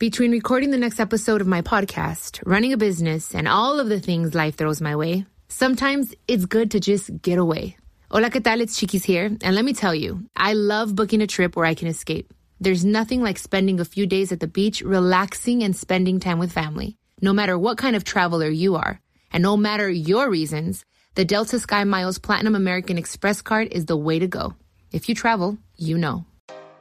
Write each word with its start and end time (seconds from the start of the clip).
Between 0.00 0.32
recording 0.32 0.70
the 0.70 0.78
next 0.78 0.98
episode 0.98 1.42
of 1.42 1.46
my 1.46 1.60
podcast, 1.60 2.40
running 2.46 2.72
a 2.72 2.78
business, 2.78 3.34
and 3.34 3.46
all 3.46 3.78
of 3.78 3.90
the 3.90 4.00
things 4.00 4.34
life 4.34 4.56
throws 4.56 4.80
my 4.80 4.96
way, 4.96 5.26
sometimes 5.48 6.14
it's 6.26 6.46
good 6.46 6.70
to 6.70 6.80
just 6.80 7.20
get 7.20 7.38
away. 7.38 7.76
Hola, 8.10 8.30
¿qué 8.30 8.42
tal? 8.42 8.62
It's 8.62 8.78
Chiquis 8.78 9.04
here. 9.04 9.26
And 9.26 9.54
let 9.54 9.62
me 9.62 9.74
tell 9.74 9.94
you, 9.94 10.24
I 10.34 10.54
love 10.54 10.94
booking 10.94 11.20
a 11.20 11.26
trip 11.26 11.54
where 11.54 11.66
I 11.66 11.74
can 11.74 11.86
escape. 11.86 12.32
There's 12.58 12.82
nothing 12.82 13.20
like 13.20 13.36
spending 13.36 13.78
a 13.78 13.84
few 13.84 14.06
days 14.06 14.32
at 14.32 14.40
the 14.40 14.46
beach, 14.46 14.80
relaxing 14.80 15.62
and 15.62 15.76
spending 15.76 16.18
time 16.18 16.38
with 16.38 16.50
family. 16.50 16.96
No 17.20 17.34
matter 17.34 17.58
what 17.58 17.76
kind 17.76 17.94
of 17.94 18.02
traveler 18.02 18.48
you 18.48 18.76
are, 18.76 18.98
and 19.30 19.42
no 19.42 19.54
matter 19.54 19.90
your 19.90 20.30
reasons, 20.30 20.82
the 21.14 21.26
Delta 21.26 21.58
Sky 21.58 21.84
Miles 21.84 22.16
Platinum 22.16 22.54
American 22.54 22.96
Express 22.96 23.42
card 23.42 23.68
is 23.70 23.84
the 23.84 23.98
way 23.98 24.18
to 24.18 24.26
go. 24.26 24.54
If 24.92 25.10
you 25.10 25.14
travel, 25.14 25.58
you 25.76 25.98
know. 25.98 26.24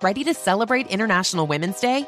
Ready 0.02 0.24
to 0.24 0.34
celebrate 0.34 0.88
International 0.88 1.48
Women's 1.48 1.82
Day? 1.82 2.08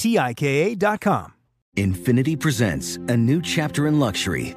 T-I-K-A.com. 0.00 1.34
Infiniti 1.76 2.38
presents 2.38 2.96
a 2.96 3.16
new 3.16 3.40
chapter 3.40 3.86
in 3.86 4.00
luxury, 4.00 4.56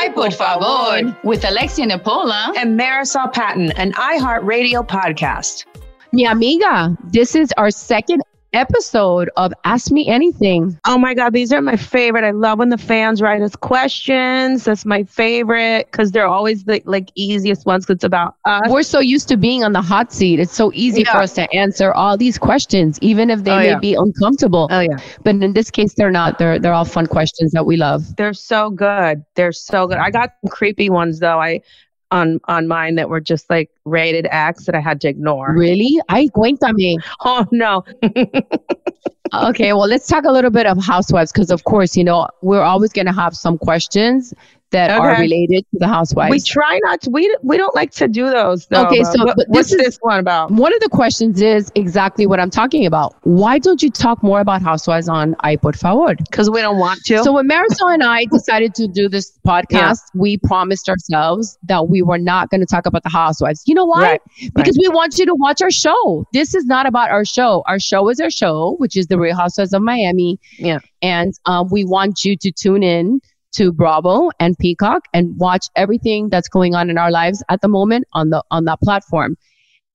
Ay, 0.00 0.10
por 0.10 0.30
favor, 0.30 1.18
with 1.24 1.44
Alexia 1.44 1.84
Nepola 1.84 2.52
and 2.56 2.78
Marysol 2.78 3.32
Patton, 3.32 3.72
an 3.72 3.90
iHeartRadio 3.94 4.86
podcast. 4.86 5.64
Mi 6.12 6.24
amiga, 6.24 6.96
this 7.10 7.34
is 7.34 7.52
our 7.56 7.72
second 7.72 8.22
episode 8.52 9.30
of 9.36 9.52
Ask 9.64 9.90
Me 9.90 10.08
Anything. 10.08 10.78
Oh 10.86 10.98
my 10.98 11.14
God, 11.14 11.32
these 11.32 11.52
are 11.52 11.60
my 11.60 11.76
favorite. 11.76 12.24
I 12.24 12.30
love 12.30 12.58
when 12.58 12.68
the 12.70 12.78
fans 12.78 13.20
write 13.20 13.42
us 13.42 13.54
questions. 13.56 14.64
That's 14.64 14.84
my 14.84 15.04
favorite 15.04 15.86
because 15.90 16.10
they're 16.12 16.26
always 16.26 16.64
the 16.64 16.82
like 16.84 17.10
easiest 17.14 17.66
ones. 17.66 17.84
'cause 17.86 17.94
It's 17.96 18.04
about 18.04 18.34
us. 18.44 18.62
We're 18.68 18.82
so 18.82 19.00
used 19.00 19.28
to 19.28 19.36
being 19.36 19.64
on 19.64 19.72
the 19.72 19.82
hot 19.82 20.12
seat. 20.12 20.40
It's 20.40 20.54
so 20.54 20.70
easy 20.74 21.02
Yeah. 21.02 21.12
for 21.12 21.18
us 21.18 21.34
to 21.34 21.52
answer 21.54 21.92
all 21.92 22.16
these 22.16 22.38
questions, 22.38 22.98
even 23.02 23.30
if 23.30 23.44
they 23.44 23.50
Oh, 23.50 23.58
may 23.58 23.66
yeah. 23.68 23.78
be 23.78 23.94
uncomfortable. 23.94 24.68
Oh 24.70 24.80
yeah, 24.80 24.96
But 25.24 25.36
in 25.36 25.52
this 25.52 25.70
case, 25.70 25.94
they're 25.94 26.10
not. 26.10 26.38
They're 26.38 26.58
they're 26.58 26.72
all 26.74 26.84
fun 26.84 27.06
questions 27.06 27.52
that 27.52 27.66
we 27.66 27.76
love. 27.76 28.16
they're 28.16 28.32
so 28.34 28.70
good. 28.70 29.22
They're 29.34 29.52
so 29.52 29.86
good. 29.86 29.98
I 29.98 30.10
got 30.10 30.30
some 30.42 30.50
creepy 30.50 30.90
ones 30.90 31.18
though. 31.20 31.40
I 31.40 31.60
on 32.10 32.40
on 32.44 32.66
mine 32.66 32.94
that 32.96 33.08
were 33.08 33.20
just 33.20 33.48
like 33.50 33.70
rated 33.84 34.26
X 34.30 34.66
that 34.66 34.74
I 34.74 34.80
had 34.80 35.00
to 35.02 35.08
ignore. 35.08 35.54
Really? 35.54 36.00
Ay, 36.08 36.28
cuéntame. 36.34 36.96
Oh 37.24 37.46
no. 37.52 37.84
Okay, 39.34 39.72
well, 39.74 39.86
let's 39.86 40.06
talk 40.06 40.24
a 40.24 40.32
little 40.32 40.50
bit 40.50 40.66
of 40.66 40.82
housewives 40.82 41.32
because, 41.32 41.50
of 41.50 41.64
course, 41.64 41.96
you 41.96 42.04
know, 42.04 42.28
we're 42.40 42.62
always 42.62 42.92
going 42.92 43.06
to 43.06 43.12
have 43.12 43.36
some 43.36 43.58
questions 43.58 44.32
that 44.70 44.90
are 44.90 45.16
related 45.18 45.64
to 45.72 45.78
the 45.78 45.88
housewives. 45.88 46.30
we 46.30 46.40
try 46.40 46.78
not 46.84 47.00
to. 47.02 47.10
We 47.10 47.34
we 47.42 47.56
don't 47.56 47.74
like 47.74 47.90
to 47.92 48.08
do 48.08 48.28
those. 48.30 48.66
Though, 48.66 48.86
Okay, 48.86 49.02
so, 49.02 49.24
What- 49.24 49.36
but 49.36 49.46
what's 49.48 49.70
this 49.70 49.78
is- 49.80 49.84
this 49.86 49.98
one 50.02 50.18
about? 50.20 50.50
One 50.50 50.74
of 50.74 50.80
the 50.80 50.88
questions 50.90 51.40
is 51.40 51.72
exactly 51.74 52.26
what 52.26 52.38
I'm 52.40 52.50
talking 52.50 52.84
about. 52.84 53.14
Why 53.22 53.58
don't 53.58 53.82
you 53.82 53.90
talk 53.90 54.22
more 54.22 54.40
about 54.40 54.60
housewives 54.62 55.08
on 55.08 55.34
Ay 55.40 55.56
Por 55.56 55.72
Favor? 55.72 56.14
Because 56.16 56.50
we 56.50 56.60
don't 56.60 56.78
want 56.78 57.00
to. 57.06 57.22
So 57.24 57.32
when 57.32 57.48
Marysol 57.48 57.92
and 57.94 58.02
I 58.02 58.24
decided 58.32 58.74
to 58.76 58.86
do 58.88 59.08
this 59.08 59.32
podcast, 59.46 60.00
we 60.14 60.36
promised 60.38 60.88
ourselves 60.88 61.58
that 61.64 61.88
we 61.88 62.02
were 62.02 62.18
not 62.18 62.50
going 62.50 62.60
to 62.60 62.66
talk 62.66 62.84
about 62.86 63.02
the 63.04 63.10
housewives. 63.10 63.62
You 63.66 63.74
know 63.74 63.86
why? 63.86 64.02
Right, 64.02 64.20
Because 64.54 64.76
we 64.80 64.88
want 64.88 65.18
you 65.18 65.26
to 65.26 65.34
watch 65.36 65.62
our 65.62 65.70
show. 65.70 66.26
This 66.32 66.54
is 66.54 66.66
not 66.66 66.86
about 66.86 67.10
our 67.10 67.24
show. 67.24 67.62
Our 67.66 67.78
show 67.78 68.08
is 68.10 68.20
our 68.20 68.30
show, 68.30 68.74
which 68.78 68.96
is 68.96 69.06
the 69.06 69.18
Real 69.18 69.34
Housewives 69.36 69.72
of 69.72 69.82
Miami. 69.82 70.38
Yeah. 70.58 70.80
And 71.00 71.32
um, 71.46 71.68
we 71.70 71.84
want 71.84 72.24
you 72.24 72.36
to 72.36 72.50
tune 72.52 72.82
in 72.82 73.20
to 73.58 73.72
Bravo 73.72 74.30
and 74.38 74.56
Peacock 74.56 75.02
and 75.12 75.36
watch 75.36 75.66
everything 75.74 76.28
that's 76.28 76.48
going 76.48 76.76
on 76.76 76.90
in 76.90 76.96
our 76.96 77.10
lives 77.10 77.42
at 77.48 77.60
the 77.60 77.66
moment 77.66 78.06
on 78.12 78.30
the 78.30 78.42
on 78.52 78.64
that 78.66 78.80
platform. 78.80 79.36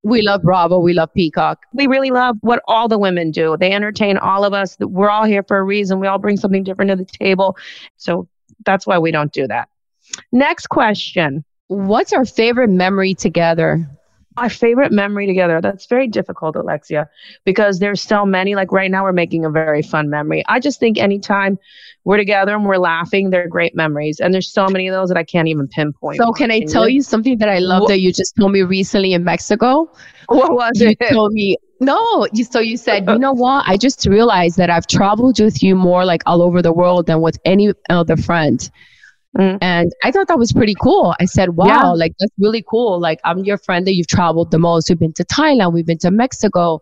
We 0.04 0.22
love 0.22 0.42
Bravo. 0.44 0.80
We 0.80 0.92
love 0.92 1.14
Peacock. 1.14 1.60
we 1.74 1.88
really 1.88 2.12
love 2.12 2.36
what 2.42 2.62
all 2.68 2.90
the 2.90 3.00
women 3.00 3.32
do. 3.32 3.56
They 3.58 3.72
entertain 3.72 4.18
all 4.18 4.44
of 4.44 4.52
us. 4.52 4.76
We're 4.82 5.10
all 5.10 5.24
here 5.24 5.44
for 5.44 5.58
a 5.58 5.64
reason. 5.64 6.02
We 6.02 6.08
all 6.08 6.20
bring 6.20 6.36
something 6.36 6.64
different 6.64 6.90
to 6.90 6.98
the 6.98 7.06
table. 7.06 7.56
So 7.96 8.28
that's 8.66 8.86
why 8.86 9.00
we 9.00 9.12
don't 9.12 9.32
do 9.32 9.48
that. 9.48 9.70
Next 10.34 10.68
question. 10.68 11.46
What's 11.68 12.12
our 12.12 12.26
favorite 12.26 12.70
memory 12.70 13.14
together? 13.14 13.90
Our 14.38 14.50
favorite 14.50 14.92
memory 14.92 15.28
together. 15.28 15.62
That's 15.62 15.86
very 15.86 16.08
difficult, 16.08 16.56
Alexia, 16.56 17.10
because 17.46 17.80
there's 17.80 18.02
so 18.02 18.26
many. 18.26 18.56
Like 18.56 18.72
right 18.72 18.90
now, 18.90 19.04
we're 19.04 19.12
making 19.14 19.46
a 19.46 19.50
very 19.50 19.82
fun 19.82 20.10
memory. 20.10 20.44
I 20.48 20.60
just 20.60 20.80
think 20.80 20.98
anytime 20.98 21.60
we're 22.04 22.18
together 22.18 22.54
and 22.56 22.66
we're 22.66 22.78
laughing, 22.78 23.30
they're 23.30 23.48
great 23.48 23.76
memories. 23.76 24.20
And 24.20 24.34
there's 24.34 24.52
so 24.52 24.68
many 24.68 24.88
of 24.88 24.94
those 24.94 25.10
that 25.10 25.18
I 25.18 25.24
can't 25.24 25.48
even 25.48 25.68
pinpoint. 25.68 26.18
So 26.18 26.32
can 26.34 26.52
I 26.52 26.62
tell 26.62 26.90
you 26.90 27.02
something 27.02 27.38
that 27.38 27.50
I 27.50 27.60
love 27.60 27.88
that 27.88 28.00
you 28.00 28.12
just 28.12 28.36
told 28.36 28.52
me 28.52 28.62
recently 28.64 29.14
in 29.14 29.24
Mexico? 29.24 29.92
what 30.28 30.54
was 30.54 30.80
You 30.82 30.96
it? 31.00 31.10
told 31.12 31.34
me 31.34 31.58
no. 31.80 32.28
You 32.34 32.44
so 32.44 32.60
you 32.60 32.78
said, 32.78 33.04
you 33.06 33.12
uh, 33.12 33.16
uh, 33.16 33.18
know 33.18 33.34
what? 33.34 33.66
I 33.68 33.78
just 33.78 34.06
realized 34.06 34.58
that 34.58 34.70
I've 34.70 34.88
traveled 34.88 35.40
with 35.40 35.62
you 35.62 35.76
more 35.76 36.06
like 36.06 36.24
all 36.26 36.42
over 36.42 36.62
the 36.62 36.74
world 36.74 37.08
than 37.08 37.22
with 37.22 37.38
any 37.46 37.74
other 37.90 38.18
friend. 38.18 38.70
Mm. 39.38 39.58
And 39.62 39.92
I 40.04 40.12
thought 40.12 40.28
that 40.28 40.38
was 40.38 40.52
pretty 40.54 40.76
cool. 40.80 41.16
I 41.20 41.26
said, 41.26 41.50
wow, 41.56 41.66
Yeah. 41.66 41.90
like 41.92 42.14
that's 42.20 42.32
really 42.38 42.64
cool. 42.70 43.00
Like 43.00 43.20
I'm 43.24 43.40
your 43.40 43.58
friend 43.58 43.88
that 43.88 43.96
you've 43.96 44.08
traveled 44.08 44.52
the 44.52 44.60
most. 44.60 44.90
We've 44.90 45.00
been 45.00 45.14
to 45.14 45.26
Thailand, 45.26 45.74
we've 45.74 45.86
been 45.88 45.98
to 46.00 46.12
Mexico, 46.12 46.80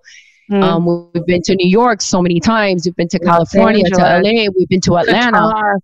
Mm. 0.51 0.63
um, 0.63 0.85
we've 1.13 1.25
been 1.25 1.41
to 1.43 1.55
New 1.55 1.69
York 1.69 2.01
so 2.01 2.21
many 2.21 2.41
times. 2.41 2.85
We've 2.85 2.95
been 2.95 3.07
to 3.09 3.19
California, 3.19 3.85
to 3.85 4.01
LA, 4.21 4.47
we've 4.57 4.67
been 4.67 4.81
to 4.81 4.97
Atlanta. 4.97 5.37
Qatar. 5.37 5.75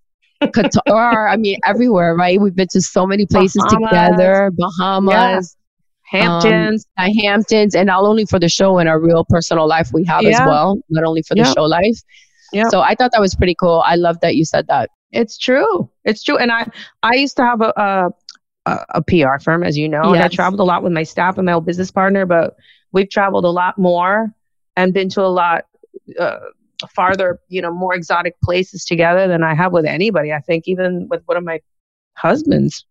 Qatar, 0.44 1.31
I 1.31 1.38
mean, 1.38 1.58
everywhere, 1.66 2.16
right? 2.16 2.40
We've 2.40 2.56
been 2.56 2.68
to 2.72 2.81
so 2.81 3.08
many 3.08 3.25
places 3.25 3.64
Bahamas. 3.69 3.90
together, 3.90 4.52
Bahamas, 4.58 5.56
Hamptons. 6.04 6.86
um, 6.98 7.06
the 7.08 7.22
Hamptons, 7.24 7.75
and 7.75 7.88
not 7.88 8.04
only 8.04 8.25
for 8.25 8.40
the 8.40 8.50
show 8.50 8.78
and 8.78 8.90
our 8.90 9.00
real 9.00 9.25
personal 9.30 9.68
life 9.68 9.90
we 9.94 10.04
have 10.06 10.25
as 10.25 10.40
well, 10.46 10.78
not 10.90 11.06
only 11.06 11.22
for 11.22 11.34
the 11.36 11.42
Yeah. 11.42 11.54
show 11.54 11.64
life. 11.64 12.00
Yeah. 12.54 12.68
So 12.69 12.81
I 12.81 12.94
thought 12.96 13.12
that 13.14 13.22
was 13.22 13.36
pretty 13.36 13.56
cool. 13.60 13.81
I 13.86 13.96
love 13.96 14.19
that 14.22 14.36
you 14.36 14.46
said 14.46 14.68
that. 14.68 14.90
It's 15.12 15.38
true. 15.38 15.89
It's 16.04 16.24
true. 16.24 16.38
And 16.38 16.51
I, 16.51 16.69
I 17.04 17.15
used 17.15 17.38
to 17.38 17.44
have 17.44 17.62
a, 17.62 18.12
a, 18.65 18.86
a, 18.95 19.01
PR 19.01 19.42
firm, 19.42 19.63
as 19.63 19.77
you 19.77 19.88
know. 19.88 20.13
And 20.13 20.21
I 20.21 20.27
traveled 20.27 20.59
a 20.59 20.63
lot 20.63 20.83
with 20.83 20.92
my 20.92 21.04
staff 21.04 21.38
and 21.38 21.45
my 21.45 21.54
old 21.54 21.65
business 21.65 21.92
partner, 21.92 22.25
but 22.25 22.57
we've 22.92 23.09
traveled 23.09 23.45
a 23.45 23.50
lot 23.50 23.77
more 23.77 24.33
and 24.75 24.94
been 24.94 25.09
to 25.09 25.21
a 25.21 25.27
lot 25.27 25.65
uh, 26.19 26.39
farther, 26.94 27.39
you 27.48 27.62
know, 27.62 27.74
more 27.74 27.95
exotic 27.95 28.39
places 28.42 28.86
together 28.86 29.27
than 29.27 29.44
I 29.44 29.56
have 29.56 29.71
with 29.71 29.86
anybody. 29.86 30.33
I 30.33 30.39
think 30.39 30.68
even 30.68 31.07
with 31.09 31.24
one 31.25 31.38
of 31.38 31.44
my 31.44 31.59
husbands. 32.15 32.86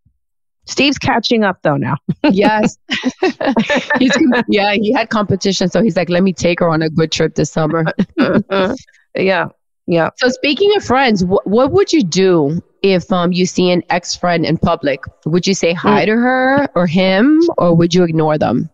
Steve's 0.68 0.98
catching 0.98 1.44
up 1.44 1.62
though 1.62 1.76
now. 1.76 1.96
Yes. 2.32 2.76
he's, 3.98 4.16
yeah, 4.48 4.72
he 4.72 4.92
had 4.92 5.10
competition. 5.10 5.68
So 5.68 5.80
he's 5.80 5.96
like, 5.96 6.08
let 6.08 6.24
me 6.24 6.32
take 6.32 6.58
her 6.58 6.68
on 6.68 6.82
a 6.82 6.90
good 6.90 7.12
trip 7.12 7.36
this 7.36 7.52
summer. 7.52 7.84
yeah. 9.14 9.46
Yeah. 9.86 10.10
So 10.16 10.28
speaking 10.28 10.74
of 10.76 10.84
friends, 10.84 11.22
wh- 11.22 11.46
what 11.46 11.72
would 11.72 11.92
you 11.92 12.02
do 12.02 12.62
if 12.82 13.10
um 13.12 13.32
you 13.32 13.46
see 13.46 13.70
an 13.70 13.82
ex 13.90 14.16
friend 14.16 14.44
in 14.44 14.58
public? 14.58 15.04
Would 15.24 15.46
you 15.46 15.54
say 15.54 15.72
hi 15.72 16.04
to 16.04 16.12
her 16.12 16.68
or 16.74 16.86
him, 16.86 17.40
or 17.58 17.74
would 17.74 17.94
you 17.94 18.04
ignore 18.04 18.38
them? 18.38 18.70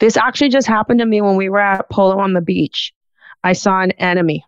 This 0.00 0.16
actually 0.16 0.50
just 0.50 0.66
happened 0.66 1.00
to 1.00 1.06
me 1.06 1.20
when 1.20 1.36
we 1.36 1.48
were 1.48 1.60
at 1.60 1.88
Polo 1.90 2.18
on 2.18 2.32
the 2.32 2.40
beach. 2.40 2.92
I 3.44 3.52
saw 3.52 3.80
an 3.80 3.92
enemy 3.92 4.44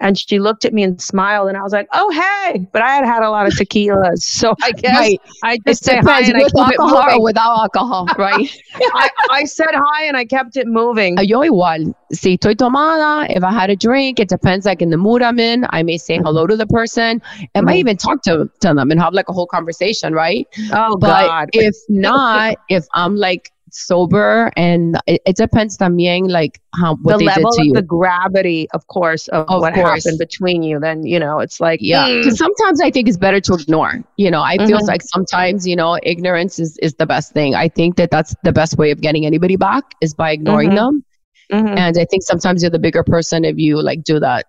and 0.00 0.18
she 0.18 0.38
looked 0.38 0.64
at 0.64 0.72
me 0.72 0.82
and 0.82 1.00
smiled 1.00 1.48
and 1.48 1.56
I 1.56 1.62
was 1.62 1.72
like, 1.72 1.88
"Oh, 1.92 2.10
hey." 2.10 2.66
But 2.72 2.82
I 2.82 2.94
had 2.94 3.04
had 3.04 3.22
a 3.22 3.30
lot 3.30 3.46
of 3.46 3.54
tequilas. 3.54 4.22
So 4.22 4.54
I 4.62 4.72
guess 4.72 5.10
Right. 5.10 5.20
I 5.42 5.58
just 5.66 5.84
say 5.84 5.98
hi 5.98 6.22
and 6.22 6.36
I 6.36 6.44
keep 6.44 6.68
it 6.70 6.80
moving. 6.82 7.22
without 7.22 7.58
alcohol, 7.58 8.12
right? 8.18 8.48
I, 8.94 9.08
I 9.28 9.44
said 9.44 9.70
hi 9.74 10.04
and 10.04 10.16
I 10.16 10.24
kept 10.24 10.56
it 10.56 10.66
moving. 10.66 11.16
Yo 11.18 11.40
igual. 11.40 11.94
Si 12.12 12.36
estoy 12.36 12.54
tomada, 12.56 13.26
if 13.34 13.42
I 13.44 13.52
had 13.52 13.70
a 13.70 13.76
drink, 13.76 14.20
it 14.20 14.28
depends 14.28 14.66
like 14.66 14.82
in 14.82 14.90
the 14.90 14.96
mood 14.98 15.22
I'm 15.22 15.38
in. 15.38 15.66
I 15.70 15.82
may 15.82 15.98
say 15.98 16.18
hello 16.18 16.46
to 16.46 16.56
the 16.56 16.66
person. 16.66 17.20
I 17.54 17.60
might 17.60 17.76
Mhm. 17.76 17.78
even 17.78 17.96
talk 17.96 18.22
to, 18.22 18.50
to 18.60 18.74
them 18.74 18.90
and 18.90 19.00
have 19.00 19.14
like 19.14 19.28
a 19.28 19.32
whole 19.32 19.46
conversation, 19.46 20.14
right? 20.14 20.46
Oh 20.72 20.96
But 20.96 21.20
God. 21.22 21.50
if 21.52 21.76
not, 21.88 22.56
if 22.68 22.84
I'm 22.94 23.16
like 23.16 23.51
sober 23.72 24.52
and 24.56 24.98
it, 25.06 25.20
it 25.26 25.36
depends 25.36 25.76
también 25.78 26.30
like 26.30 26.60
how 26.74 26.96
what 27.02 27.16
the 27.16 27.18
they 27.18 27.28
level 27.28 27.50
did 27.50 27.50
to 27.52 27.62
of 27.62 27.66
you. 27.66 27.74
the 27.74 27.82
gravity, 27.82 28.68
of 28.74 28.86
course, 28.88 29.28
of, 29.28 29.48
Of 29.48 29.58
what 29.58 29.72
course. 29.72 29.90
happened 29.90 30.18
between 30.18 30.62
you, 30.62 30.78
then 30.80 31.04
you 31.04 31.18
know 31.18 31.40
it's 31.40 31.60
like 31.60 31.80
Yeah, 31.80 32.08
mm, 32.08 32.20
because 32.20 32.36
sometimes 32.38 32.80
I 32.80 32.90
think 32.90 33.08
it's 33.08 33.16
better 33.18 33.40
to 33.40 33.54
ignore. 33.54 34.02
You 34.16 34.30
know, 34.30 34.42
I 34.42 34.58
feel 34.58 34.78
Mhm. 34.78 34.86
like 34.86 35.02
sometimes 35.02 35.66
you 35.66 35.76
know 35.76 35.98
ignorance 36.02 36.58
is 36.58 36.78
is 36.78 36.94
the 36.94 37.06
best 37.06 37.32
thing. 37.32 37.54
I 37.54 37.68
think 37.68 37.96
that 37.96 38.10
that's 38.10 38.34
the 38.44 38.52
best 38.52 38.78
way 38.78 38.90
of 38.90 39.00
getting 39.00 39.26
anybody 39.26 39.56
back 39.56 39.84
is 40.00 40.14
by 40.14 40.32
ignoring 40.32 40.74
Mhm. 40.74 40.74
them. 40.74 41.04
mhm. 41.52 41.76
And 41.76 41.96
I 41.98 42.04
think 42.04 42.22
sometimes 42.24 42.62
you're 42.62 42.70
the 42.70 42.78
bigger 42.78 43.04
person 43.04 43.44
if 43.44 43.58
you 43.58 43.82
like 43.82 44.04
do 44.04 44.20
that. 44.20 44.46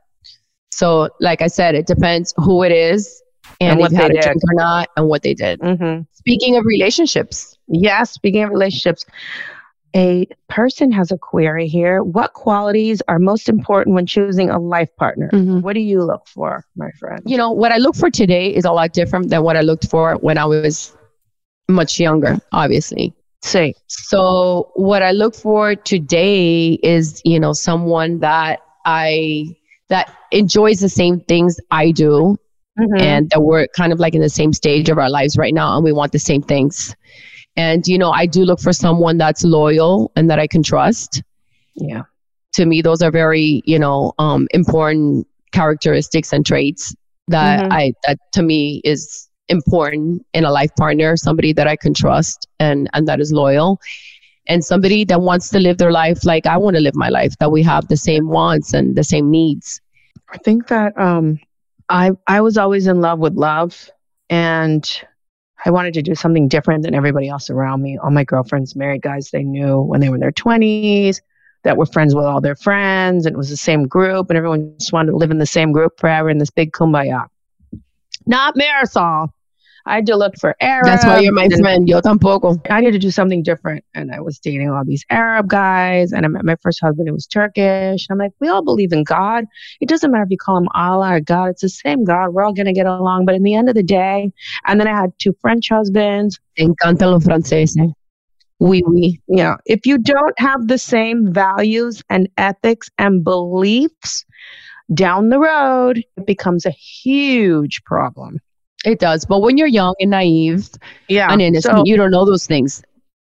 So, 0.72 1.10
like 1.22 1.42
I 1.42 1.48
said, 1.48 1.76
it 1.76 1.88
depends 1.88 2.34
who 2.38 2.64
it 2.64 2.72
is 2.74 3.23
and, 3.64 3.72
And 3.74 3.80
what 3.80 3.92
they 3.92 4.10
did. 4.10 4.28
or 4.28 4.54
not 4.54 4.90
and 4.98 5.08
what 5.08 5.24
they 5.24 5.34
did. 5.34 5.60
Mhm. 5.60 6.06
Speaking 6.14 6.58
of 6.58 6.66
relationships, 6.66 7.58
Yes, 7.68 8.12
speaking 8.12 8.44
of 8.44 8.50
relationships, 8.52 9.06
a 9.96 10.28
person 10.50 10.92
has 10.92 11.12
a 11.12 11.18
query 11.18 11.68
here. 11.68 12.04
What 12.04 12.34
qualities 12.34 13.02
are 13.08 13.20
most 13.20 13.48
important 13.48 13.96
when 13.96 14.06
choosing 14.06 14.50
a 14.50 14.60
life 14.60 14.90
partner? 14.98 15.30
What 15.62 15.74
do 15.74 15.80
you 15.80 16.04
look 16.04 16.28
for, 16.28 16.66
my 16.76 16.90
friend? 17.00 17.22
you 17.26 17.38
know, 17.38 17.52
what 17.52 17.72
I 17.72 17.78
look 17.78 17.96
for 17.96 18.10
today 18.10 18.48
is 18.54 18.66
a 18.66 18.72
lot 18.72 18.92
different 18.94 19.30
than 19.30 19.44
what 19.44 19.56
I 19.56 19.62
looked 19.62 19.88
for 19.90 20.16
when 20.16 20.38
I 20.38 20.46
was 20.46 20.96
much 21.70 22.00
younger, 22.00 22.38
obviously. 22.52 23.14
See, 23.44 23.76
So 23.88 24.72
what 24.76 25.02
I 25.04 25.12
look 25.12 25.36
for 25.36 25.76
today 25.76 26.80
is, 26.84 27.22
you 27.26 27.40
know, 27.40 27.54
someone 27.54 28.20
that 28.20 28.60
I 28.86 29.56
that 29.90 30.14
enjoys 30.32 30.80
the 30.80 30.90
same 30.90 31.20
things 31.22 31.58
I 31.72 31.92
do 31.92 32.38
Mhm. 32.80 33.02
and 33.02 33.30
that 33.30 33.42
we're 33.42 33.68
kind 33.76 33.92
of 33.94 34.00
like 34.00 34.16
in 34.16 34.22
the 34.22 34.30
same 34.30 34.54
stage 34.54 34.90
of 34.90 34.98
our 34.98 35.10
lives 35.10 35.38
right 35.38 35.54
now 35.54 35.76
and 35.76 35.84
we 35.84 35.92
want 35.92 36.12
the 36.12 36.20
same 36.20 36.42
things. 36.42 36.96
And 37.56 37.86
you 37.88 37.98
know, 37.98 38.12
I 38.12 38.26
do 38.26 38.44
look 38.46 38.60
for 38.60 38.74
someone 38.74 39.18
that's 39.18 39.44
loyal 39.44 40.12
and 40.16 40.30
that 40.30 40.40
I 40.40 40.48
can 40.48 40.64
trust. 40.64 41.22
yeah, 41.76 42.04
To 42.54 42.66
me 42.66 42.82
those 42.82 43.02
are 43.02 43.12
very, 43.12 43.62
you 43.66 43.80
know, 43.80 44.14
um 44.20 44.48
important 44.52 45.28
characteristics 45.52 46.34
and 46.34 46.46
traits 46.46 46.96
that 47.28 47.66
Mhm. 47.66 47.72
I 47.72 47.94
that 48.08 48.18
to 48.34 48.42
me 48.44 48.82
is 48.84 49.30
important 49.50 50.26
in 50.34 50.46
a 50.46 50.52
life 50.52 50.72
partner, 50.78 51.16
somebody 51.16 51.54
that 51.54 51.68
I 51.68 51.76
can 51.76 51.94
trust 51.94 52.48
and 52.60 52.90
and 52.94 53.08
that 53.08 53.20
is 53.20 53.32
loyal 53.32 53.80
and 54.48 54.64
somebody 54.64 55.06
that 55.06 55.22
wants 55.22 55.50
to 55.50 55.60
live 55.60 55.78
their 55.78 55.92
life 55.92 56.26
like 56.26 56.46
I 56.46 56.58
want 56.58 56.76
to 56.76 56.82
live 56.82 56.96
my 56.96 57.10
life, 57.10 57.34
that 57.40 57.52
we 57.52 57.62
have 57.64 57.88
the 57.88 57.98
same 57.98 58.28
wants 58.28 58.74
and 58.74 58.96
the 58.96 59.04
same 59.04 59.30
needs. 59.30 59.80
I 60.34 60.38
think 60.38 60.68
that 60.68 60.98
um, 61.00 61.40
I 61.90 62.12
I 62.28 62.42
was 62.42 62.58
always 62.58 62.88
in 62.88 63.02
love 63.02 63.20
with 63.20 63.34
love, 63.34 63.90
and 64.30 64.90
I 65.66 65.72
wanted 65.72 65.94
to 65.96 66.02
do 66.02 66.16
something 66.16 66.48
different 66.48 66.84
than 66.84 66.94
everybody 66.94 67.30
else 67.30 67.50
around 67.50 67.82
me. 67.82 67.98
All 67.98 68.12
my 68.12 68.24
girlfriends, 68.24 68.76
married 68.76 69.02
guys, 69.02 69.32
they 69.32 69.44
knew 69.44 69.82
when 69.82 70.02
they 70.02 70.10
were 70.10 70.16
in 70.16 70.22
their 70.22 70.32
twenties 70.32 71.22
that 71.64 71.78
were 71.78 71.86
friends 71.86 72.14
with 72.14 72.26
all 72.26 72.42
their 72.42 72.56
friends, 72.56 73.26
and 73.26 73.34
it 73.34 73.38
was 73.38 73.50
the 73.50 73.58
same 73.58 73.88
group, 73.88 74.30
and 74.30 74.38
everyone 74.38 74.76
just 74.80 74.92
wanted 74.92 75.12
to 75.12 75.18
live 75.18 75.32
in 75.32 75.38
the 75.38 75.46
same 75.46 75.72
group 75.72 76.00
forever 76.00 76.30
in 76.30 76.38
this 76.38 76.50
big 76.50 76.72
kumbaya. 76.74 77.28
Not 78.26 78.56
Marysol. 78.56 79.30
I 79.86 79.96
had 79.96 80.06
to 80.06 80.16
look 80.16 80.34
for 80.40 80.56
Arab. 80.62 80.86
That's 80.86 81.06
why 81.06 81.20
you're 81.20 81.34
my 81.34 81.50
friend. 81.50 81.88
Yo 81.88 82.00
tampoco. 82.00 82.60
I 82.70 82.80
needed 82.80 82.94
to 82.94 83.00
do 83.00 83.12
something 83.12 83.44
different. 83.44 83.84
And 83.94 84.14
I 84.14 84.22
was 84.22 84.40
dating 84.40 84.70
all 84.70 84.84
these 84.86 85.06
Arab 85.10 85.50
guys. 85.50 86.14
And 86.14 86.26
I 86.26 86.30
met 86.30 86.46
my 86.46 86.56
first 86.62 86.80
husband 86.82 87.10
who 87.10 87.14
was 87.14 87.28
Turkish. 87.28 88.08
I'm 88.10 88.18
like, 88.18 88.32
we 88.40 88.48
all 88.48 88.64
believe 88.64 88.94
in 88.94 89.04
God. 89.04 89.46
It 89.82 89.90
doesn't 89.90 90.10
matter 90.10 90.24
if 90.24 90.30
you 90.30 90.38
call 90.38 90.58
him 90.58 90.70
Allah 90.74 91.16
or 91.16 91.20
God. 91.20 91.50
It's 91.50 91.62
the 91.62 91.70
same 91.70 92.06
God. 92.06 92.30
We're 92.30 92.44
all 92.44 92.54
going 92.54 92.68
to 92.68 92.74
get 92.74 92.86
along. 92.86 93.26
But 93.26 93.36
in 93.36 93.44
the 93.44 93.56
end 93.56 93.68
of 93.68 93.76
the 93.76 93.84
day, 93.84 94.32
and 94.66 94.80
then 94.80 94.88
I 94.88 94.96
had 95.00 95.12
two 95.20 95.36
French 95.42 95.68
husbands. 95.70 96.40
Te 96.56 96.64
encantan 96.64 97.12
los 97.12 97.26
franceses. 97.26 97.78
Oui, 98.60 98.82
oui. 98.88 99.20
You 99.28 99.44
know, 99.44 99.58
if 99.66 99.86
you 99.86 99.98
don't 99.98 100.40
have 100.40 100.68
the 100.70 100.78
same 100.78 101.34
values 101.34 102.02
and 102.10 102.30
ethics 102.38 102.90
and 102.98 103.22
beliefs 103.24 104.24
down 104.94 105.30
the 105.30 105.40
road, 105.40 105.98
it 106.16 106.26
becomes 106.26 106.66
a 106.66 106.72
huge 106.72 107.84
problem. 107.84 108.40
It 108.86 109.00
does. 109.00 109.26
But 109.26 109.42
when 109.42 109.58
you're 109.58 109.68
young 109.68 109.96
and 110.00 110.12
naive 110.12 110.70
Yeah. 111.08 111.32
and 111.32 111.42
innocent, 111.42 111.78
So- 111.78 111.84
you 111.86 111.98
don't 111.98 112.12
know 112.12 112.26
those 112.26 112.46
things. 112.46 112.84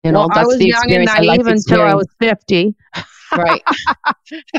You 0.04 0.12
know, 0.12 0.20
well, 0.20 0.30
I 0.34 0.46
was 0.46 0.58
the 0.58 0.68
young 0.68 0.84
and 0.92 1.04
experience 1.04 1.12
and 1.18 1.26
life 1.28 1.38
naive 1.40 1.48
until 1.48 1.82
I 1.82 1.94
was 1.96 2.08
50. 2.20 2.76
right. 3.36 3.62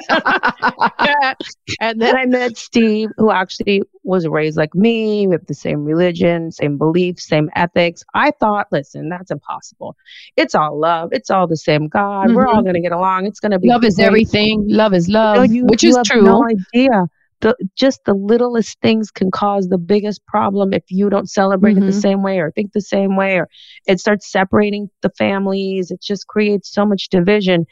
and 1.80 2.00
then 2.00 2.16
I 2.16 2.26
met 2.26 2.56
Steve, 2.58 3.10
who 3.16 3.30
actually 3.30 3.82
was 4.04 4.26
raised 4.26 4.56
like 4.58 4.74
me 4.74 5.26
with 5.26 5.46
the 5.46 5.54
same 5.54 5.84
religion, 5.84 6.50
same 6.52 6.76
beliefs, 6.76 7.26
same 7.28 7.48
ethics. 7.56 8.04
I 8.14 8.32
thought, 8.40 8.66
listen, 8.72 9.08
that's 9.08 9.30
impossible. 9.30 9.96
It's 10.36 10.54
all 10.54 10.78
love. 10.78 11.10
It's 11.12 11.30
all 11.30 11.46
the 11.46 11.56
same 11.56 11.88
God. 11.88 12.34
We're 12.34 12.46
all 12.46 12.56
Mhm. 12.60 12.64
going 12.64 12.74
to 12.74 12.80
get 12.80 12.92
along. 12.92 13.26
It's 13.26 13.40
going 13.40 13.52
to 13.52 13.58
be 13.58 13.68
Love 13.68 13.84
is 13.84 13.98
everything. 13.98 14.64
Love 14.68 14.92
is 14.92 15.08
You 15.08 15.14
love, 15.14 15.36
know, 15.36 15.42
you- 15.44 15.64
which 15.66 15.82
you 15.82 15.90
is 15.90 15.98
true. 16.04 16.22
No 16.22 16.44
idea. 16.46 17.06
The, 17.40 17.54
just 17.76 18.00
the 18.04 18.14
littlest 18.14 18.80
things 18.80 19.10
can 19.10 19.30
cause 19.30 19.68
the 19.68 19.78
biggest 19.78 20.24
problem 20.26 20.72
if 20.72 20.84
you 20.88 21.08
don't 21.10 21.28
celebrate 21.30 21.76
it 21.76 21.84
the 21.86 21.92
Mhm. 21.92 21.92
same 21.92 22.22
way 22.22 22.38
or 22.38 22.50
think 22.50 22.72
the 22.72 22.80
same 22.80 23.16
way, 23.16 23.36
or 23.38 23.48
it 23.86 24.00
starts 24.00 24.30
separating 24.30 24.88
the 25.02 25.10
families. 25.18 25.90
It 25.90 26.00
just 26.02 26.26
creates 26.26 26.72
so 26.72 26.84
much 26.84 27.08
division. 27.10 27.66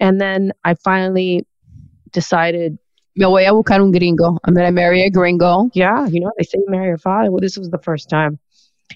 And 0.00 0.20
then 0.20 0.52
I 0.64 0.74
finally 0.74 1.46
decided 2.12 2.78
Me 3.16 3.24
voy 3.26 3.46
a 3.46 3.52
buscar 3.52 3.80
un 3.80 3.90
gringo. 3.92 4.38
I'm 4.44 4.54
going 4.54 4.66
to 4.66 4.72
marry 4.72 5.02
a 5.02 5.10
gringo. 5.10 5.70
yeah, 5.74 6.06
you 6.08 6.20
know, 6.20 6.30
they 6.38 6.44
say 6.44 6.58
marry 6.66 6.86
your 6.88 6.98
father. 6.98 7.30
Well, 7.30 7.40
this 7.40 7.56
was 7.58 7.70
the 7.70 7.78
first 7.78 8.08
time. 8.08 8.38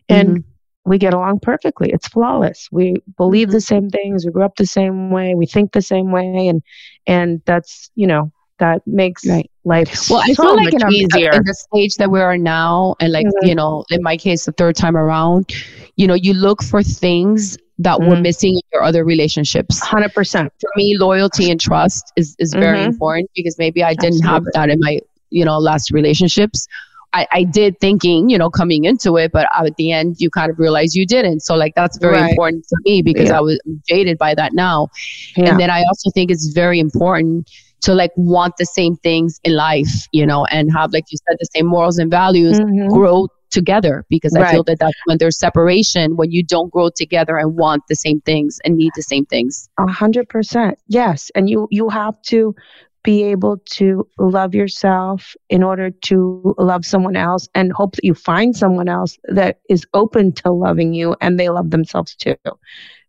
And 0.08 0.36
Mm-hmm. 0.36 0.84
we 0.84 0.98
get 0.98 1.14
along 1.14 1.40
perfectly. 1.40 1.90
It's 1.92 2.08
flawless. 2.08 2.68
We 2.72 2.96
believe 3.16 3.50
the 3.50 3.60
Mm-hmm. 3.60 3.60
same 3.60 3.90
things. 3.90 4.24
We 4.26 4.32
grew 4.32 4.44
up 4.44 4.56
the 4.56 4.66
same 4.66 5.10
way. 5.10 5.34
We 5.34 5.46
think 5.46 5.72
the 5.72 5.82
same 5.82 6.12
way. 6.12 6.42
And, 6.48 6.62
and 7.06 7.40
that's, 7.46 7.90
you 7.94 8.06
know, 8.06 8.32
that 8.58 8.82
makes 8.86 9.26
Right. 9.26 9.50
life 9.64 10.08
Well, 10.10 10.20
I 10.24 10.32
so 10.32 10.42
feel 10.42 10.56
like 10.56 10.72
in, 10.72 10.92
easier. 10.92 11.30
in 11.32 11.42
the 11.44 11.54
stage 11.54 11.96
that 11.96 12.10
we 12.10 12.20
are 12.20 12.36
now, 12.38 12.96
and 13.00 13.12
like, 13.12 13.26
Mhm. 13.26 13.48
you 13.48 13.54
know, 13.54 13.84
in 13.90 14.02
my 14.02 14.16
case, 14.16 14.44
the 14.44 14.52
third 14.52 14.76
time 14.76 14.96
around, 14.96 15.46
you 15.96 16.06
know, 16.06 16.14
you 16.14 16.34
look 16.34 16.62
for 16.62 16.82
things 16.82 17.56
that 17.78 18.00
were 18.00 18.16
Mhm. 18.16 18.22
missing 18.22 18.52
in 18.54 18.60
your 18.72 18.82
other 18.82 19.04
relationships. 19.04 19.80
100%. 19.80 20.52
For 20.60 20.70
me, 20.76 20.96
loyalty 20.98 21.50
and 21.50 21.60
trust 21.60 22.12
is, 22.16 22.34
is 22.40 22.52
very 22.52 22.78
Mhm. 22.78 22.86
important 22.86 23.30
because 23.36 23.56
maybe 23.58 23.84
I 23.84 23.94
didn't 23.94 24.22
have 24.24 24.44
that 24.54 24.68
in 24.70 24.78
my, 24.80 24.98
you 25.30 25.44
know, 25.44 25.58
last 25.58 25.90
relationships. 25.92 26.66
I, 27.14 27.26
I 27.32 27.42
did 27.44 27.78
thinking, 27.80 28.28
you 28.28 28.36
know, 28.36 28.50
coming 28.50 28.84
into 28.84 29.16
it, 29.16 29.32
but 29.32 29.46
at 29.58 29.76
the 29.76 29.92
end, 29.92 30.16
you 30.18 30.28
kind 30.28 30.50
of 30.50 30.58
realize 30.58 30.94
you 30.94 31.06
didn't. 31.06 31.40
So, 31.40 31.54
like, 31.54 31.74
that's 31.74 31.96
very 31.98 32.16
Right. 32.20 32.30
important 32.32 32.66
for 32.68 32.76
me 32.84 33.00
because 33.00 33.28
Yeah. 33.30 33.38
I 33.38 33.40
was 33.40 33.58
jaded 33.88 34.18
by 34.18 34.34
that 34.34 34.52
now. 34.52 34.88
Yeah. 35.36 35.50
And 35.50 35.60
then 35.60 35.70
I 35.70 35.84
also 35.84 36.10
think 36.10 36.30
it's 36.30 36.48
very 36.48 36.78
important 36.78 37.48
to 37.82 37.94
like 37.94 38.10
want 38.16 38.54
the 38.58 38.66
same 38.66 38.96
things 38.96 39.40
in 39.44 39.54
life, 39.54 40.06
you 40.12 40.26
know, 40.26 40.44
and 40.46 40.72
have, 40.72 40.92
like 40.92 41.04
you 41.10 41.18
said, 41.28 41.36
the 41.38 41.46
same 41.54 41.66
morals 41.66 41.98
and 41.98 42.10
values 42.10 42.60
Mhm. 42.60 42.88
grow 42.88 43.28
together 43.50 44.04
because 44.10 44.36
I 44.36 44.44
feel 44.44 44.58
Right. 44.58 44.66
that 44.66 44.78
that's 44.78 44.98
when 45.06 45.18
there's 45.18 45.38
separation, 45.38 46.16
when 46.16 46.30
you 46.30 46.42
don't 46.44 46.70
grow 46.70 46.90
together 46.94 47.36
and 47.38 47.56
want 47.56 47.82
the 47.88 47.94
same 47.94 48.20
things 48.20 48.58
and 48.64 48.76
need 48.76 48.92
the 48.94 49.02
same 49.02 49.24
things. 49.24 49.68
A 49.78 49.86
hundred 49.86 50.28
percent. 50.28 50.78
Yes. 50.88 51.30
And 51.34 51.48
you, 51.48 51.66
you 51.70 51.88
have 51.88 52.20
to 52.22 52.54
be 53.04 53.22
able 53.22 53.56
to 53.64 54.06
love 54.18 54.54
yourself 54.54 55.34
in 55.48 55.62
order 55.62 55.90
to 55.90 56.54
love 56.58 56.84
someone 56.84 57.16
else 57.16 57.48
and 57.54 57.72
hope 57.72 57.94
that 57.96 58.04
you 58.04 58.12
find 58.14 58.54
someone 58.54 58.88
else 58.88 59.16
that 59.28 59.60
is 59.70 59.86
open 59.94 60.32
to 60.32 60.50
loving 60.50 60.92
you 60.92 61.16
and 61.20 61.38
they 61.38 61.48
love 61.48 61.70
themselves 61.70 62.14
too 62.16 62.34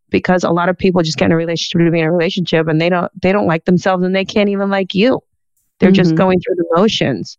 because 0.10 0.44
a 0.44 0.50
lot 0.52 0.70
of 0.70 0.78
people 0.78 1.02
just 1.02 1.18
get 1.18 1.26
in 1.26 1.32
a 1.32 1.36
relationship 1.36 1.86
to 1.86 1.92
be 1.92 2.00
in 2.00 2.06
a 2.06 2.12
relationship 2.12 2.68
and 2.68 2.80
they 2.82 2.90
don't 2.90 3.12
they 3.22 3.32
don't 3.32 3.48
like 3.48 3.66
themselves 3.66 4.04
and 4.04 4.16
they 4.16 4.26
can't 4.26 4.50
even 4.50 4.70
like 4.70 4.94
you 4.94 5.22
they're 5.80 5.92
just 5.92 6.14
Mhm. 6.14 6.18
going 6.18 6.40
through 6.40 6.56
the 6.56 6.66
motions 6.76 7.38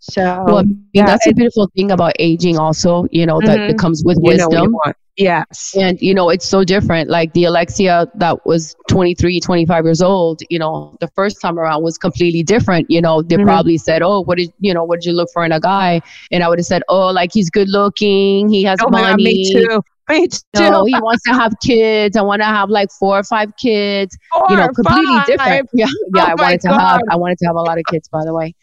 so 0.00 0.44
Well, 0.46 0.58
I 0.58 0.62
mean, 0.62 0.86
yeah, 0.92 1.06
that's 1.06 1.26
it- 1.26 1.32
a 1.32 1.34
beautiful 1.34 1.70
thing 1.76 1.90
about 1.90 2.12
aging, 2.18 2.58
also, 2.58 3.06
you 3.10 3.26
know, 3.26 3.40
that 3.42 3.60
Mhm. 3.60 3.70
it 3.70 3.78
comes 3.78 4.02
with 4.04 4.18
you 4.22 4.28
wisdom. 4.28 4.74
yes 5.16 5.74
And, 5.78 6.00
you 6.00 6.14
know, 6.14 6.30
it's 6.30 6.46
so 6.46 6.64
different. 6.64 7.10
Like 7.10 7.32
the 7.34 7.44
Alexia 7.44 8.06
that 8.14 8.46
was 8.46 8.74
23, 8.88 9.38
25 9.40 9.84
years 9.84 10.00
old, 10.00 10.40
you 10.48 10.58
know, 10.58 10.96
the 11.00 11.08
first 11.08 11.40
time 11.42 11.58
around 11.58 11.82
was 11.82 11.98
completely 11.98 12.42
different. 12.42 12.86
You 12.90 13.02
know, 13.02 13.20
they 13.22 13.36
Mhm. 13.36 13.44
probably 13.44 13.76
said, 13.76 14.02
Oh, 14.02 14.20
what 14.22 14.38
did, 14.38 14.50
you 14.60 14.72
know, 14.72 14.84
what 14.84 15.00
did 15.00 15.06
you 15.06 15.12
look 15.12 15.28
for 15.34 15.44
in 15.44 15.52
a 15.52 15.60
guy? 15.60 16.00
And 16.32 16.42
I 16.42 16.48
would 16.48 16.58
have 16.58 16.66
said, 16.66 16.82
Oh, 16.88 17.08
like 17.08 17.30
he's 17.34 17.50
good 17.50 17.68
looking. 17.68 18.48
He 18.48 18.62
has 18.64 18.78
oh 18.80 18.88
money. 18.88 19.04
god 19.08 19.16
me 19.20 19.52
too 19.52 19.82
me 20.08 20.26
too 20.28 20.40
No, 20.56 20.84
he 20.86 20.94
wants 21.00 21.22
to 21.24 21.32
have 21.34 21.52
kids. 21.62 22.16
I 22.16 22.22
want 22.22 22.40
to 22.40 22.46
have 22.46 22.70
like 22.70 22.90
four 22.98 23.18
or 23.18 23.22
five 23.24 23.50
kids. 23.56 24.16
you 24.48 24.56
know, 24.56 24.68
completely 24.68 25.06
five. 25.16 25.26
different. 25.26 25.68
Yeah, 25.74 25.86
yeah. 26.14 26.24
Oh 26.24 26.30
I 26.30 26.34
wanted 26.34 26.60
to 26.62 26.68
have. 26.68 27.00
I 27.10 27.16
wanted 27.16 27.38
to 27.38 27.46
have 27.46 27.56
a 27.56 27.62
lot 27.62 27.78
of 27.78 27.84
kids, 27.86 28.08
by 28.08 28.24
the 28.24 28.32
way. 28.34 28.54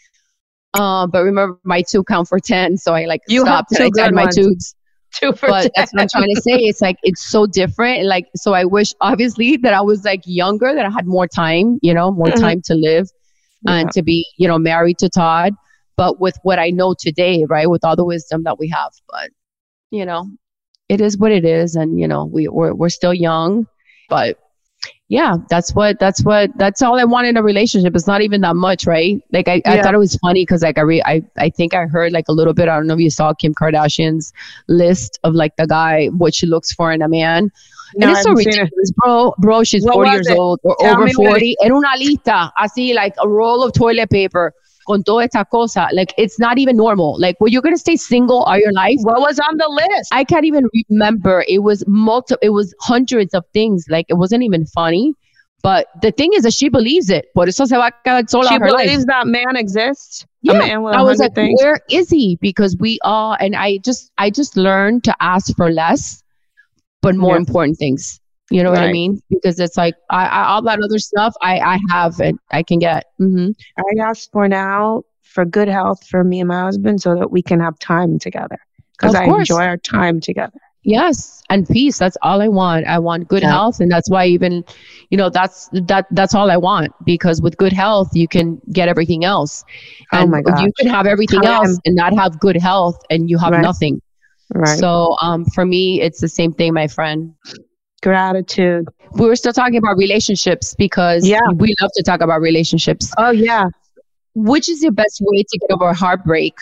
Um, 0.77 1.09
but 1.11 1.23
remember, 1.23 1.59
my 1.63 1.81
two 1.81 2.03
count 2.03 2.27
for 2.27 2.39
ten, 2.39 2.77
so 2.77 2.93
I 2.93 3.05
like 3.05 3.21
You 3.27 3.45
have 3.45 3.65
stopped 3.67 3.71
and 3.79 3.83
I 3.83 4.03
tied 4.03 4.13
my 4.13 4.27
tubes. 4.27 4.75
two 5.13 5.33
for 5.33 5.47
But 5.49 5.71
that's 5.75 5.93
what 5.93 6.01
I'm 6.03 6.07
trying 6.09 6.35
to 6.35 6.41
say. 6.41 6.55
It's 6.57 6.81
like 6.87 6.97
it's 7.03 7.27
so 7.29 7.45
different. 7.47 8.05
Like, 8.05 8.27
so 8.35 8.53
I 8.53 8.65
wish, 8.65 8.93
obviously, 9.01 9.57
that 9.57 9.73
I 9.73 9.81
was 9.81 10.03
like 10.05 10.21
younger, 10.25 10.73
that 10.75 10.85
I 10.85 10.89
had 10.89 11.07
more 11.07 11.27
time. 11.27 11.79
You 11.81 11.93
know, 11.93 12.11
more 12.11 12.27
Mhm. 12.27 12.39
time 12.39 12.61
to 12.65 12.75
live 12.75 13.07
Yeah. 13.63 13.75
and 13.75 13.91
to 13.91 14.01
be, 14.03 14.25
you 14.37 14.47
know, 14.47 14.57
married 14.59 14.97
to 14.99 15.09
Todd. 15.09 15.53
But 15.95 16.19
with 16.19 16.37
what 16.43 16.59
I 16.59 16.69
know 16.69 16.93
today, 16.97 17.45
right, 17.49 17.69
with 17.69 17.83
all 17.83 17.95
the 17.95 18.05
wisdom 18.05 18.43
that 18.43 18.59
we 18.59 18.69
have, 18.69 18.91
but 19.09 19.29
you 19.89 20.05
know, 20.05 20.29
it 20.89 21.01
is 21.01 21.17
what 21.17 21.31
it 21.31 21.43
is, 21.45 21.75
and 21.75 21.99
you 21.99 22.07
know, 22.07 22.25
we 22.25 22.47
we're 22.47 22.73
we're 22.73 22.89
still 22.89 23.13
young, 23.13 23.65
but 24.09 24.37
yeah, 25.09 25.37
that's 25.49 25.73
what 25.73 25.99
that's 25.99 26.21
what 26.23 26.51
that's 26.57 26.81
all 26.81 26.99
I 26.99 27.05
want 27.05 27.27
in 27.27 27.37
a 27.37 27.43
relationship. 27.43 27.95
It's 27.95 28.07
not 28.07 28.21
even 28.21 28.41
that 28.41 28.55
much, 28.57 28.85
right? 28.85 29.21
Like 29.31 29.47
I, 29.47 29.61
I 29.65 29.81
thought 29.81 29.93
it 29.93 29.99
was 29.99 30.15
funny 30.17 30.41
because 30.43 30.63
like 30.63 30.77
I 30.77 30.81
re- 30.81 31.03
I 31.05 31.23
I 31.37 31.49
think 31.49 31.73
I 31.73 31.85
heard 31.85 32.11
like 32.11 32.25
a 32.27 32.33
little 32.33 32.53
bit. 32.53 32.67
I 32.67 32.75
don't 32.75 32.87
know 32.87 32.95
if 32.95 32.99
you 32.99 33.09
saw 33.09 33.33
Kim 33.33 33.53
Kardashian's 33.53 34.33
list 34.67 35.17
of 35.23 35.33
like 35.33 35.55
the 35.55 35.65
guy 35.65 36.07
what 36.07 36.35
she 36.35 36.45
looks 36.45 36.73
for 36.73 36.91
in 36.91 37.01
a 37.01 37.07
man. 37.07 37.51
No, 37.95 38.07
and 38.07 38.11
it's 38.11 38.23
so 38.23 38.31
haven't 38.31 38.47
it. 38.47 38.47
ridiculous, 38.47 38.91
bro. 38.97 39.33
Bro, 39.37 39.63
she's 39.63 39.85
What 39.85 39.93
40 39.93 40.09
years 40.11 40.27
it? 40.27 40.37
old 40.37 40.59
or 40.63 40.75
Tell 40.81 40.95
over 40.95 41.05
me 41.05 41.13
what 41.15 41.29
40. 41.29 41.55
En 41.63 41.71
una 41.71 41.95
lista, 41.97 42.51
así 42.59 42.93
like 42.93 43.13
a 43.23 43.27
roll 43.29 43.63
of 43.63 43.71
toilet 43.71 44.09
paper 44.09 44.53
con 44.87 45.03
toda 45.03 45.23
esta 45.25 45.45
cosa. 45.45 45.87
Like 45.93 46.13
it's 46.17 46.39
not 46.39 46.57
even 46.57 46.77
normal. 46.77 47.19
Like, 47.19 47.35
well, 47.39 47.49
you're 47.49 47.61
gonna 47.61 47.77
stay 47.77 47.95
single 47.97 48.43
all 48.43 48.57
your 48.57 48.71
life. 48.73 48.97
what 49.03 49.19
was 49.19 49.39
on 49.39 49.57
the 49.57 49.69
list 49.69 50.09
I 50.13 50.23
can't 50.23 50.45
even 50.45 50.67
remember. 50.89 51.43
It 51.47 51.59
was 51.59 51.83
multi. 51.87 52.35
It 52.41 52.49
was 52.49 52.73
hundreds 52.81 53.33
of 53.33 53.43
things. 53.53 53.85
Like 53.89 54.05
it 54.09 54.15
wasn't 54.15 54.43
even 54.43 54.65
funny. 54.67 55.13
But 55.63 55.87
the 56.01 56.11
thing 56.11 56.31
is 56.33 56.43
that 56.43 56.53
she 56.53 56.69
believes 56.69 57.09
it. 57.09 57.25
Por 57.35 57.47
eso 57.47 57.65
se 57.65 57.75
va 57.75 57.87
a 57.87 57.91
quedar 58.05 58.29
sola 58.29 58.49
she 58.49 58.57
her 58.59 58.71
life. 58.71 58.85
believes 58.85 59.05
that 59.05 59.27
man 59.27 59.55
exists 59.55 60.25
Yeah, 60.41 60.53
a 60.53 60.55
man 60.55 60.83
with 60.83 60.93
a 60.93 60.97
I 60.97 61.03
was 61.03 61.19
like, 61.19 61.31
things 61.35 61.59
where 61.59 61.79
is 61.89 62.09
he? 62.09 62.37
Because 62.41 62.77
we 62.79 62.99
all, 63.03 63.35
and 63.39 63.55
I 63.55 63.77
just, 63.79 64.11
I 64.17 64.29
just 64.29 64.55
learned 64.55 65.03
to 65.05 65.15
ask 65.19 65.55
for 65.55 65.71
less, 65.71 66.23
but 67.01 67.15
more 67.15 67.35
Yeah. 67.35 67.37
important 67.37 67.77
things. 67.77 68.19
You 68.49 68.63
know 68.63 68.71
what 68.71 68.83
I 68.83 68.87
mean? 68.87 69.21
Because 69.29 69.59
it's 69.59 69.77
like 69.77 69.95
I, 70.09 70.25
I 70.25 70.43
all 70.49 70.61
that 70.63 70.79
other 70.83 70.99
stuff 70.99 71.33
I, 71.41 71.59
I 71.59 71.79
have 71.91 72.19
and 72.19 72.39
I 72.51 72.63
can 72.63 72.79
get. 72.79 73.05
hmm 73.17 73.49
I 73.77 74.01
ask 74.01 74.31
for 74.31 74.47
now 74.47 75.03
for 75.23 75.45
good 75.45 75.67
health 75.67 76.05
for 76.07 76.23
me 76.23 76.39
and 76.39 76.47
my 76.49 76.61
husband 76.61 77.01
so 77.01 77.15
that 77.15 77.31
we 77.31 77.41
can 77.41 77.59
have 77.59 77.77
time 77.79 78.19
together 78.19 78.59
because 78.97 79.13
I 79.15 79.25
course. 79.25 79.59
enjoy 79.59 79.63
our 79.65 79.77
time 79.77 80.19
together. 80.19 80.59
Yes, 80.83 81.43
and 81.49 81.67
peace. 81.67 81.97
That's 81.99 82.17
all 82.21 82.41
I 82.41 82.47
want. 82.47 82.87
I 82.87 82.99
want 82.99 83.27
good 83.27 83.43
Yeah. 83.43 83.43
health, 83.43 83.79
and 83.79 83.91
that's 83.91 84.09
why 84.09 84.25
even, 84.27 84.63
you 85.09 85.17
know, 85.17 85.29
that's 85.29 85.69
that 85.73 86.05
that's 86.11 86.33
all 86.33 86.49
I 86.49 86.57
want 86.57 86.91
because 87.05 87.41
with 87.41 87.57
good 87.57 87.73
health 87.73 88.09
you 88.13 88.27
can 88.27 88.59
get 88.71 88.87
everything 88.87 89.23
else. 89.25 89.63
Oh 90.13 90.25
And 90.25 90.27
my 90.27 90.41
you 90.45 90.71
can 90.77 90.87
have 90.87 91.05
everything 91.05 91.45
Time. 91.45 91.45
else 91.45 91.79
and 91.85 91.95
not 91.95 92.13
have 92.17 92.39
good 92.39 92.57
health, 92.57 92.97
and 93.09 93.29
you 93.29 93.37
have 93.37 93.55
Right. 93.55 93.69
nothing. 93.69 94.01
Right. 94.53 94.87
So, 94.87 95.15
um, 95.21 95.45
for 95.45 95.65
me, 95.65 96.01
it's 96.01 96.21
the 96.21 96.29
same 96.29 96.53
thing, 96.53 96.73
my 96.73 96.87
friend. 96.87 97.33
Gratitude. 98.03 98.87
we 99.13 99.25
were 99.27 99.35
still 99.35 99.53
talking 99.53 99.77
about 99.77 99.97
relationships 99.97 100.75
because 100.77 101.27
Yeah. 101.27 101.39
we 101.55 101.73
love 101.81 101.91
to 101.95 102.03
talk 102.03 102.21
about 102.21 102.41
relationships. 102.41 103.11
Oh 103.17 103.31
yeah. 103.31 103.65
Which 104.35 104.69
is 104.69 104.83
your 104.83 104.91
best 104.91 105.19
way 105.21 105.43
to 105.43 105.57
get 105.59 105.71
over 105.71 105.93
heartbreak? 105.93 106.55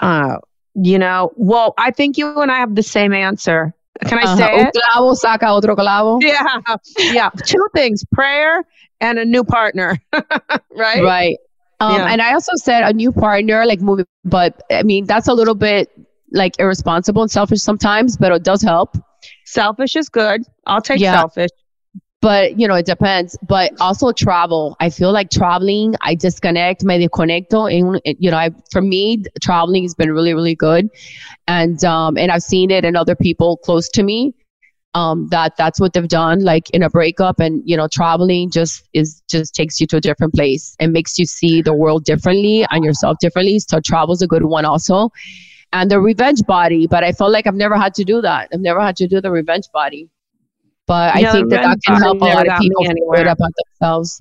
Uh, 0.00 0.38
you 0.74 0.98
know, 0.98 1.32
well, 1.36 1.74
I 1.76 1.90
think 1.90 2.16
you 2.16 2.40
and 2.40 2.50
I 2.50 2.56
have 2.58 2.74
the 2.74 2.82
same 2.82 3.12
answer. 3.12 3.74
Can 4.06 4.18
I 4.18 4.22
Ajá. 4.22 4.36
say 4.38 4.60
Un 4.60 4.66
it? 4.68 4.74
clavo 4.74 5.14
saca 5.14 5.44
otro 5.54 5.76
clavo. 5.76 6.20
Yeah. 6.22 7.12
Yeah. 7.12 7.30
Two 7.44 7.66
things 7.74 8.04
prayer 8.12 8.64
and 9.00 9.18
a 9.18 9.24
new 9.24 9.44
partner. 9.44 9.98
right? 10.74 11.02
Right. 11.02 11.36
Um, 11.80 11.96
Yeah. 11.96 12.06
And 12.10 12.22
I 12.22 12.32
also 12.32 12.52
said 12.56 12.82
a 12.84 12.92
new 12.94 13.12
partner, 13.12 13.66
like 13.66 13.80
moving, 13.82 14.06
but 14.24 14.62
I 14.70 14.82
mean, 14.82 15.04
that's 15.04 15.28
a 15.28 15.34
little 15.34 15.54
bit 15.54 15.90
like 16.32 16.58
irresponsible 16.58 17.20
and 17.22 17.30
selfish 17.30 17.60
sometimes, 17.60 18.16
but 18.16 18.32
it 18.32 18.42
does 18.42 18.62
help. 18.62 18.96
Selfish 19.44 19.96
is 19.96 20.08
good. 20.08 20.42
I'll 20.66 20.80
take 20.80 21.00
Yeah. 21.00 21.16
selfish. 21.16 21.50
But, 22.20 22.58
you 22.58 22.68
know, 22.68 22.76
it 22.76 22.86
depends. 22.86 23.36
But 23.48 23.72
also 23.80 24.12
travel. 24.12 24.76
I 24.78 24.90
feel 24.90 25.10
like 25.12 25.28
traveling, 25.28 25.96
I 26.02 26.14
disconnect, 26.14 26.84
me 26.84 27.04
desconecto. 27.04 27.68
And, 27.68 28.00
you 28.04 28.30
know, 28.30 28.36
I, 28.36 28.50
for 28.70 28.80
me, 28.80 29.24
traveling 29.40 29.82
has 29.82 29.94
been 29.94 30.12
really, 30.12 30.32
really 30.32 30.54
good. 30.54 30.88
And, 31.48 31.82
um, 31.84 32.16
and 32.16 32.30
I've 32.30 32.44
seen 32.44 32.70
it 32.70 32.84
in 32.84 32.94
other 32.94 33.16
people 33.16 33.56
close 33.56 33.88
to 33.90 34.04
me. 34.04 34.34
Um, 34.94 35.28
that 35.30 35.56
that's 35.56 35.80
what 35.80 35.94
they've 35.94 36.06
done, 36.06 36.44
like 36.44 36.68
in 36.70 36.82
a 36.82 36.90
breakup 36.90 37.40
and, 37.40 37.62
you 37.64 37.78
know, 37.78 37.88
traveling 37.88 38.50
just 38.50 38.86
is, 38.92 39.22
just 39.26 39.54
takes 39.54 39.80
you 39.80 39.86
to 39.86 39.96
a 39.96 40.00
different 40.02 40.34
place 40.34 40.76
and 40.78 40.92
makes 40.92 41.18
you 41.18 41.24
see 41.24 41.62
the 41.62 41.72
world 41.72 42.04
differently 42.04 42.66
and 42.70 42.84
yourself 42.84 43.16
differently. 43.18 43.58
So 43.58 43.80
travel's 43.80 44.20
a 44.20 44.26
good 44.26 44.44
one 44.44 44.66
also. 44.66 45.08
And 45.72 45.90
the 45.90 46.00
revenge 46.00 46.42
body, 46.46 46.86
but 46.86 47.02
I 47.02 47.12
felt 47.12 47.32
like 47.32 47.46
I've 47.46 47.54
never 47.54 47.76
had 47.76 47.94
to 47.94 48.04
do 48.04 48.20
that. 48.20 48.50
I've 48.52 48.60
never 48.60 48.80
had 48.80 48.96
to 48.96 49.08
do 49.08 49.20
the 49.20 49.30
revenge 49.30 49.64
body. 49.72 50.10
But 50.86 51.14
I 51.14 51.32
think 51.32 51.48
that 51.50 51.62
that 51.62 51.78
can 51.86 52.00
help 52.02 52.20
a 52.20 52.24
lot 52.24 52.46
of 52.46 52.58
people 52.58 52.84
figure 52.84 53.14
it 53.14 53.26
about 53.26 53.52
themselves. 53.80 54.20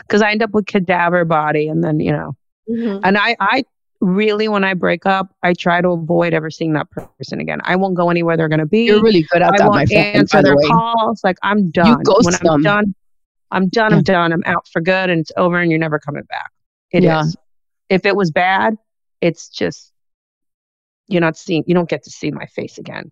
Because 0.00 0.22
I 0.22 0.30
end 0.30 0.42
up 0.42 0.50
with 0.50 0.66
cadaver 0.66 1.24
body 1.24 1.68
and 1.68 1.84
then, 1.84 2.00
you 2.00 2.12
know, 2.12 2.36
mm-hmm. 2.68 3.04
and 3.04 3.18
I, 3.18 3.36
I 3.38 3.64
really, 4.00 4.48
when 4.48 4.64
I 4.64 4.74
break 4.74 5.06
up, 5.06 5.34
I 5.42 5.52
try 5.52 5.80
to 5.80 5.90
avoid 5.90 6.32
ever 6.32 6.50
seeing 6.50 6.72
that 6.72 6.88
person 6.90 7.40
again. 7.40 7.60
I 7.64 7.76
won't 7.76 7.94
go 7.94 8.10
anywhere 8.10 8.36
they're 8.36 8.48
going 8.48 8.60
to 8.60 8.66
be. 8.66 8.86
You're 8.86 9.02
really 9.02 9.26
good 9.30 9.42
at 9.42 9.52
I 9.54 9.58
that, 9.58 9.64
my 9.64 9.78
won't 9.78 9.88
friend. 9.88 10.16
answer 10.16 10.38
the 10.38 10.42
their 10.42 10.56
way, 10.56 10.66
calls. 10.66 11.20
Like 11.22 11.36
I'm 11.42 11.70
done. 11.70 12.02
ghost 12.02 12.24
when 12.24 12.34
I'm 12.34 12.42
them. 12.42 12.62
done, 12.62 12.94
I'm 13.50 13.68
done. 13.68 13.92
I'm 13.92 14.02
done. 14.02 14.32
I'm 14.32 14.42
out 14.46 14.66
for 14.72 14.80
good, 14.80 15.10
and 15.10 15.20
it's 15.20 15.32
over, 15.36 15.60
and 15.60 15.70
you're 15.70 15.78
never 15.78 15.98
coming 15.98 16.24
back. 16.24 16.50
It 16.90 17.04
is. 17.04 17.04
Yeah. 17.04 17.24
If 17.88 18.06
it 18.06 18.16
was 18.16 18.30
bad, 18.30 18.76
it's 19.20 19.48
just 19.48 19.92
you're 21.08 21.20
not 21.20 21.36
seeing. 21.36 21.64
You 21.66 21.74
don't 21.74 21.88
get 21.88 22.04
to 22.04 22.10
see 22.10 22.30
my 22.30 22.46
face 22.46 22.78
again 22.78 23.10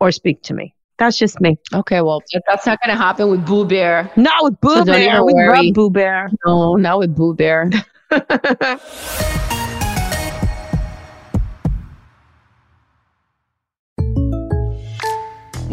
or 0.00 0.10
speak 0.12 0.42
to 0.44 0.54
me. 0.54 0.74
That's 0.98 1.18
just 1.18 1.40
me. 1.40 1.58
okay, 1.72 2.02
well, 2.02 2.22
that's 2.46 2.66
not 2.66 2.78
going 2.80 2.96
to 2.96 3.02
happen 3.02 3.28
with 3.28 3.44
Boo 3.44 3.64
Bear. 3.64 4.10
Not 4.16 4.44
with 4.44 4.60
Boo 4.60 4.70
So 4.70 4.84
don't 4.84 4.86
Bear. 4.86 5.24
We 5.24 5.34
worry. 5.34 5.66
love 5.66 5.74
Boo 5.74 5.90
Bear. 5.90 6.30
No, 6.46 6.76
not 6.76 7.00
with 7.00 7.16
Boo 7.16 7.34
Bear. 7.34 7.70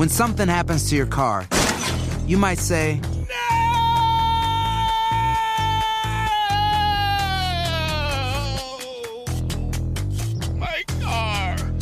When 0.01 0.10
something 0.10 0.48
happens 0.48 0.89
to 0.89 0.96
your 0.96 1.06
car, 1.06 1.48
you 2.25 2.36
might 2.36 2.58
say, 2.58 3.00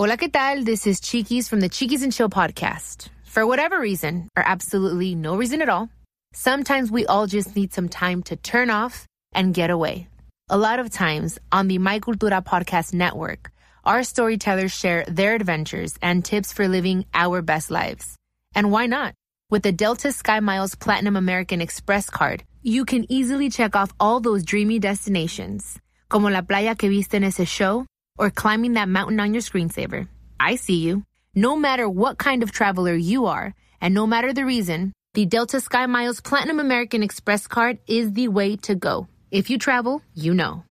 Hola, 0.00 0.16
¿qué 0.16 0.32
tal? 0.32 0.64
This 0.64 0.86
is 0.86 0.98
Chiquis 0.98 1.46
from 1.46 1.60
the 1.60 1.68
Chiquis 1.68 2.02
and 2.02 2.10
Chill 2.10 2.30
podcast. 2.30 3.10
For 3.24 3.46
whatever 3.46 3.78
reason, 3.78 4.30
or 4.34 4.42
absolutely 4.42 5.14
no 5.14 5.36
reason 5.36 5.60
at 5.60 5.68
all, 5.68 5.90
sometimes 6.32 6.90
we 6.90 7.04
all 7.04 7.26
just 7.26 7.54
need 7.54 7.74
some 7.74 7.86
time 7.86 8.22
to 8.22 8.36
turn 8.36 8.70
off 8.70 9.06
and 9.34 9.52
get 9.52 9.68
away. 9.68 10.08
A 10.48 10.56
lot 10.56 10.80
of 10.80 10.88
times 10.88 11.38
on 11.52 11.68
the 11.68 11.76
My 11.76 12.00
Cultura 12.00 12.42
podcast 12.42 12.94
network, 12.94 13.52
our 13.84 14.02
storytellers 14.02 14.72
share 14.72 15.04
their 15.06 15.34
adventures 15.34 15.92
and 16.00 16.24
tips 16.24 16.50
for 16.50 16.66
living 16.66 17.04
our 17.12 17.42
best 17.42 17.70
lives. 17.70 18.16
And 18.54 18.72
why 18.72 18.86
not? 18.86 19.12
With 19.50 19.64
the 19.64 19.72
Delta 19.72 20.12
Sky 20.12 20.40
Miles 20.40 20.74
Platinum 20.74 21.14
American 21.14 21.60
Express 21.60 22.08
card, 22.08 22.42
you 22.62 22.86
can 22.86 23.04
easily 23.12 23.50
check 23.50 23.76
off 23.76 23.92
all 24.00 24.20
those 24.20 24.44
dreamy 24.44 24.78
destinations, 24.78 25.78
como 26.08 26.30
la 26.30 26.40
playa 26.40 26.74
que 26.74 26.88
viste 26.88 27.16
en 27.16 27.24
ese 27.24 27.46
show 27.46 27.84
or 28.20 28.30
climbing 28.30 28.74
that 28.74 28.88
mountain 28.88 29.18
on 29.18 29.32
your 29.32 29.42
screensaver. 29.42 30.06
I 30.38 30.56
see 30.56 30.76
you. 30.76 31.04
No 31.34 31.56
matter 31.56 31.88
what 31.88 32.18
kind 32.18 32.42
of 32.42 32.52
traveler 32.52 32.94
you 32.94 33.26
are, 33.26 33.54
and 33.80 33.94
no 33.94 34.06
matter 34.06 34.32
the 34.34 34.44
reason, 34.44 34.92
the 35.14 35.24
Delta 35.24 35.58
Sky 35.58 35.86
Miles 35.86 36.20
Platinum 36.20 36.60
American 36.60 37.02
Express 37.02 37.46
card 37.46 37.78
is 37.86 38.12
the 38.12 38.28
way 38.28 38.56
to 38.56 38.74
go. 38.74 39.08
If 39.30 39.48
you 39.48 39.58
travel, 39.58 40.02
you 40.14 40.34
know. 40.34 40.64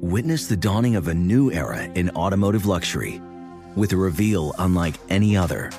Witness 0.00 0.46
the 0.46 0.56
dawning 0.56 0.94
of 0.94 1.08
a 1.08 1.14
new 1.14 1.50
era 1.50 1.82
in 1.82 2.10
automotive 2.10 2.64
luxury 2.64 3.20
with 3.74 3.92
a 3.92 3.96
reveal 3.96 4.54
unlike 4.58 4.94
any 5.08 5.36
other 5.36 5.70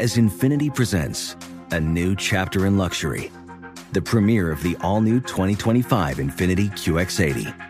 as 0.00 0.16
Infiniti 0.16 0.74
presents 0.74 1.36
a 1.70 1.78
new 1.80 2.16
chapter 2.16 2.66
in 2.66 2.76
luxury, 2.76 3.30
the 3.92 4.02
premiere 4.02 4.50
of 4.50 4.62
the 4.62 4.76
all 4.80 5.00
new 5.00 5.20
2025 5.20 6.16
Infiniti 6.16 6.70
QX80 6.70 7.69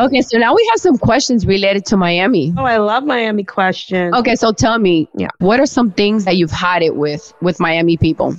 Okay, 0.00 0.22
so 0.22 0.38
now 0.38 0.54
we 0.54 0.66
have 0.72 0.80
some 0.80 0.96
questions 0.96 1.46
related 1.46 1.84
to 1.86 1.96
Miami. 1.96 2.54
Oh, 2.56 2.64
I 2.64 2.78
love 2.78 3.04
Miami 3.04 3.44
questions. 3.44 4.14
Okay, 4.14 4.34
so 4.34 4.50
tell 4.50 4.78
me, 4.78 5.10
yeah. 5.14 5.28
what 5.40 5.60
are 5.60 5.66
some 5.66 5.90
things 5.90 6.24
that 6.24 6.36
you've 6.38 6.50
had 6.50 6.82
it 6.82 6.96
with 6.96 7.34
with 7.42 7.60
Miami 7.60 7.98
people? 7.98 8.34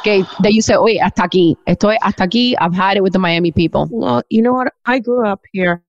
Okay, 0.00 0.22
that 0.40 0.54
you 0.54 0.62
say, 0.62 0.74
"Oye, 0.74 0.96
hasta 1.02 1.22
aquí, 1.22 1.56
estoy 1.66 1.98
hasta 2.00 2.22
aquí." 2.22 2.54
I've 2.58 2.72
had 2.72 2.96
it 2.96 3.02
with 3.02 3.12
the 3.12 3.18
Miami 3.18 3.52
people. 3.52 3.88
Well, 3.90 4.22
you 4.30 4.40
know 4.40 4.54
what? 4.54 4.72
I 4.86 5.00
grew 5.00 5.26
up 5.26 5.42
here, 5.52 5.82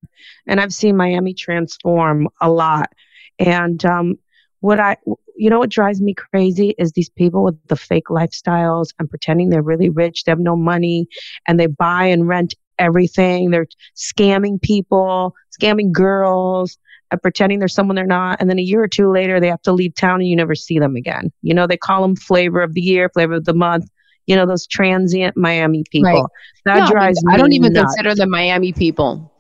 and 0.45 0.59
I've 0.59 0.73
seen 0.73 0.97
Miami 0.97 1.33
transform 1.33 2.27
a 2.41 2.49
lot. 2.49 2.91
And 3.39 3.85
um, 3.85 4.17
what 4.61 4.79
I, 4.79 4.97
you 5.35 5.49
know, 5.49 5.59
what 5.59 5.69
drives 5.69 6.01
me 6.01 6.13
crazy 6.13 6.73
is 6.77 6.91
these 6.91 7.09
people 7.09 7.43
with 7.43 7.55
the 7.67 7.75
fake 7.75 8.07
lifestyles 8.09 8.87
and 8.99 9.09
pretending 9.09 9.49
they're 9.49 9.61
really 9.61 9.89
rich. 9.89 10.23
They 10.23 10.31
have 10.31 10.39
no 10.39 10.55
money, 10.55 11.07
and 11.47 11.59
they 11.59 11.67
buy 11.67 12.05
and 12.05 12.27
rent 12.27 12.55
everything. 12.79 13.51
They're 13.51 13.67
scamming 13.95 14.61
people, 14.61 15.35
scamming 15.59 15.91
girls, 15.91 16.77
and 17.11 17.21
pretending 17.21 17.59
they're 17.59 17.67
someone 17.67 17.95
they're 17.95 18.05
not. 18.05 18.39
And 18.41 18.49
then 18.49 18.59
a 18.59 18.63
year 18.63 18.83
or 18.83 18.87
two 18.87 19.11
later, 19.11 19.39
they 19.39 19.47
have 19.47 19.61
to 19.63 19.71
leave 19.71 19.95
town 19.95 20.19
and 20.21 20.27
you 20.27 20.35
never 20.35 20.55
see 20.55 20.77
them 20.79 20.95
again. 20.95 21.31
You 21.41 21.53
know, 21.53 21.67
they 21.67 21.77
call 21.77 22.01
them 22.01 22.15
flavor 22.15 22.61
of 22.61 22.73
the 22.73 22.81
year, 22.81 23.09
flavor 23.09 23.35
of 23.35 23.45
the 23.45 23.53
month. 23.53 23.89
You 24.25 24.35
know, 24.35 24.45
those 24.45 24.67
transient 24.67 25.37
Miami 25.37 25.85
people. 25.89 26.11
Right. 26.11 26.23
That 26.65 26.79
No, 26.79 26.87
drives 26.91 27.23
me 27.23 27.33
I 27.33 27.37
don't 27.37 27.53
even 27.53 27.71
nuts. 27.71 27.95
consider 27.95 28.13
them 28.13 28.29
Miami 28.29 28.73
people, 28.73 29.31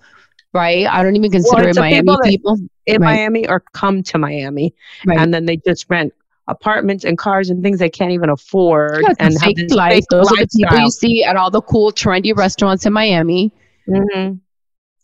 right? 0.57 0.85
I 0.87 1.03
don't 1.03 1.15
even 1.15 1.31
consider 1.31 1.61
Well, 1.63 1.69
it 1.69 1.75
Miami 1.77 2.01
people 2.01 2.17
people. 2.23 2.57
in 2.85 3.01
Right. 3.01 3.15
Miami 3.15 3.47
or 3.47 3.63
come 3.73 4.03
to 4.03 4.17
Miami, 4.17 4.73
Right. 5.05 5.19
and 5.19 5.33
then 5.33 5.45
they 5.45 5.57
just 5.57 5.85
rent 5.89 6.13
apartments 6.47 7.03
and 7.03 7.17
cars 7.17 7.49
and 7.49 7.61
things 7.61 7.79
they 7.79 7.89
can't 7.89 8.11
even 8.11 8.29
afford 8.29 9.03
Yeah, 9.03 9.13
and 9.19 9.33
have 9.33 9.41
fake 9.43 9.57
this 9.57 9.71
life. 9.73 9.93
fake 9.93 10.05
Those 10.09 10.31
are 10.31 10.37
the 10.37 10.47
people 10.57 10.79
you 10.79 10.89
see 10.91 11.23
at 11.23 11.35
all 11.35 11.51
the 11.51 11.61
cool, 11.61 11.91
trendy 11.91 12.35
restaurants 12.35 12.85
in 12.85 12.93
Miami. 12.93 13.51
Mhm. 13.89 14.39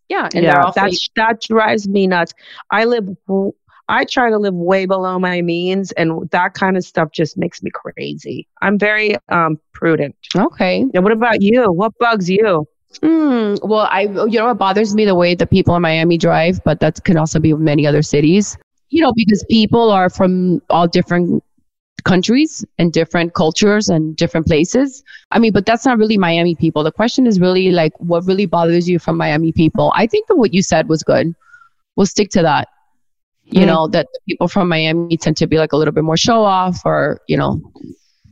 Yeah, 0.10 0.30
and 0.34 0.44
yeah, 0.44 0.72
that's 0.76 1.10
that 1.16 1.42
drives 1.42 1.88
me 1.88 2.08
nuts. 2.08 2.34
I 2.72 2.86
live. 2.86 3.06
w- 3.28 3.54
I 3.89 4.06
try 4.06 4.30
to 4.30 4.38
live 4.38 4.54
way 4.54 4.86
below 4.86 5.20
my 5.20 5.42
means, 5.42 5.92
and 5.94 6.30
that 6.32 6.54
kind 6.54 6.78
of 6.78 6.84
stuff 6.86 7.12
just 7.12 7.38
makes 7.38 7.62
me 7.62 7.72
crazy. 7.74 8.48
I'm 8.62 8.78
very 8.80 9.16
um 9.30 9.60
prudent. 9.74 10.16
Okay. 10.36 10.86
Yeah. 10.94 11.02
What 11.02 11.12
about 11.12 11.42
you? 11.42 11.66
What 11.72 11.92
bugs 12.00 12.30
you? 12.30 12.66
Mm, 13.01 13.60
well, 13.67 13.88
I 13.89 14.01
you 14.01 14.39
know 14.39 14.49
it 14.51 14.56
bothers 14.56 14.93
me 14.95 15.06
the 15.06 15.15
way 15.15 15.36
the 15.36 15.45
people 15.47 15.75
in 15.75 15.82
Miami 15.82 16.17
drive, 16.17 16.60
but 16.63 16.79
that 16.79 17.03
can 17.03 17.17
also 17.17 17.39
be 17.39 17.53
many 17.53 17.86
other 17.86 18.01
cities. 18.01 18.58
You 18.89 19.01
know, 19.01 19.13
because 19.15 19.43
people 19.49 19.89
are 19.91 20.10
from 20.10 20.62
all 20.69 20.88
different 20.88 21.43
countries 22.03 22.63
and 22.77 22.91
different 22.91 23.34
cultures 23.34 23.89
and 23.89 24.15
different 24.15 24.45
places. 24.45 25.03
I 25.32 25.39
mean, 25.39 25.51
but 25.53 25.65
that's 25.65 25.86
not 25.86 25.97
really 25.97 26.17
Miami 26.17 26.56
people. 26.56 26.84
The 26.84 26.91
question 26.91 27.25
is 27.25 27.39
really 27.39 27.71
like 27.71 27.93
what 27.99 28.25
really 28.25 28.45
bothers 28.45 28.88
you 28.89 28.99
from 28.99 29.17
Miami 29.17 29.51
people. 29.51 29.91
I 29.95 30.06
think 30.08 30.27
that 30.27 30.36
what 30.36 30.53
you 30.53 30.62
said 30.62 30.88
was 30.89 31.03
good. 31.03 31.34
We'll 31.95 32.06
stick 32.06 32.29
to 32.32 32.41
that. 32.43 32.67
You 33.45 33.63
Mm. 33.63 33.67
know, 33.67 33.88
that 33.89 34.08
people 34.27 34.47
from 34.47 34.69
Miami 34.69 35.17
tend 35.17 35.38
to 35.38 35.47
be 35.47 35.58
like 35.58 35.60
a 35.73 35.77
little 35.77 35.79
bit 35.93 36.03
more 36.03 36.17
show 36.17 36.43
off 36.43 36.82
or, 36.86 37.19
you 37.27 37.38
know, 37.38 37.60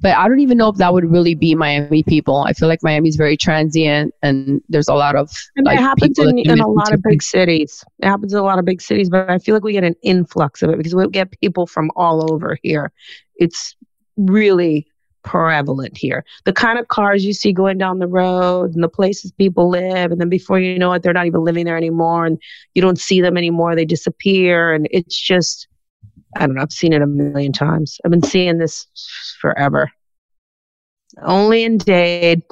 but 0.02 0.18
I 0.18 0.28
don't 0.28 0.40
even 0.40 0.58
know 0.58 0.70
if 0.70 0.78
that 0.78 0.94
would 0.94 1.10
really 1.10 1.36
be 1.36 1.56
Miami 1.56 2.04
people. 2.04 2.44
I 2.48 2.54
feel 2.54 2.68
like 2.68 2.84
Miami's 2.84 3.16
very 3.16 3.38
transient 3.38 4.14
and 4.22 4.62
there's 4.68 4.88
a 4.88 4.94
lot 4.94 5.16
of 5.16 5.32
And 5.56 5.66
like 5.66 5.80
it 5.80 5.82
happens 5.82 6.20
in, 6.20 6.40
in 6.40 6.60
a 6.60 6.68
lot 6.68 6.94
of 6.94 7.02
big 7.04 7.22
cities. 7.22 7.84
It 8.00 8.08
happens 8.08 8.34
in 8.34 8.40
a 8.40 8.44
lot 8.44 8.60
of 8.60 8.66
big 8.66 8.82
cities, 8.82 9.10
but 9.10 9.30
I 9.30 9.38
feel 9.38 9.56
like 9.56 9.64
we 9.64 9.74
get 9.74 9.84
an 9.84 9.96
influx 10.02 10.62
of 10.62 10.72
it 10.72 10.78
because 10.78 10.96
we 10.96 11.08
get 11.10 11.32
people 11.40 11.68
from 11.68 11.92
all 11.96 12.34
over 12.34 12.58
here. 12.64 12.92
It's 13.36 13.76
really 14.18 14.88
prevalent 15.24 15.96
here. 15.98 16.26
The 16.46 16.54
kind 16.54 16.80
of 16.80 16.88
cars 16.88 17.24
you 17.24 17.34
see 17.34 17.54
going 17.54 17.78
down 17.78 18.00
the 18.00 18.08
road 18.08 18.74
and 18.74 18.84
the 18.84 18.90
places 18.90 19.32
people 19.32 19.70
live, 19.70 20.12
and 20.12 20.20
then 20.20 20.30
before 20.30 20.60
you 20.60 20.80
know 20.80 20.94
it, 20.94 21.04
they're 21.04 21.14
not 21.14 21.28
even 21.28 21.44
living 21.44 21.66
there 21.66 21.78
anymore, 21.78 22.26
and 22.26 22.42
you 22.74 22.82
don't 22.82 23.00
see 23.00 23.22
them 23.22 23.38
anymore. 23.38 23.76
They 23.76 23.86
disappear, 23.86 24.74
and 24.74 24.88
it's 24.90 25.20
just, 25.20 25.68
I 26.38 26.46
don't 26.48 26.56
know. 26.56 26.62
I've 26.62 26.72
seen 26.72 26.94
it 26.94 27.02
a 27.02 27.08
million 27.08 27.52
times. 27.52 28.00
I've 28.04 28.12
been 28.12 28.24
seeing 28.24 28.58
this 28.58 28.88
forever. 29.40 29.92
Only 31.22 31.64
in 31.64 31.78
Dade. 31.78 32.44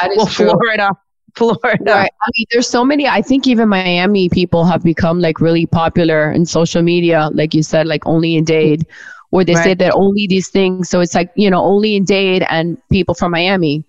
That 0.00 0.10
is 0.12 0.24
well, 0.24 0.26
true. 0.26 0.54
Florida. 0.60 0.90
Florida. 1.34 1.92
Right. 1.92 2.10
I 2.22 2.30
mean, 2.36 2.46
there's 2.52 2.68
so 2.68 2.84
many. 2.84 3.06
I 3.06 3.22
think 3.22 3.46
even 3.46 3.68
Miami 3.68 4.28
people 4.28 4.64
have 4.64 4.82
become 4.82 5.20
like 5.20 5.40
really 5.40 5.66
popular 5.66 6.30
in 6.32 6.44
social 6.46 6.82
media, 6.82 7.30
like 7.32 7.54
you 7.54 7.62
said, 7.62 7.86
like 7.86 8.06
only 8.06 8.36
in 8.36 8.44
Dade, 8.44 8.86
where 9.30 9.44
they 9.44 9.54
say 9.56 9.74
that 9.74 9.92
only 9.94 10.26
these 10.28 10.48
things. 10.48 10.84
So 10.84 11.00
it's 11.00 11.14
like 11.14 11.30
you 11.36 11.50
know 11.50 11.62
only 11.62 11.96
in 11.96 12.04
Dade 12.04 12.44
and 12.48 12.78
people 12.90 13.14
from 13.14 13.32
Miami. 13.32 13.84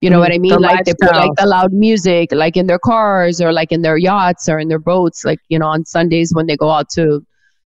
You 0.00 0.10
know 0.10 0.18
Mm, 0.18 0.20
what 0.20 0.32
I 0.32 0.38
mean? 0.38 0.60
the 0.62 0.68
like 0.68 0.84
they 0.84 0.94
put 0.94 1.14
like 1.16 1.32
the 1.36 1.46
loud 1.46 1.72
music, 1.72 2.30
like 2.32 2.56
in 2.56 2.66
their 2.66 2.78
cars 2.78 3.40
or 3.40 3.52
like 3.52 3.72
in 3.72 3.82
their 3.82 3.96
yachts 3.96 4.48
or 4.48 4.58
in 4.58 4.68
their 4.68 4.78
boats. 4.78 5.24
Like 5.24 5.40
you 5.48 5.58
know 5.58 5.66
on 5.68 5.84
Sundays 5.84 6.32
when 6.34 6.46
they 6.46 6.56
go 6.56 6.70
out 6.70 6.88
to 6.90 7.24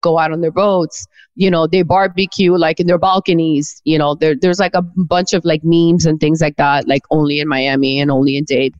go 0.05 0.13
out 0.21 0.31
on 0.35 0.41
their 0.45 0.55
boats, 0.63 1.05
you 1.43 1.49
know 1.53 1.63
they 1.73 1.81
barbecue 1.95 2.53
like 2.65 2.79
in 2.85 2.87
their 2.91 3.01
balconies. 3.07 3.67
You 3.91 3.97
know 4.01 4.15
there 4.15 4.35
there's 4.45 4.59
like 4.65 4.75
a 4.81 4.83
bunch 5.15 5.33
of 5.39 5.45
like 5.51 5.61
memes 5.75 6.05
and 6.05 6.19
things 6.25 6.39
like 6.47 6.57
that, 6.65 6.87
like 6.93 7.03
only 7.19 7.39
in 7.43 7.47
Miami 7.57 7.93
and 8.01 8.11
only 8.17 8.37
in 8.41 8.45
Dade 8.53 8.75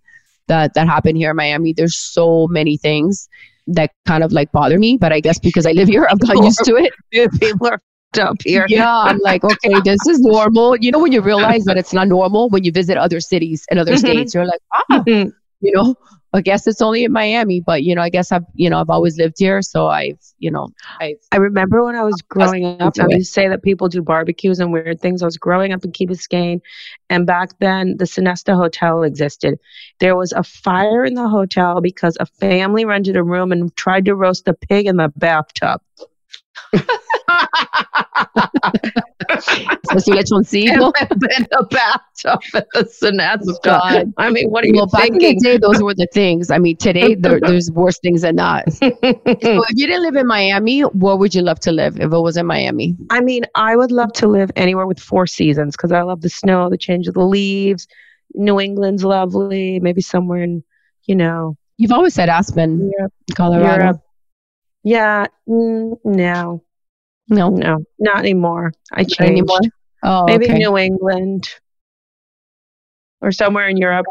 that 0.48 0.74
that 0.76 0.88
happen 0.96 1.16
here 1.16 1.32
in 1.32 1.36
Miami. 1.44 1.74
There's 1.74 1.98
so 1.98 2.48
many 2.60 2.78
things 2.88 3.28
that 3.78 3.90
kind 4.06 4.24
of 4.24 4.32
like 4.32 4.52
bother 4.52 4.78
me, 4.86 4.98
but 5.04 5.12
I 5.18 5.20
guess 5.20 5.40
because 5.40 5.66
I 5.66 5.72
live 5.80 5.88
here, 5.96 6.08
I've 6.10 6.20
got 6.28 6.38
used 6.50 6.64
to 6.66 6.76
it. 6.86 6.94
Yeah, 7.12 7.28
People 7.40 7.68
are 7.68 7.80
f***ed 7.82 8.22
up 8.30 8.38
here. 8.44 8.66
Yeah, 8.70 8.96
I'm 9.10 9.20
like, 9.30 9.44
okay, 9.44 9.76
this 9.90 10.06
is 10.12 10.20
normal. 10.20 10.76
You 10.78 10.92
know, 10.92 11.00
when 11.06 11.12
you 11.16 11.22
realize 11.22 11.64
that 11.66 11.78
it's 11.82 11.94
not 12.00 12.08
normal 12.08 12.50
when 12.54 12.64
you 12.68 12.72
visit 12.82 12.96
other 13.06 13.20
cities 13.20 13.66
and 13.70 13.80
other 13.80 13.96
Mhm. 13.96 14.06
states, 14.06 14.36
you're 14.36 14.46
like, 14.54 14.62
ah, 14.76 15.04
you 15.66 15.72
know, 15.76 15.96
I 16.36 16.42
guess 16.42 16.68
it's 16.68 16.82
only 16.82 17.06
in 17.06 17.12
Miami, 17.12 17.62
but 17.62 17.84
you 17.84 17.96
know, 17.96 18.02
I 18.02 18.10
guess 18.10 18.32
I've, 18.32 18.46
you 18.54 18.70
know, 18.70 18.80
I've 18.80 18.90
always 18.90 19.18
lived 19.18 19.36
here, 19.40 19.62
so 19.62 19.88
I've, 19.88 20.20
you 20.40 20.52
know, 20.52 20.68
I've. 21.00 21.18
I 21.32 21.38
remember 21.38 21.84
when 21.84 21.96
I 21.96 22.04
was 22.04 22.22
growing 22.22 22.82
up, 22.82 22.94
I 23.00 23.08
to 23.08 23.24
say 23.24 23.48
that 23.48 23.64
people 23.64 23.88
do 23.88 24.02
barbecues 24.02 24.60
and 24.60 24.74
weird 24.74 25.00
things. 25.00 25.24
I 25.24 25.26
was 25.26 25.38
growing 25.38 25.72
up 25.72 25.86
in 25.86 25.92
Key 25.92 26.08
Biscayne, 26.08 26.62
and 27.10 27.26
back 27.26 27.58
then 27.60 27.96
the 27.98 28.06
Sonesta 28.06 28.56
Hotel 28.56 29.04
existed. 29.04 29.60
There 30.00 30.16
was 30.16 30.34
a 30.34 30.44
fire 30.44 31.06
in 31.06 31.14
the 31.14 31.30
hotel 31.30 31.80
because 31.80 32.18
a 32.20 32.26
family 32.26 32.84
rented 32.84 33.16
a 33.16 33.24
room 33.24 33.52
and 33.52 33.76
tried 33.78 34.06
to 34.06 34.16
roast 34.16 34.48
a 34.48 34.54
pig 34.54 34.88
in 34.88 34.98
the 34.98 35.12
bathtub. 35.16 35.82
Pues 39.90 40.06
su 40.06 40.12
lechoncito. 40.14 40.92
in 41.12 41.48
the 41.50 41.68
bathtub 41.72 42.40
at 42.54 42.68
the 42.74 42.84
Sonesta. 42.86 43.60
God. 43.64 44.14
I 44.18 44.30
mean, 44.30 44.50
what 44.50 44.64
are 44.64 44.68
you 44.68 44.74
Well, 44.76 44.88
back 44.88 45.08
in 45.10 45.18
the 45.18 45.36
day, 45.42 45.58
those 45.58 45.82
were 45.84 45.94
the 45.96 46.08
things. 46.14 46.52
I 46.52 46.58
mean, 46.58 46.78
today 46.78 47.16
there, 47.16 47.40
there's 47.42 47.72
worse 47.72 48.00
things 48.00 48.22
than 48.22 48.36
that. 48.38 48.72
so 48.74 48.88
if 49.02 49.70
you 49.76 49.88
didn't 49.88 50.04
live 50.04 50.16
in 50.16 50.28
Miami, 50.28 50.82
where 50.82 51.16
would 51.16 51.34
you 51.34 51.42
love 51.42 51.60
to 51.62 51.72
live 51.72 52.00
if 52.00 52.12
it 52.12 52.20
was 52.20 52.38
in 52.38 52.46
Miami? 52.46 52.96
I 53.10 53.22
mean, 53.22 53.46
I 53.56 53.76
would 53.76 53.92
love 53.92 54.14
to 54.14 54.28
live 54.28 54.52
anywhere 54.56 54.88
with 54.88 55.00
four 55.00 55.28
seasons 55.28 55.76
because 55.76 55.92
I 55.92 56.02
love 56.02 56.22
the 56.22 56.30
snow, 56.30 56.70
the 56.70 56.78
change 56.78 57.08
of 57.08 57.14
the 57.14 57.26
leaves. 57.26 57.88
New 58.34 58.60
England's 58.60 59.04
lovely. 59.04 59.80
Maybe 59.80 60.02
somewhere 60.02 60.44
in, 60.44 60.64
you 61.06 61.16
know, 61.16 61.58
You've 61.78 61.92
always 61.92 62.14
said 62.14 62.30
Aspen, 62.30 62.92
Europe. 62.98 63.14
Colorado. 63.36 63.84
Europe. 63.84 64.02
Yeah, 64.84 65.26
mm, 65.50 65.98
no, 66.06 66.64
No, 67.30 67.50
no, 67.50 67.84
not 68.00 68.20
anymore. 68.20 68.72
I 68.92 69.04
changed. 69.04 69.20
Not 69.20 69.28
anymore. 69.30 69.60
Oh, 70.04 70.26
Maybe 70.28 70.46
okay. 70.46 70.58
New 70.60 70.78
England 70.78 71.50
or 73.22 73.32
somewhere 73.32 73.68
in 73.68 73.78
Europe 73.78 74.06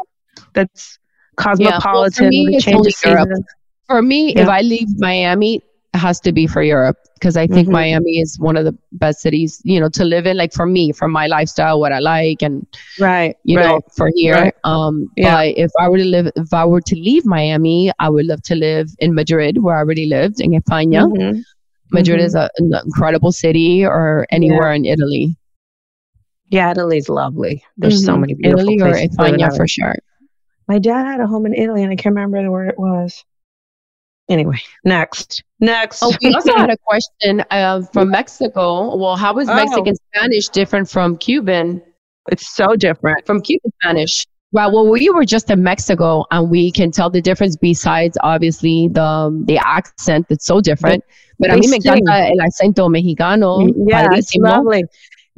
that's 0.53 0.99
cosmopolitan. 1.37 1.83
Yeah, 1.83 2.01
well, 2.01 2.11
for 2.11 2.29
me, 2.29 2.55
it's 2.55 3.03
Europe. 3.05 3.27
seasons. 3.27 3.45
For 3.87 4.01
me, 4.01 4.33
if 4.35 4.47
I 4.49 4.61
leave 4.61 4.87
Miami, 4.99 5.61
it 5.93 5.97
has 5.97 6.19
to 6.21 6.33
be 6.33 6.47
for 6.47 6.61
Europe 6.61 6.97
because 7.13 7.37
I 7.37 7.47
think 7.47 7.67
Mhm. 7.69 7.71
Miami 7.71 8.19
is 8.19 8.37
one 8.39 8.57
of 8.57 8.65
the 8.65 8.75
best 8.93 9.21
cities, 9.21 9.61
you 9.63 9.79
know, 9.79 9.87
to 9.89 10.03
live 10.03 10.25
in. 10.25 10.35
Like 10.35 10.51
for 10.53 10.65
me, 10.65 10.91
for 10.91 11.07
my 11.07 11.27
lifestyle, 11.27 11.79
what 11.79 11.93
I 11.93 11.99
like, 11.99 12.41
and 12.41 12.65
Right, 12.99 13.35
you 13.45 13.55
know, 13.55 13.79
for 13.95 14.11
here. 14.15 14.33
right. 14.35 14.53
Um, 14.65 15.07
Yeah. 15.15 15.35
but 15.35 15.57
if 15.57 15.71
I 15.79 15.87
were 15.87 15.99
to 15.99 16.03
live, 16.05 16.29
if 16.35 16.53
I 16.53 16.65
were 16.65 16.81
to 16.81 16.95
leave 16.95 17.25
Miami, 17.25 17.91
I 17.99 18.09
would 18.09 18.25
love 18.25 18.41
to 18.43 18.55
live 18.55 18.89
in 18.99 19.13
Madrid, 19.13 19.63
where 19.63 19.75
I 19.75 19.79
already 19.79 20.07
lived 20.07 20.41
in 20.41 20.51
España. 20.51 21.05
Mhm. 21.07 21.43
Madrid 21.95 22.19
Mhm. 22.19 22.25
is 22.25 22.35
a, 22.35 22.49
an 22.57 22.71
incredible 22.85 23.31
city, 23.31 23.83
or 23.85 24.25
anywhere 24.29 24.71
in 24.71 24.85
Italy. 24.85 25.35
Yeah, 26.49 26.71
Italy's 26.71 27.09
lovely. 27.09 27.63
There's 27.77 28.05
so 28.05 28.13
Mhm. 28.15 28.19
many 28.21 28.33
beautiful 28.35 28.59
Italy 28.59 28.77
places 28.77 29.17
live 29.17 29.33
in 29.33 29.39
España 29.39 29.45
Italy. 29.47 29.57
for 29.57 29.67
sure. 29.67 29.95
My 30.67 30.79
dad 30.79 31.05
had 31.05 31.19
a 31.19 31.27
home 31.27 31.45
in 31.45 31.53
Italy, 31.53 31.83
and 31.83 31.91
I 31.91 31.95
can't 31.95 32.15
remember 32.15 32.49
where 32.51 32.65
it 32.65 32.77
was. 32.77 33.23
Anyway, 34.27 34.57
next, 34.83 35.43
next. 35.59 36.01
Oh, 36.01 36.11
we 36.23 36.33
also 36.33 36.55
had 36.55 36.71
a 36.71 36.77
question 36.87 37.43
uh, 37.51 37.81
from 37.93 38.09
Mexico. 38.09 38.95
Well, 38.95 39.15
how 39.15 39.37
is 39.37 39.47
Oh. 39.49 39.55
Mexican 39.55 39.93
Spanish 39.95 40.49
different 40.49 40.89
from 40.89 41.17
Cuban? 41.17 41.81
It's 42.31 42.55
so 42.55 42.75
different 42.75 43.23
from 43.27 43.41
Cuban 43.41 43.71
Spanish. 43.81 44.25
Well, 44.51 44.71
well, 44.71 44.87
we 44.89 45.09
were 45.09 45.25
just 45.25 45.51
in 45.51 45.61
Mexico, 45.61 46.25
and 46.31 46.49
we 46.49 46.71
can 46.71 46.89
tell 46.89 47.09
the 47.11 47.21
difference. 47.21 47.55
Besides, 47.55 48.17
obviously, 48.23 48.87
the 48.91 49.43
the 49.45 49.57
accent 49.59 50.25
that's 50.29 50.45
so 50.45 50.59
different. 50.61 51.03
But 51.39 51.51
a 51.51 51.55
They 51.55 51.59
mí 51.61 51.69
me 51.69 51.79
sing. 51.81 51.93
encanta 52.05 52.29
el 52.29 52.37
acento 52.37 52.89
mexicano. 52.89 53.67
Yeah, 53.87 54.09
it's 54.13 54.35
lovely. 54.35 54.83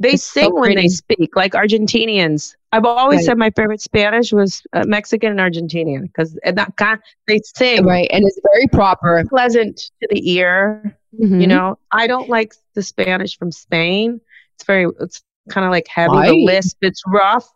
They 0.00 0.12
It's 0.12 0.22
so 0.22 0.40
sing 0.42 0.54
when 0.54 0.76
they 0.76 0.86
speak, 0.88 1.34
like 1.34 1.52
Argentinians. 1.54 2.54
I've 2.70 2.84
always 2.84 3.18
Right. 3.18 3.26
said 3.26 3.38
my 3.38 3.50
favorite 3.50 3.80
Spanish 3.80 4.32
was 4.32 4.62
uh, 4.72 4.84
Mexican 4.86 5.36
and 5.36 5.40
Argentinian 5.40 6.02
because 6.02 6.38
they 7.26 7.40
sing 7.56 7.84
Right, 7.84 8.08
and 8.12 8.24
it's 8.24 8.38
very 8.54 8.68
proper, 8.68 9.24
pleasant 9.28 9.76
to 10.00 10.08
the 10.10 10.30
ear. 10.32 10.96
Mhm. 11.20 11.40
You 11.40 11.46
know, 11.48 11.78
I 11.90 12.06
don't 12.06 12.28
like 12.28 12.54
the 12.74 12.82
Spanish 12.82 13.36
from 13.38 13.50
Spain. 13.50 14.20
It's 14.56 14.64
very, 14.64 14.86
it's 15.00 15.20
kind 15.48 15.64
of 15.64 15.72
like 15.72 15.88
heavy. 15.88 16.12
Why? 16.12 16.28
The 16.28 16.44
lisp, 16.44 16.76
it's 16.82 17.02
rough. 17.06 17.48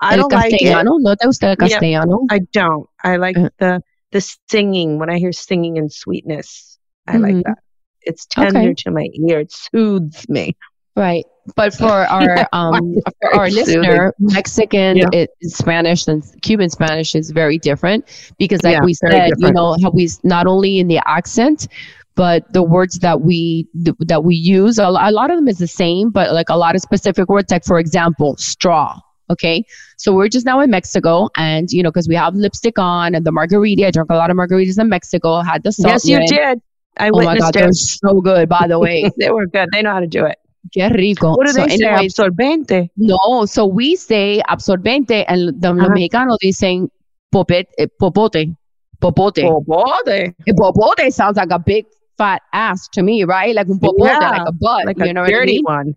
I 0.00 0.14
El 0.16 0.22
don't 0.28 0.32
like 0.32 0.52
it. 0.52 0.58
castellano, 0.58 0.96
¿no 0.98 1.14
te 1.14 1.26
gusta 1.26 1.46
el 1.46 1.56
Yeah, 1.60 1.68
castellano? 1.68 2.26
I 2.28 2.40
don't. 2.52 2.86
I 3.02 3.16
like 3.16 3.38
Uh. 3.38 3.48
the 3.58 3.82
the 4.12 4.20
singing 4.50 4.98
when 4.98 5.08
I 5.08 5.18
hear 5.18 5.32
singing 5.32 5.78
and 5.78 5.90
sweetness. 5.90 6.78
I 7.06 7.16
like 7.18 7.36
Mhm. 7.36 7.44
that. 7.44 7.58
It's 8.06 8.26
tender 8.26 8.72
Okay. 8.72 8.74
to 8.74 8.90
my 8.90 9.08
ear. 9.28 9.40
It 9.40 9.52
soothes 9.52 10.28
me. 10.28 10.56
Right. 10.96 11.24
But 11.56 11.74
for 11.74 11.90
our 12.08 12.48
um 12.52 12.94
for 13.20 13.34
our 13.34 13.50
listener, 13.50 14.14
Mexican 14.18 14.96
Yeah. 14.96 15.08
it, 15.12 15.30
Spanish 15.42 16.06
and 16.08 16.22
Cuban 16.42 16.70
Spanish 16.70 17.14
is 17.14 17.30
very 17.30 17.58
different 17.58 18.04
because 18.38 18.62
like 18.64 18.72
Yeah, 18.72 18.80
we 18.80 18.94
said, 18.94 19.34
you 19.36 19.52
know, 19.52 19.76
how 19.82 19.90
we 19.90 20.08
not 20.24 20.46
only 20.46 20.78
in 20.78 20.88
the 20.88 21.00
accent 21.06 21.68
but 22.16 22.50
the 22.52 22.62
words 22.62 22.98
that 23.00 23.20
we 23.20 23.68
th- 23.84 23.96
that 24.00 24.24
we 24.24 24.34
use 24.34 24.78
a, 24.78 24.84
a 24.86 25.10
lot 25.12 25.30
of 25.30 25.36
them 25.36 25.48
is 25.48 25.58
the 25.58 25.66
same 25.68 26.10
but 26.10 26.32
like 26.32 26.48
a 26.48 26.56
lot 26.56 26.74
of 26.74 26.80
specific 26.80 27.28
words 27.28 27.50
like 27.50 27.64
for 27.64 27.78
example 27.78 28.36
straw 28.38 28.98
okay 29.30 29.62
so 29.98 30.14
we're 30.14 30.28
just 30.28 30.46
now 30.46 30.60
in 30.60 30.70
mexico 30.70 31.28
and 31.36 31.70
you 31.72 31.82
know 31.82 31.90
because 31.90 32.08
we 32.08 32.14
have 32.14 32.34
lipstick 32.34 32.78
on 32.78 33.14
and 33.14 33.26
the 33.26 33.32
margarita 33.32 33.86
i 33.86 33.90
drank 33.90 34.10
a 34.10 34.14
lot 34.14 34.30
of 34.30 34.36
margaritas 34.36 34.78
in 34.80 34.88
mexico 34.88 35.40
had 35.42 35.62
the 35.62 35.72
salt 35.72 36.04
Yes, 36.04 36.08
you 36.08 36.18
rim. 36.18 36.26
did. 36.26 36.60
I 36.98 37.10
oh 37.12 37.22
my 37.22 37.36
god 37.36 37.52
witnessed 37.52 37.52
they're 37.54 37.72
so 37.72 38.20
good 38.20 38.48
by 38.48 38.66
the 38.68 38.78
way 38.78 39.10
they 39.18 39.30
were 39.30 39.46
good. 39.46 39.68
They 39.72 39.82
know 39.82 39.92
how 39.92 40.00
to 40.00 40.06
do 40.06 40.24
it. 40.24 40.38
Qué 40.74 40.88
rico. 40.90 41.34
What 41.34 41.46
do 41.46 41.52
So 41.52 41.64
they 41.64 41.74
anyways, 41.74 42.14
say? 42.14 42.24
Absorbente. 42.24 42.90
No, 42.96 43.46
so 43.46 43.66
we 43.66 43.96
say 43.96 44.42
absorbente 44.48 45.24
and 45.28 45.60
the 45.60 45.72
los 45.72 45.88
Ajá. 45.88 45.94
mexicanos 45.94 46.38
dicen 46.42 46.90
popet, 47.32 47.66
eh, 47.78 47.86
popote. 48.00 48.56
Popote. 49.00 49.42
Popote. 49.42 50.34
Popote 50.56 51.12
sounds 51.12 51.36
like 51.36 51.50
a 51.50 51.58
big 51.58 51.86
fat 52.18 52.42
ass 52.52 52.88
to 52.94 53.02
me, 53.02 53.24
right? 53.24 53.54
Like 53.54 53.68
un 53.68 53.78
popote, 53.78 54.18
Yeah, 54.20 54.30
like 54.30 54.48
a 54.48 54.52
butt. 54.52 54.86
Like 54.86 54.98
you 54.98 55.10
a 55.10 55.12
know 55.12 55.22
what 55.22 55.34
I 55.34 55.44
mean? 55.44 55.62
one. 55.64 55.94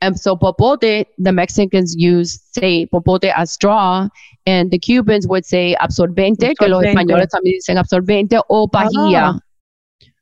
And 0.00 0.18
so 0.18 0.36
popote, 0.36 1.06
the 1.18 1.32
Mexicans 1.32 1.94
use 1.96 2.40
say 2.52 2.86
popote 2.86 3.24
as 3.24 3.52
straw, 3.52 4.08
and 4.46 4.70
the 4.70 4.78
Cubans 4.78 5.26
would 5.28 5.44
say 5.44 5.76
absorbente, 5.80 6.54
que 6.56 6.68
los 6.68 6.82
españoles 6.84 7.28
también 7.28 7.54
dicen 7.58 7.76
absorbente 7.78 8.40
o 8.48 8.68
pajilla. 8.68 9.34
Ah. 9.34 9.38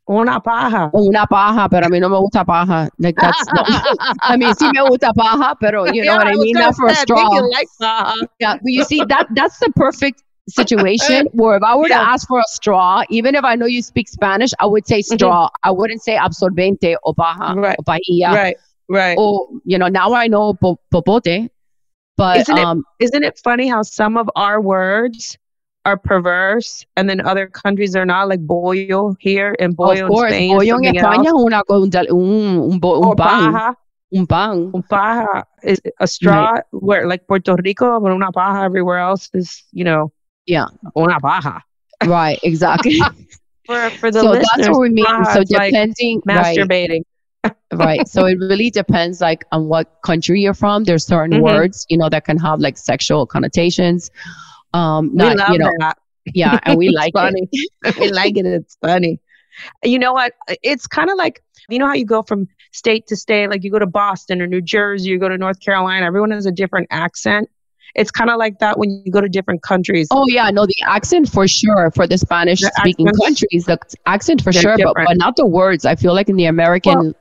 Una 0.09 0.39
paja. 0.41 0.91
Una 0.93 1.27
paja, 1.27 1.69
pero 1.69 1.87
a 1.87 1.89
mí 1.89 1.99
no 2.01 2.09
me 2.09 2.17
gusta 2.19 2.45
paja. 2.45 2.89
Like 2.99 3.17
that's 3.21 3.45
I 4.23 4.37
mean, 4.37 4.55
sí 4.55 4.71
me 4.73 4.81
gusta 4.89 5.13
paja, 5.13 5.57
pero 5.61 5.85
you 5.87 6.05
know 6.05 6.13
Yeah, 6.13 6.17
what 6.19 6.27
I 6.29 6.35
mean? 6.35 6.55
Not 6.55 6.77
for 6.77 6.87
a 6.87 6.95
say, 6.95 7.03
I 7.03 7.05
think 7.05 7.19
straw. 7.19 7.35
you 7.35 7.51
like. 7.51 7.69
Yeah, 8.39 8.55
but 8.55 8.73
you 8.73 8.85
see 8.85 9.03
that 9.09 9.27
that's 9.35 9.59
the 9.59 9.71
perfect 9.75 10.23
situation 10.49 11.27
where 11.33 11.57
if 11.57 11.63
I 11.65 11.75
were 11.75 11.89
Yeah. 11.89 11.99
to 11.99 12.09
ask 12.09 12.29
for 12.29 12.39
a 12.39 12.45
straw, 12.47 13.03
even 13.11 13.35
if 13.35 13.43
I 13.45 13.57
know 13.57 13.67
you 13.67 13.83
speak 13.83 14.09
Spanish, 14.09 14.51
I 14.61 14.67
would 14.67 14.87
say 14.87 15.03
straw. 15.03 15.49
I 15.65 15.73
wouldn't 15.73 16.03
say 16.05 16.17
absorbente 16.17 16.95
or 17.03 17.13
paja 17.15 17.55
Right. 17.59 17.77
or 17.79 17.85
pajilla. 17.85 18.33
Right. 18.35 18.57
Right. 18.89 19.17
Or 19.19 19.49
you 19.65 19.77
know, 19.79 19.89
now 19.89 20.15
I 20.15 20.29
know 20.29 20.55
po- 20.55 20.79
popote, 20.93 21.51
but 22.17 22.37
isn't 22.39 22.59
um, 22.59 22.85
it 23.01 23.07
isn't 23.07 23.25
it 23.25 23.41
funny 23.43 23.67
how 23.67 23.83
some 23.83 24.17
of 24.17 24.31
our 24.37 24.61
words 24.61 25.37
are 25.87 25.97
perverse 25.97 26.85
and 26.97 27.09
then 27.09 27.21
other 27.23 27.47
countries 27.47 27.95
are 27.95 28.05
not 28.05 28.29
like 28.29 28.43
bollo 28.47 29.15
here 29.21 29.55
and 29.61 29.77
bollo 29.77 30.03
of 30.05 30.09
course, 30.11 30.33
in 30.33 30.39
Spain 30.39 30.51
is 30.51 30.57
pollo 30.59 30.77
en 30.83 30.95
España 30.95 31.27
else. 31.27 31.29
es 31.29 31.45
una 31.47 31.63
un 31.71 31.91
un, 32.73 32.79
bo- 32.81 33.01
un 33.11 33.17
pan, 33.17 33.53
paja. 33.53 33.77
un 34.13 34.27
pan. 34.27 34.71
Un 34.75 34.83
paja 34.83 35.45
is 35.63 35.81
a 36.01 36.07
straw 36.07 36.59
where 36.73 37.07
like 37.07 37.27
Puerto 37.29 37.55
Rico, 37.65 38.01
but 38.01 38.11
una 38.13 38.33
paja 38.33 38.65
everywhere 38.65 38.99
else 38.99 39.31
is, 39.35 39.65
you 39.73 39.85
know, 39.85 40.13
Yeah, 40.47 40.67
una 40.97 41.19
paja. 41.21 41.63
right, 42.05 42.39
exactly. 42.43 42.99
For 43.67 43.91
for 43.99 44.11
the 44.13 44.21
so 44.23 44.33
that's 44.35 44.69
what 44.69 44.81
we 44.81 44.91
mean. 44.91 45.05
paja 45.07 45.33
So 45.35 45.41
is 45.41 45.51
like 45.51 45.73
depending, 45.73 46.23
right. 46.27 46.57
masturbating. 46.57 47.03
right 47.75 48.07
so 48.09 48.27
it 48.27 48.39
really 48.41 48.71
depends 48.71 49.21
like 49.21 49.45
on 49.53 49.69
what 49.69 49.87
country 50.03 50.41
you're 50.41 50.55
from 50.55 50.83
there's 50.85 51.07
certain 51.07 51.39
Mhm. 51.41 51.45
words 51.51 51.87
you 51.89 51.97
know 51.99 52.09
that 52.09 52.25
can 52.25 52.39
have 52.39 52.59
like 52.61 52.77
sexual 52.77 53.27
connotations 53.27 54.11
um 54.75 55.15
We 55.15 55.25
love 55.25 55.49
you 55.51 55.59
know 55.59 55.71
that. 55.81 55.97
yeah 56.35 56.59
and 56.65 56.77
we 56.79 56.89
like 56.95 57.13
funny. 57.13 57.49
it 57.53 57.97
we 58.01 58.11
like 58.11 58.37
it. 58.37 58.47
It's 58.47 58.77
funny. 58.81 59.21
You 59.85 59.99
know 59.99 60.13
what? 60.13 60.33
It's 60.63 60.87
kind 60.87 61.09
of 61.11 61.17
like 61.17 61.43
you 61.69 61.79
know 61.79 61.87
how 61.87 61.95
you 61.95 62.05
go 62.05 62.23
from 62.23 62.47
state 62.73 63.07
to 63.09 63.17
state. 63.17 63.49
Like 63.49 63.65
you 63.65 63.71
go 63.71 63.79
to 63.79 63.87
Boston 63.87 64.43
or 64.43 64.47
New 64.47 64.61
Jersey, 64.61 65.09
you 65.11 65.19
go 65.19 65.29
to 65.29 65.39
North 65.39 65.61
Carolina. 65.61 66.05
Everyone 66.07 66.31
has 66.33 66.47
a 66.47 66.53
different 66.53 66.89
accent. 66.91 67.49
It's 67.95 68.11
kind 68.11 68.29
of 68.29 68.37
like 68.37 68.59
that 68.59 68.79
when 68.79 68.91
you 68.91 69.11
go 69.11 69.23
to 69.23 69.29
different 69.29 69.63
countries. 69.63 70.09
oh 70.11 70.27
yeah 70.29 70.51
no 70.51 70.67
the 70.67 70.75
accent 70.85 71.31
for 71.31 71.49
sure 71.49 71.91
for 71.95 72.07
the 72.07 72.19
spanish 72.19 72.61
speaking 72.61 73.09
accents- 73.09 73.25
countries 73.25 73.65
the 73.65 73.79
accent 74.05 74.43
for 74.43 74.53
sure 74.53 74.77
but, 74.77 74.95
but 74.95 75.17
not 75.17 75.37
the 75.37 75.47
words 75.47 75.87
i 75.87 75.95
feel 75.95 76.13
like 76.13 76.29
in 76.29 76.37
the 76.37 76.45
american 76.45 76.99
Well, 76.99 77.15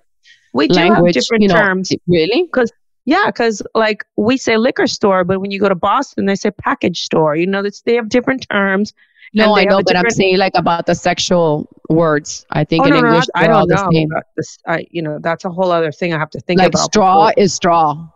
we 0.54 0.68
do 0.68 0.76
language 0.76 1.16
have 1.16 1.24
different 1.24 1.44
you 1.44 1.48
know, 1.48 1.56
terms. 1.56 1.92
really 2.08 2.44
Because 2.44 2.74
yeah, 3.06 3.28
because 3.28 3.62
like 3.76 4.04
we 4.18 4.38
say 4.38 4.58
liquor 4.58 4.88
store, 4.88 5.24
but 5.24 5.40
when 5.40 5.52
you 5.52 5.60
go 5.60 5.70
to 5.70 5.76
Boston, 5.76 6.26
they 6.26 6.36
say 6.36 6.52
package 6.52 7.04
store. 7.04 7.36
You 7.36 7.48
know, 7.48 7.64
they 7.86 7.96
have 7.96 8.10
different 8.10 8.48
terms. 8.50 8.94
no 9.34 9.56
i 9.58 9.64
know 9.66 9.82
but 9.86 9.96
i'm 9.98 10.10
saying 10.10 10.38
like 10.38 10.54
about 10.56 10.86
the 10.86 10.94
sexual 10.96 11.68
words 11.90 12.46
i 12.52 12.64
think 12.64 12.84
Oh, 12.84 12.88
in 12.88 12.94
no, 12.94 13.02
no, 13.02 13.08
english 13.08 13.26
I 13.36 13.42
they're 13.44 13.54
all 13.56 13.66
don't 13.68 13.76
the 13.78 13.84
know. 13.84 13.90
same 13.92 14.10
this- 14.38 14.58
I, 14.68 14.86
you 14.96 15.02
know, 15.02 15.18
that's 15.28 15.44
a 15.46 15.50
whole 15.50 15.72
other 15.78 15.92
thing 15.92 16.14
I 16.14 16.20
have 16.20 16.30
to 16.38 16.40
think 16.46 16.60
like 16.60 16.70
about. 16.70 16.86
straw 16.94 17.14
before- 17.30 17.44
is 17.44 17.54
straw 17.54 18.08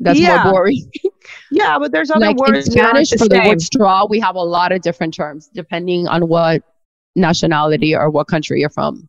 that's 0.00 0.18
Yeah. 0.18 0.42
more 0.44 0.52
boring 0.52 0.90
Yeah, 1.60 1.78
but 1.78 1.92
there's 1.92 2.10
other 2.10 2.26
like 2.26 2.36
words 2.36 2.66
in 2.66 2.72
Spanish 2.72 3.10
for 3.10 3.28
the 3.28 3.40
word 3.48 3.62
straw, 3.62 4.06
we 4.14 4.18
have 4.20 4.34
a 4.36 4.46
lot 4.58 4.70
of 4.72 4.82
different 4.82 5.14
terms 5.14 5.48
depending 5.54 6.06
on 6.08 6.28
what 6.28 6.62
nationality 7.16 7.94
or 7.94 8.10
what 8.10 8.26
country 8.26 8.60
you're 8.60 8.70
from. 8.70 9.08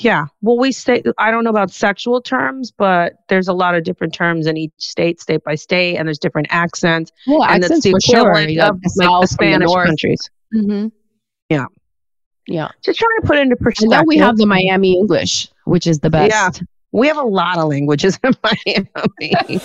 Yeah. 0.00 0.26
Well, 0.42 0.56
we 0.58 0.70
say, 0.70 1.02
I 1.18 1.32
don't 1.32 1.42
know 1.42 1.50
about 1.50 1.72
sexual 1.72 2.20
terms, 2.20 2.70
but 2.70 3.14
there's 3.28 3.48
a 3.48 3.52
lot 3.52 3.74
of 3.74 3.82
different 3.82 4.14
terms 4.14 4.46
in 4.46 4.56
each 4.56 4.72
state, 4.78 5.20
state 5.20 5.42
by 5.42 5.56
state, 5.56 5.96
and 5.96 6.06
there's 6.06 6.20
different 6.20 6.46
accents. 6.50 7.10
Well, 7.26 7.42
and 7.42 7.60
that's 7.62 7.72
accents 7.72 7.84
the 7.84 7.90
for 7.90 8.00
sure. 8.00 8.30
of 8.30 8.46
the 8.46 8.56
like, 8.56 8.72
the 8.74 8.90
from 8.96 9.20
the 9.20 9.26
Spanish 9.26 9.72
countries. 9.72 10.30
Mm-hmm. 10.54 10.88
Yeah. 11.50 11.66
Yeah. 12.46 12.68
Just 12.84 13.00
trying 13.00 13.20
to 13.22 13.26
put 13.26 13.38
it 13.38 13.40
into 13.42 13.56
And 13.56 13.60
perspective. 13.64 13.90
then 13.90 14.04
we 14.06 14.16
have 14.18 14.36
the 14.36 14.46
Miami 14.46 14.92
English, 14.96 15.48
which 15.64 15.86
is 15.88 15.98
the 15.98 16.10
best. 16.10 16.30
Yeah. 16.30 16.50
We 16.92 17.08
have 17.08 17.18
a 17.18 17.22
lot 17.22 17.58
of 17.58 17.68
languages 17.68 18.18
in 18.22 18.34
Miami. 18.66 19.60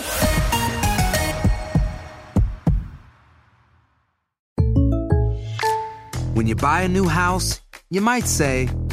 When 6.33 6.47
you 6.47 6.55
buy 6.55 6.81
a 6.81 6.87
new 6.89 7.07
house, 7.07 7.61
you 7.89 8.01
might 8.01 8.25
say, 8.25 8.67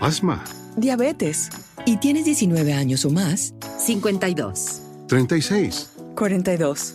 Asma, 0.00 0.42
Diabetes. 0.76 1.50
y 1.86 1.96
tienes 1.98 2.24
19 2.24 2.72
años 2.72 3.04
o 3.04 3.10
más, 3.10 3.54
52. 3.78 4.80
36. 5.08 5.90
42. 6.16 6.94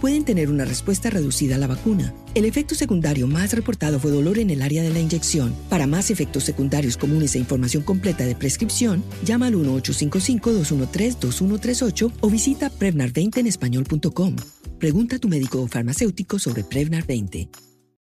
pueden 0.00 0.24
tener 0.24 0.50
una 0.50 0.64
respuesta 0.64 1.08
reducida 1.08 1.56
a 1.56 1.58
la 1.58 1.66
vacuna. 1.66 2.12
El 2.34 2.44
efecto 2.44 2.74
secundario 2.74 3.26
más 3.26 3.52
reportado 3.52 3.98
fue 3.98 4.10
dolor 4.10 4.38
en 4.38 4.50
el 4.50 4.62
área 4.62 4.82
de 4.82 4.90
la 4.90 5.00
inyección. 5.00 5.54
Para 5.70 5.86
más 5.86 6.10
efectos 6.10 6.44
secundarios 6.44 6.96
comunes 6.96 7.34
e 7.34 7.38
información 7.38 7.82
completa 7.82 8.26
de 8.26 8.34
prescripción, 8.34 9.02
llama 9.24 9.46
al 9.46 9.54
1-855-213-2138 9.54 12.12
o 12.20 12.30
visita 12.30 12.70
Prevnar20enespañol.com. 12.70 14.36
Pregunta 14.78 15.16
a 15.16 15.18
tu 15.18 15.28
médico 15.28 15.62
o 15.62 15.68
farmacéutico 15.68 16.38
sobre 16.38 16.62
Prevnar 16.62 17.06
20. 17.06 17.48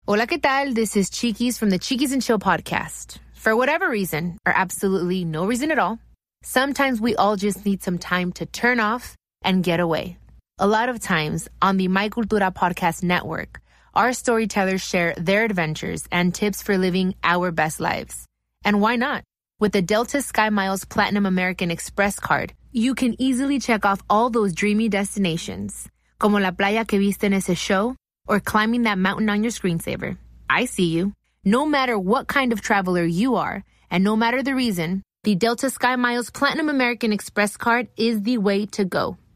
Hola, 0.05 0.27
¿qué 0.27 0.39
tal? 0.39 0.73
This 0.73 0.95
is 0.95 1.09
Chiquis 1.09 1.57
from 1.57 1.69
the 1.69 1.79
Chiquis 1.79 2.13
and 2.13 2.21
Chill 2.21 2.39
podcast. 2.39 3.19
For 3.33 3.55
whatever 3.55 3.89
reason, 3.89 4.37
or 4.45 4.53
absolutely 4.55 5.23
no 5.23 5.47
reason 5.47 5.71
at 5.71 5.79
all, 5.79 5.99
sometimes 6.43 6.99
we 6.99 7.15
all 7.15 7.35
just 7.35 7.65
need 7.65 7.81
some 7.81 7.97
time 7.97 8.31
to 8.33 8.45
turn 8.45 8.79
off 8.79 9.15
and 9.43 9.63
get 9.63 9.79
away. 9.79 10.17
A 10.61 10.67
lot 10.67 10.89
of 10.89 10.99
times 10.99 11.47
on 11.61 11.77
the 11.77 11.87
My 11.87 12.09
Cultura 12.09 12.53
podcast 12.53 13.01
network, 13.01 13.61
our 13.95 14.11
storytellers 14.11 14.81
share 14.81 15.13
their 15.15 15.45
adventures 15.45 16.03
and 16.11 16.35
tips 16.35 16.61
for 16.61 16.77
living 16.77 17.15
our 17.23 17.49
best 17.49 17.79
lives. 17.79 18.25
And 18.65 18.81
why 18.81 18.97
not? 18.97 19.23
With 19.61 19.71
the 19.71 19.81
Delta 19.81 20.21
Sky 20.21 20.49
Miles 20.49 20.83
Platinum 20.83 21.25
American 21.25 21.71
Express 21.71 22.19
card, 22.19 22.51
you 22.73 22.93
can 22.93 23.15
easily 23.21 23.59
check 23.59 23.85
off 23.85 24.03
all 24.09 24.29
those 24.29 24.51
dreamy 24.51 24.89
destinations, 24.89 25.87
como 26.19 26.39
la 26.39 26.51
playa 26.51 26.85
que 26.85 26.99
viste 26.99 27.23
en 27.23 27.35
ese 27.35 27.57
show, 27.57 27.95
or 28.27 28.41
climbing 28.41 28.83
that 28.83 28.97
mountain 28.97 29.29
on 29.29 29.43
your 29.43 29.53
screensaver. 29.53 30.17
I 30.49 30.65
see 30.65 30.87
you. 30.87 31.13
No 31.45 31.65
matter 31.65 31.97
what 31.97 32.27
kind 32.27 32.51
of 32.51 32.59
traveler 32.59 33.05
you 33.05 33.35
are, 33.35 33.63
and 33.89 34.03
no 34.03 34.17
matter 34.17 34.43
the 34.43 34.55
reason, 34.55 35.03
the 35.23 35.35
Delta 35.35 35.69
Sky 35.69 35.95
Miles 35.95 36.29
Platinum 36.29 36.67
American 36.67 37.13
Express 37.13 37.55
card 37.55 37.87
is 37.95 38.23
the 38.23 38.37
way 38.39 38.65
to 38.65 38.83
go. 38.83 39.15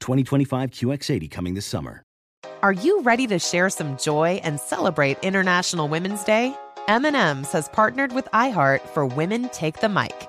2025 0.00 0.70
QX80 0.70 1.30
coming 1.30 1.54
this 1.54 1.66
summer. 1.66 2.02
Are 2.62 2.72
you 2.72 3.02
ready 3.02 3.26
to 3.26 3.38
share 3.38 3.70
some 3.70 3.96
joy 3.96 4.40
and 4.42 4.58
celebrate 4.58 5.18
International 5.22 5.88
Women's 5.88 6.24
Day? 6.24 6.56
M&M's 6.88 7.52
has 7.52 7.68
partnered 7.68 8.12
with 8.12 8.26
iHeart 8.32 8.80
for 8.88 9.04
Women 9.06 9.48
Take 9.50 9.80
the 9.80 9.88
Mic, 9.88 10.28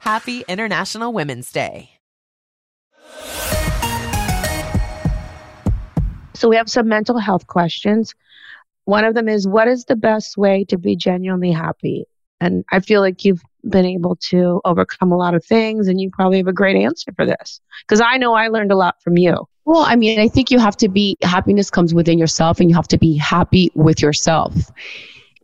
Happy 0.00 0.44
International 0.48 1.12
Women's 1.12 1.52
Day. 1.52 1.90
So 6.32 6.48
we 6.48 6.56
have 6.56 6.70
some 6.70 6.88
mental 6.88 7.18
health 7.18 7.46
questions. 7.46 8.14
One 8.86 9.04
of 9.04 9.14
them 9.14 9.28
is 9.28 9.46
what 9.46 9.68
is 9.68 9.84
the 9.84 9.96
best 9.96 10.38
way 10.38 10.64
to 10.70 10.78
be 10.78 10.96
genuinely 10.96 11.52
happy? 11.52 12.06
And 12.40 12.64
I 12.72 12.80
feel 12.80 13.02
like 13.02 13.26
you've 13.26 13.42
been 13.68 13.84
able 13.84 14.16
to 14.30 14.62
overcome 14.64 15.12
a 15.12 15.18
lot 15.18 15.34
of 15.34 15.44
things 15.44 15.86
and 15.86 16.00
you 16.00 16.08
probably 16.10 16.38
have 16.38 16.46
a 16.46 16.52
great 16.54 16.76
answer 16.76 17.12
for 17.14 17.26
this 17.26 17.60
because 17.86 18.00
I 18.00 18.16
know 18.16 18.32
I 18.32 18.48
learned 18.48 18.72
a 18.72 18.76
lot 18.76 19.02
from 19.02 19.18
you. 19.18 19.46
Well, 19.66 19.82
I 19.82 19.96
mean, 19.96 20.18
I 20.18 20.28
think 20.28 20.50
you 20.50 20.58
have 20.58 20.78
to 20.78 20.88
be, 20.88 21.18
happiness 21.20 21.68
comes 21.68 21.92
within 21.92 22.18
yourself 22.18 22.58
and 22.58 22.70
you 22.70 22.74
have 22.74 22.88
to 22.88 22.98
be 22.98 23.18
happy 23.18 23.70
with 23.74 24.00
yourself. 24.00 24.54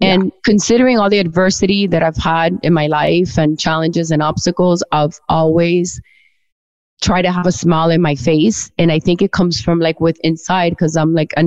And 0.00 0.24
yeah. 0.24 0.30
considering 0.44 0.98
all 0.98 1.08
the 1.08 1.18
adversity 1.18 1.86
that 1.86 2.02
I've 2.02 2.16
had 2.16 2.58
in 2.62 2.74
my 2.74 2.86
life 2.86 3.38
and 3.38 3.58
challenges 3.58 4.10
and 4.10 4.22
obstacles, 4.22 4.84
I've 4.92 5.18
always 5.28 6.00
tried 7.02 7.22
to 7.22 7.32
have 7.32 7.46
a 7.46 7.52
smile 7.52 7.90
in 7.90 8.02
my 8.02 8.14
face. 8.14 8.70
And 8.78 8.92
I 8.92 8.98
think 8.98 9.22
it 9.22 9.32
comes 9.32 9.60
from 9.60 9.80
like 9.80 10.00
with 10.00 10.18
inside 10.22 10.70
because 10.70 10.96
I'm 10.96 11.14
like 11.14 11.32
a 11.36 11.44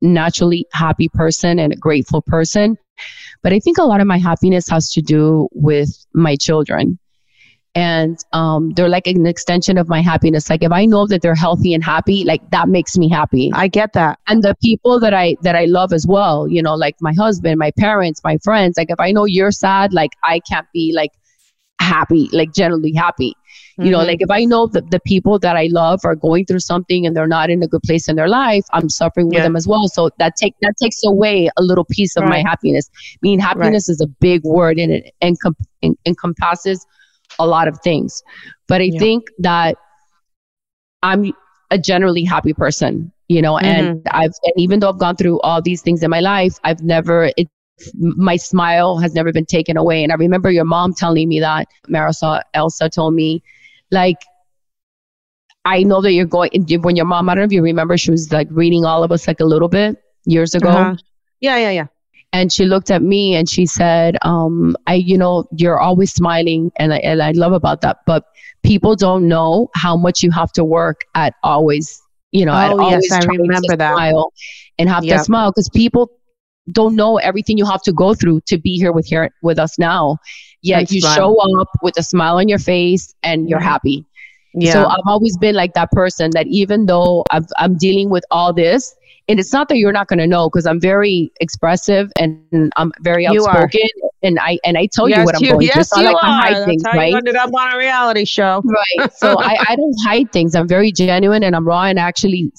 naturally 0.00 0.66
happy 0.72 1.08
person 1.08 1.58
and 1.58 1.72
a 1.72 1.76
grateful 1.76 2.22
person. 2.22 2.78
But 3.42 3.52
I 3.52 3.58
think 3.58 3.78
a 3.78 3.84
lot 3.84 4.00
of 4.00 4.06
my 4.06 4.18
happiness 4.18 4.68
has 4.68 4.90
to 4.92 5.02
do 5.02 5.48
with 5.52 6.06
my 6.14 6.36
children 6.36 6.98
and 7.74 8.24
um, 8.32 8.70
they're 8.70 8.88
like 8.88 9.06
an 9.06 9.26
extension 9.26 9.78
of 9.78 9.88
my 9.88 10.00
happiness 10.00 10.50
like 10.50 10.62
if 10.62 10.72
i 10.72 10.84
know 10.84 11.06
that 11.06 11.22
they're 11.22 11.34
healthy 11.34 11.72
and 11.72 11.84
happy 11.84 12.24
like 12.24 12.42
that 12.50 12.68
makes 12.68 12.98
me 12.98 13.08
happy 13.08 13.50
i 13.54 13.68
get 13.68 13.92
that 13.92 14.18
and 14.26 14.42
the 14.42 14.56
people 14.62 14.98
that 14.98 15.14
i 15.14 15.36
that 15.42 15.54
i 15.54 15.66
love 15.66 15.92
as 15.92 16.06
well 16.06 16.48
you 16.48 16.62
know 16.62 16.74
like 16.74 16.96
my 17.00 17.12
husband 17.16 17.58
my 17.58 17.70
parents 17.78 18.20
my 18.24 18.36
friends 18.38 18.76
like 18.76 18.90
if 18.90 18.98
i 18.98 19.12
know 19.12 19.24
you're 19.24 19.52
sad 19.52 19.92
like 19.92 20.10
i 20.24 20.40
can't 20.40 20.66
be 20.72 20.92
like 20.94 21.12
happy 21.80 22.28
like 22.32 22.52
generally 22.52 22.92
happy 22.92 23.30
mm-hmm. 23.30 23.84
you 23.84 23.90
know 23.90 23.98
mm-hmm. 23.98 24.08
like 24.08 24.20
if 24.20 24.30
i 24.30 24.44
know 24.44 24.66
that 24.66 24.90
the 24.90 25.00
people 25.00 25.38
that 25.38 25.56
i 25.56 25.68
love 25.70 26.00
are 26.04 26.16
going 26.16 26.44
through 26.44 26.58
something 26.58 27.06
and 27.06 27.16
they're 27.16 27.26
not 27.26 27.50
in 27.50 27.62
a 27.62 27.68
good 27.68 27.82
place 27.82 28.08
in 28.08 28.16
their 28.16 28.28
life 28.28 28.64
i'm 28.72 28.88
suffering 28.88 29.28
with 29.28 29.36
yeah. 29.36 29.44
them 29.44 29.56
as 29.56 29.66
well 29.66 29.88
so 29.88 30.10
that 30.18 30.34
take 30.36 30.54
that 30.60 30.74
takes 30.82 31.02
away 31.04 31.48
a 31.56 31.62
little 31.62 31.84
piece 31.84 32.16
of 32.16 32.24
right. 32.24 32.30
my 32.30 32.50
happiness 32.50 32.90
I 32.94 33.18
mean 33.22 33.38
happiness 33.38 33.88
right. 33.88 33.92
is 33.94 34.00
a 34.00 34.06
big 34.06 34.42
word 34.44 34.78
and 34.78 34.92
it 34.92 35.14
encom- 35.22 35.54
en- 35.82 35.96
encompasses 36.04 36.84
a 37.40 37.46
lot 37.46 37.66
of 37.66 37.80
things. 37.80 38.22
But 38.68 38.80
I 38.80 38.84
yeah. 38.84 38.98
think 38.98 39.24
that 39.38 39.76
I'm 41.02 41.32
a 41.70 41.78
generally 41.78 42.24
happy 42.24 42.52
person, 42.52 43.10
you 43.28 43.42
know, 43.42 43.54
mm-hmm. 43.54 43.66
and 43.66 44.02
I've, 44.10 44.32
and 44.44 44.54
even 44.56 44.80
though 44.80 44.90
I've 44.90 44.98
gone 44.98 45.16
through 45.16 45.40
all 45.40 45.60
these 45.62 45.82
things 45.82 46.02
in 46.02 46.10
my 46.10 46.20
life, 46.20 46.58
I've 46.64 46.82
never, 46.82 47.30
it, 47.36 47.48
my 47.96 48.36
smile 48.36 48.98
has 48.98 49.14
never 49.14 49.32
been 49.32 49.46
taken 49.46 49.76
away. 49.76 50.02
And 50.02 50.12
I 50.12 50.16
remember 50.16 50.50
your 50.50 50.66
mom 50.66 50.92
telling 50.92 51.28
me 51.28 51.40
that, 51.40 51.66
Marysol 51.88 52.42
Elsa 52.52 52.90
told 52.90 53.14
me, 53.14 53.42
like, 53.90 54.18
I 55.64 55.82
know 55.82 56.00
that 56.02 56.12
you're 56.12 56.26
going, 56.26 56.50
when 56.82 56.96
your 56.96 57.06
mom, 57.06 57.28
I 57.28 57.34
don't 57.34 57.42
know 57.42 57.46
if 57.46 57.52
you 57.52 57.62
remember, 57.62 57.96
she 57.96 58.10
was 58.10 58.32
like 58.32 58.48
reading 58.50 58.84
all 58.84 59.02
of 59.02 59.12
us 59.12 59.26
like 59.26 59.40
a 59.40 59.44
little 59.44 59.68
bit 59.68 59.96
years 60.24 60.54
ago. 60.54 60.68
Uh-huh. 60.68 60.96
Yeah, 61.40 61.56
yeah, 61.56 61.70
yeah. 61.70 61.86
And 62.32 62.52
she 62.52 62.64
looked 62.64 62.90
at 62.90 63.02
me 63.02 63.34
and 63.34 63.48
she 63.48 63.66
said, 63.66 64.16
um, 64.22 64.76
I, 64.86 64.94
you 64.94 65.18
know, 65.18 65.48
you're 65.56 65.80
always 65.80 66.12
smiling 66.12 66.70
and 66.76 66.94
I, 66.94 66.98
and 66.98 67.20
I 67.22 67.32
love 67.32 67.52
about 67.52 67.80
that, 67.80 67.98
but 68.06 68.24
people 68.62 68.94
don't 68.94 69.26
know 69.26 69.68
how 69.74 69.96
much 69.96 70.22
you 70.22 70.30
have 70.30 70.52
to 70.52 70.64
work 70.64 71.00
at 71.14 71.34
always, 71.42 72.00
you 72.30 72.46
know, 72.46 72.52
oh, 72.52 72.80
always 72.80 73.06
yes, 73.10 73.24
I 73.24 73.26
remember 73.26 73.76
that. 73.76 73.94
smile 73.94 74.32
and 74.78 74.88
have 74.88 75.04
yep. 75.04 75.18
that 75.18 75.24
smile 75.24 75.50
because 75.50 75.68
people 75.70 76.10
don't 76.72 76.94
know 76.94 77.16
everything 77.16 77.58
you 77.58 77.66
have 77.66 77.82
to 77.82 77.92
go 77.92 78.14
through 78.14 78.40
to 78.42 78.58
be 78.58 78.76
here 78.76 78.92
with 78.92 79.06
here 79.06 79.30
with 79.42 79.58
us 79.58 79.78
now. 79.78 80.18
Yet 80.62 80.92
you 80.92 81.00
smile. 81.00 81.16
show 81.16 81.60
up 81.60 81.68
with 81.82 81.98
a 81.98 82.02
smile 82.02 82.36
on 82.36 82.48
your 82.48 82.58
face 82.58 83.14
and 83.22 83.48
you're 83.48 83.60
happy. 83.60 84.06
Yeah. 84.54 84.72
So 84.72 84.86
I've 84.86 85.06
always 85.06 85.36
been 85.38 85.54
like 85.54 85.74
that 85.74 85.90
person 85.92 86.30
that 86.32 86.46
even 86.48 86.86
though 86.86 87.24
i 87.30 87.40
am 87.58 87.76
dealing 87.76 88.10
with 88.10 88.24
all 88.30 88.52
this, 88.52 88.94
and 89.30 89.38
it's 89.38 89.52
not 89.52 89.68
that 89.68 89.78
you're 89.78 89.92
not 89.92 90.08
going 90.08 90.18
to 90.18 90.26
know 90.26 90.50
because 90.50 90.66
I'm 90.66 90.80
very 90.80 91.30
expressive 91.40 92.10
and 92.18 92.72
I'm 92.76 92.90
very 93.00 93.28
outspoken 93.28 93.88
and 94.24 94.38
I 94.40 94.58
and 94.64 94.76
I 94.76 94.88
tell 94.92 95.08
yes, 95.08 95.18
you 95.18 95.24
what 95.24 95.36
I'm 95.36 95.42
you, 95.44 95.52
going 95.52 95.66
yes, 95.66 95.74
through. 95.74 95.84
So 95.84 96.00
I 96.00 96.02
like 96.02 96.20
to 96.20 96.26
hide 96.26 96.64
things, 96.64 96.82
right? 96.84 97.10
You 97.10 97.16
ended 97.16 97.36
up 97.36 97.54
on 97.54 97.72
a 97.72 97.78
reality 97.78 98.24
show, 98.24 98.60
right? 98.64 99.10
So 99.20 99.38
I, 99.38 99.56
I 99.68 99.76
don't 99.76 99.94
hide 100.02 100.32
things. 100.32 100.54
I'm 100.56 100.66
very 100.66 100.90
genuine 100.90 101.44
and 101.44 101.54
I'm 101.54 101.66
raw 101.66 101.84
and 101.84 101.98
actually 101.98 102.52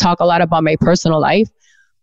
talk 0.00 0.18
a 0.18 0.24
lot 0.24 0.40
about 0.40 0.64
my 0.64 0.76
personal 0.76 1.20
life, 1.20 1.48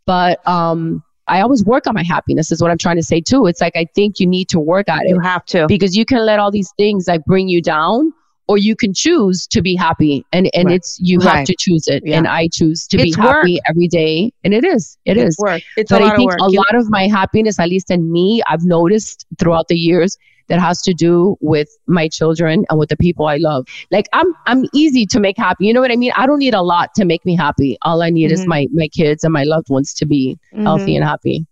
but 0.06 0.46
um. 0.48 1.04
I 1.26 1.40
always 1.40 1.64
work 1.64 1.88
on 1.88 1.94
my 1.94 2.04
happiness 2.04 2.52
is 2.52 2.62
what 2.62 2.70
I'm 2.70 2.78
trying 2.78 2.98
to 2.98 3.02
say 3.02 3.22
too. 3.22 3.48
It's 3.48 3.62
like 3.62 3.78
I 3.78 3.86
think 3.96 4.20
you 4.20 4.28
need 4.28 4.50
to 4.50 4.60
work 4.60 4.90
at 4.90 5.04
it. 5.04 5.08
You 5.08 5.22
have 5.22 5.46
to. 5.46 5.68
Because 5.68 5.96
you 5.96 6.04
can 6.04 6.26
let 6.26 6.38
all 6.38 6.52
these 6.52 6.74
things 6.76 7.08
like 7.08 7.24
bring 7.24 7.48
you 7.48 7.62
down 7.62 8.12
or 8.48 8.58
you 8.58 8.76
can 8.76 8.94
choose 8.94 9.48
to 9.48 9.62
be 9.62 9.76
happy 9.76 10.26
and 10.32 10.50
and 10.54 10.66
right. 10.66 10.76
it's 10.76 10.98
you 11.00 11.18
right. 11.20 11.38
have 11.38 11.46
to 11.46 11.56
choose 11.58 11.88
it 11.88 12.04
yeah. 12.06 12.18
and 12.18 12.28
i 12.28 12.48
choose 12.52 12.88
to 12.88 12.98
it's 12.98 13.16
be 13.16 13.22
work. 13.22 13.36
happy 13.36 13.60
every 13.70 13.88
day 13.88 14.32
and 14.44 14.54
it 14.54 14.64
is 14.64 14.98
it 15.06 15.18
it's 15.18 15.36
is 15.36 15.38
work 15.40 15.62
it's 15.78 15.92
but 15.92 16.02
i 16.02 16.16
think 16.16 16.32
a 16.40 16.50
lot 16.50 16.76
of 16.76 16.90
my 16.90 17.08
happiness 17.08 17.60
at 17.60 17.70
least 17.70 17.92
in 17.92 18.12
me 18.12 18.42
i've 18.48 18.64
noticed 18.64 19.26
throughout 19.40 19.68
the 19.68 19.78
years 19.78 20.18
that 20.50 20.60
has 20.60 20.82
to 20.82 20.94
do 20.94 21.38
with 21.40 21.70
my 21.88 22.08
children 22.08 22.66
and 22.70 22.78
with 22.78 22.90
the 22.90 22.98
people 22.98 23.26
i 23.26 23.38
love 23.38 23.66
like 23.92 24.08
i'm 24.14 24.34
i'm 24.46 24.66
easy 24.74 25.06
to 25.06 25.20
make 25.20 25.38
happy 25.38 25.66
you 25.66 25.74
know 25.74 25.82
what 25.82 25.92
i 25.92 25.96
mean 25.96 26.12
i 26.16 26.26
don't 26.26 26.40
need 26.40 26.54
a 26.54 26.62
lot 26.62 26.94
to 26.96 27.06
make 27.06 27.24
me 27.26 27.36
happy 27.36 27.78
all 27.84 28.02
i 28.02 28.10
need 28.10 28.26
mm-hmm. 28.26 28.42
is 28.42 28.46
my 28.46 28.68
my 28.74 28.88
kids 28.90 29.24
and 29.24 29.32
my 29.32 29.44
loved 29.44 29.70
ones 29.70 29.94
to 29.94 30.06
be 30.06 30.38
mm-hmm. 30.54 30.64
healthy 30.64 30.96
and 30.96 31.06
happy 31.06 31.46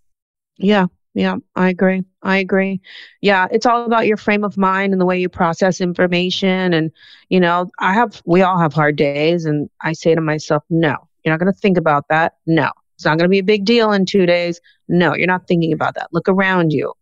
yeah 0.58 0.86
yeah, 1.14 1.36
I 1.54 1.68
agree. 1.68 2.04
I 2.22 2.38
agree. 2.38 2.80
Yeah, 3.20 3.48
it's 3.50 3.66
all 3.66 3.84
about 3.84 4.06
your 4.06 4.16
frame 4.16 4.44
of 4.44 4.56
mind 4.56 4.92
and 4.92 5.00
the 5.00 5.06
way 5.06 5.18
you 5.18 5.28
process 5.28 5.80
information. 5.80 6.72
And, 6.72 6.92
you 7.28 7.40
know, 7.40 7.70
I 7.80 7.94
have, 7.94 8.22
we 8.24 8.42
all 8.42 8.58
have 8.58 8.72
hard 8.72 8.96
days. 8.96 9.44
And 9.44 9.68
I 9.80 9.92
say 9.92 10.14
to 10.14 10.20
myself, 10.20 10.62
no, 10.70 10.96
you're 11.24 11.32
not 11.32 11.40
going 11.40 11.52
to 11.52 11.58
think 11.58 11.76
about 11.76 12.06
that. 12.10 12.34
No, 12.46 12.70
it's 12.94 13.04
not 13.04 13.18
going 13.18 13.24
to 13.24 13.28
be 13.28 13.40
a 13.40 13.44
big 13.44 13.64
deal 13.64 13.92
in 13.92 14.06
two 14.06 14.26
days. 14.26 14.60
No, 14.88 15.14
you're 15.16 15.26
not 15.26 15.48
thinking 15.48 15.72
about 15.72 15.94
that. 15.94 16.08
Look 16.12 16.28
around 16.28 16.72
you 16.72 16.92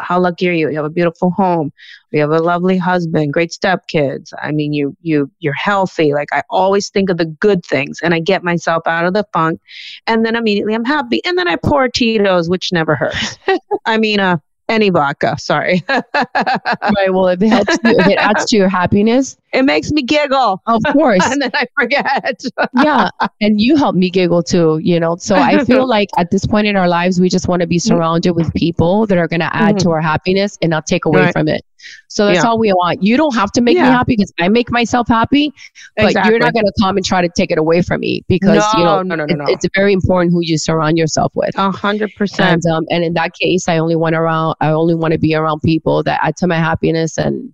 how 0.00 0.20
lucky 0.20 0.48
are 0.48 0.52
you? 0.52 0.68
You 0.68 0.76
have 0.76 0.84
a 0.84 0.90
beautiful 0.90 1.30
home. 1.30 1.72
You 2.10 2.20
have 2.20 2.30
a 2.30 2.38
lovely 2.38 2.76
husband, 2.76 3.32
great 3.32 3.50
stepkids. 3.50 4.32
I 4.40 4.52
mean, 4.52 4.72
you 4.72 4.96
you 5.02 5.30
you're 5.38 5.54
healthy. 5.54 6.12
Like 6.12 6.28
I 6.32 6.42
always 6.50 6.90
think 6.90 7.10
of 7.10 7.16
the 7.16 7.24
good 7.24 7.64
things, 7.64 8.00
and 8.02 8.14
I 8.14 8.20
get 8.20 8.44
myself 8.44 8.82
out 8.86 9.06
of 9.06 9.14
the 9.14 9.24
funk, 9.32 9.60
and 10.06 10.24
then 10.24 10.36
immediately 10.36 10.74
I'm 10.74 10.84
happy. 10.84 11.24
And 11.24 11.38
then 11.38 11.48
I 11.48 11.56
pour 11.56 11.88
Tito's, 11.88 12.48
which 12.48 12.72
never 12.72 12.94
hurts. 12.94 13.38
I 13.86 13.98
mean, 13.98 14.20
uh, 14.20 14.38
Any 14.68 14.90
vodka, 14.90 15.36
sorry. 15.38 15.84
right. 15.88 17.10
Well, 17.10 17.28
if 17.28 17.40
it 17.40 17.48
helps 17.48 17.78
you, 17.84 17.94
if 17.98 18.06
it 18.08 18.18
adds 18.18 18.44
to 18.46 18.56
your 18.56 18.68
happiness, 18.68 19.36
it 19.52 19.62
makes 19.64 19.92
me 19.92 20.02
giggle. 20.02 20.60
Of 20.66 20.82
course. 20.92 21.24
and 21.30 21.40
then 21.40 21.50
I 21.54 21.66
forget. 21.78 22.42
yeah. 22.82 23.08
And 23.40 23.60
you 23.60 23.76
help 23.76 23.94
me 23.94 24.10
giggle 24.10 24.42
too, 24.42 24.78
you 24.82 24.98
know? 24.98 25.16
So 25.16 25.36
I 25.36 25.64
feel 25.64 25.86
like 25.88 26.08
at 26.18 26.30
this 26.30 26.46
point 26.46 26.66
in 26.66 26.76
our 26.76 26.88
lives, 26.88 27.20
we 27.20 27.28
just 27.28 27.46
want 27.48 27.60
to 27.60 27.66
be 27.66 27.78
surrounded 27.78 28.32
with 28.32 28.52
people 28.54 29.06
that 29.06 29.18
are 29.18 29.28
going 29.28 29.40
to 29.40 29.54
add 29.56 29.78
to 29.80 29.86
Mhm. 29.86 29.92
our 29.92 30.00
happiness 30.00 30.58
and 30.60 30.70
not 30.70 30.86
take 30.86 31.04
away 31.04 31.22
Right. 31.22 31.32
from 31.32 31.48
it. 31.48 31.62
So 32.08 32.26
that's 32.26 32.42
Yeah. 32.42 32.48
all 32.48 32.58
we 32.58 32.72
want. 32.72 33.02
You 33.02 33.16
don't 33.16 33.34
have 33.34 33.50
to 33.52 33.60
make 33.60 33.76
me 33.76 33.82
happy 33.82 34.14
because 34.16 34.32
I 34.38 34.48
make 34.48 34.70
myself 34.70 35.08
happy, 35.08 35.52
but 35.96 36.06
Exactly. 36.06 36.30
you're 36.30 36.38
not 36.40 36.52
going 36.54 36.64
to 36.66 36.72
come 36.80 36.96
and 36.96 37.04
try 37.04 37.22
to 37.22 37.28
take 37.36 37.50
it 37.50 37.58
away 37.58 37.82
from 37.82 38.00
me 38.00 38.22
because, 38.28 38.64
you 38.76 38.84
know, 38.84 39.02
no, 39.02 39.14
no, 39.14 39.24
no, 39.26 39.32
it- 39.34 39.36
no. 39.38 39.44
it's 39.48 39.66
very 39.74 39.92
important 39.92 40.32
who 40.32 40.40
you 40.42 40.58
surround 40.58 40.96
yourself 40.98 41.32
with. 41.34 41.56
A 41.58 41.70
hundred 41.70 42.14
percent. 42.14 42.64
And 42.64 42.72
um, 42.72 42.84
and 42.90 43.04
in 43.04 43.14
that 43.14 43.32
case, 43.34 43.68
I 43.68 43.78
only 43.78 43.96
want 43.96 44.14
around. 44.14 44.56
I 44.60 44.68
only 44.70 44.94
want 44.94 45.12
to 45.12 45.18
be 45.18 45.34
around 45.34 45.60
people 45.62 46.02
that 46.04 46.20
add 46.22 46.36
to 46.38 46.46
my 46.46 46.56
happiness, 46.56 47.18
and 47.18 47.52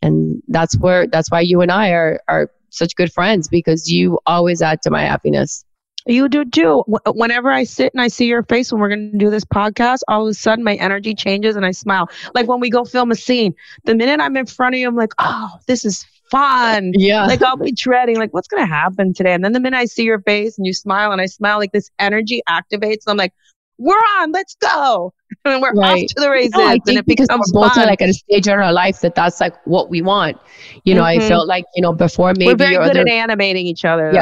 and 0.00 0.42
that's 0.48 0.76
where 0.78 1.06
that's 1.06 1.30
why 1.30 1.40
you 1.40 1.60
and 1.60 1.70
I 1.70 1.90
are 1.90 2.20
are 2.28 2.50
such 2.70 2.96
good 2.96 3.12
friends 3.12 3.48
because 3.48 3.90
you 3.90 4.18
always 4.26 4.62
add 4.62 4.80
to 4.82 4.90
my 4.90 5.02
happiness. 5.02 5.64
You 6.06 6.28
do 6.28 6.44
too. 6.44 6.84
Whenever 7.06 7.50
I 7.50 7.64
sit 7.64 7.92
and 7.94 8.00
I 8.02 8.08
see 8.08 8.26
your 8.26 8.42
face 8.42 8.72
when 8.72 8.80
we're 8.80 8.88
going 8.88 9.12
to 9.12 9.18
do 9.18 9.30
this 9.30 9.44
podcast, 9.44 10.00
all 10.08 10.22
of 10.26 10.30
a 10.30 10.34
sudden 10.34 10.64
my 10.64 10.74
energy 10.74 11.14
changes 11.14 11.54
and 11.56 11.64
I 11.64 11.70
smile. 11.70 12.08
Like 12.34 12.48
when 12.48 12.60
we 12.60 12.70
go 12.70 12.84
film 12.84 13.10
a 13.10 13.14
scene, 13.14 13.54
the 13.84 13.94
minute 13.94 14.20
I'm 14.20 14.36
in 14.36 14.46
front 14.46 14.74
of 14.74 14.80
you, 14.80 14.88
I'm 14.88 14.96
like, 14.96 15.12
oh, 15.18 15.50
this 15.66 15.84
is 15.84 16.04
fun. 16.30 16.92
Yeah. 16.94 17.26
Like 17.26 17.42
I'll 17.42 17.56
be 17.56 17.72
dreading, 17.72 18.16
like, 18.16 18.32
what's 18.34 18.48
going 18.48 18.62
to 18.62 18.66
happen 18.72 19.14
today? 19.14 19.32
And 19.32 19.44
then 19.44 19.52
the 19.52 19.60
minute 19.60 19.76
I 19.76 19.84
see 19.84 20.02
your 20.04 20.20
face 20.22 20.58
and 20.58 20.66
you 20.66 20.72
smile 20.74 21.12
and 21.12 21.20
I 21.20 21.26
smile, 21.26 21.58
like 21.58 21.72
this 21.72 21.90
energy 21.98 22.42
activates. 22.48 23.04
And 23.06 23.08
I'm 23.12 23.16
like, 23.16 23.32
we're 23.78 23.94
on, 23.94 24.32
let's 24.32 24.56
go. 24.56 25.12
And 25.46 25.62
we're 25.62 25.70
off 25.70 25.98
to 25.98 26.14
the 26.20 26.30
races. 26.30 26.52
No, 26.54 26.62
I 26.66 26.74
and 26.74 26.84
think 26.84 26.98
it 26.98 27.06
because 27.06 27.26
becomes 27.26 27.50
we're 27.54 27.62
both 27.62 27.72
fun. 27.74 27.86
like 27.86 28.02
at 28.02 28.10
a 28.10 28.12
stage 28.12 28.46
in 28.46 28.52
our 28.52 28.70
life 28.70 29.00
that 29.00 29.14
that's 29.14 29.40
like 29.40 29.54
what 29.66 29.88
we 29.88 30.02
want. 30.02 30.36
You 30.84 30.94
know, 30.94 31.02
I 31.02 31.16
Mhm. 31.16 31.26
felt 31.26 31.48
like 31.48 31.64
you 31.74 31.80
know 31.82 31.94
before 31.94 32.32
maybe 32.36 32.48
we're 32.52 32.56
very 32.56 32.74
good 32.76 32.90
other- 32.90 33.00
at 33.00 33.08
animating 33.08 33.66
each 33.66 33.84
other. 33.86 34.12
though. 34.12 34.18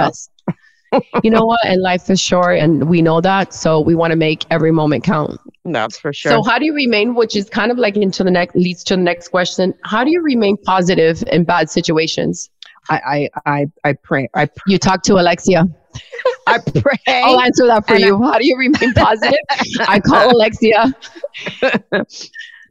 Yes. 0.92 1.02
you 1.22 1.30
know 1.30 1.44
what? 1.44 1.60
And 1.64 1.80
life 1.82 2.10
is 2.10 2.20
short, 2.20 2.58
and 2.58 2.88
we 2.88 3.02
know 3.02 3.20
that. 3.20 3.52
So 3.54 3.80
we 3.80 3.94
want 3.94 4.10
to 4.12 4.16
make 4.16 4.44
every 4.50 4.72
moment 4.72 5.04
count. 5.04 5.40
That's 5.64 5.98
for 5.98 6.12
sure. 6.12 6.32
So 6.32 6.42
how 6.42 6.58
do 6.58 6.64
you 6.64 6.74
remain? 6.74 7.14
Which 7.14 7.36
is 7.36 7.48
kind 7.48 7.70
of 7.70 7.78
like 7.78 7.96
into 7.96 8.24
the 8.24 8.30
next 8.30 8.54
leads 8.56 8.82
to 8.84 8.96
the 8.96 9.02
next 9.02 9.28
question. 9.28 9.74
How 9.84 10.04
do 10.04 10.10
you 10.10 10.22
remain 10.22 10.56
positive 10.58 11.22
in 11.30 11.44
bad 11.44 11.70
situations? 11.70 12.50
I 12.88 13.28
I 13.44 13.50
I, 13.52 13.66
I 13.84 13.92
pray. 13.92 14.28
I 14.34 14.48
you 14.66 14.78
talk 14.78 15.02
to 15.04 15.14
Alexia. 15.14 15.64
I 16.46 16.58
pray. 16.58 16.98
I'll 17.08 17.40
answer 17.40 17.66
that 17.66 17.86
for 17.86 17.94
And 17.94 18.02
you. 18.04 18.22
I- 18.22 18.32
How 18.32 18.38
do 18.38 18.46
you 18.46 18.56
remain 18.56 18.92
positive? 18.94 19.38
I 19.88 20.00
call 20.00 20.30
Alexia. 20.34 20.92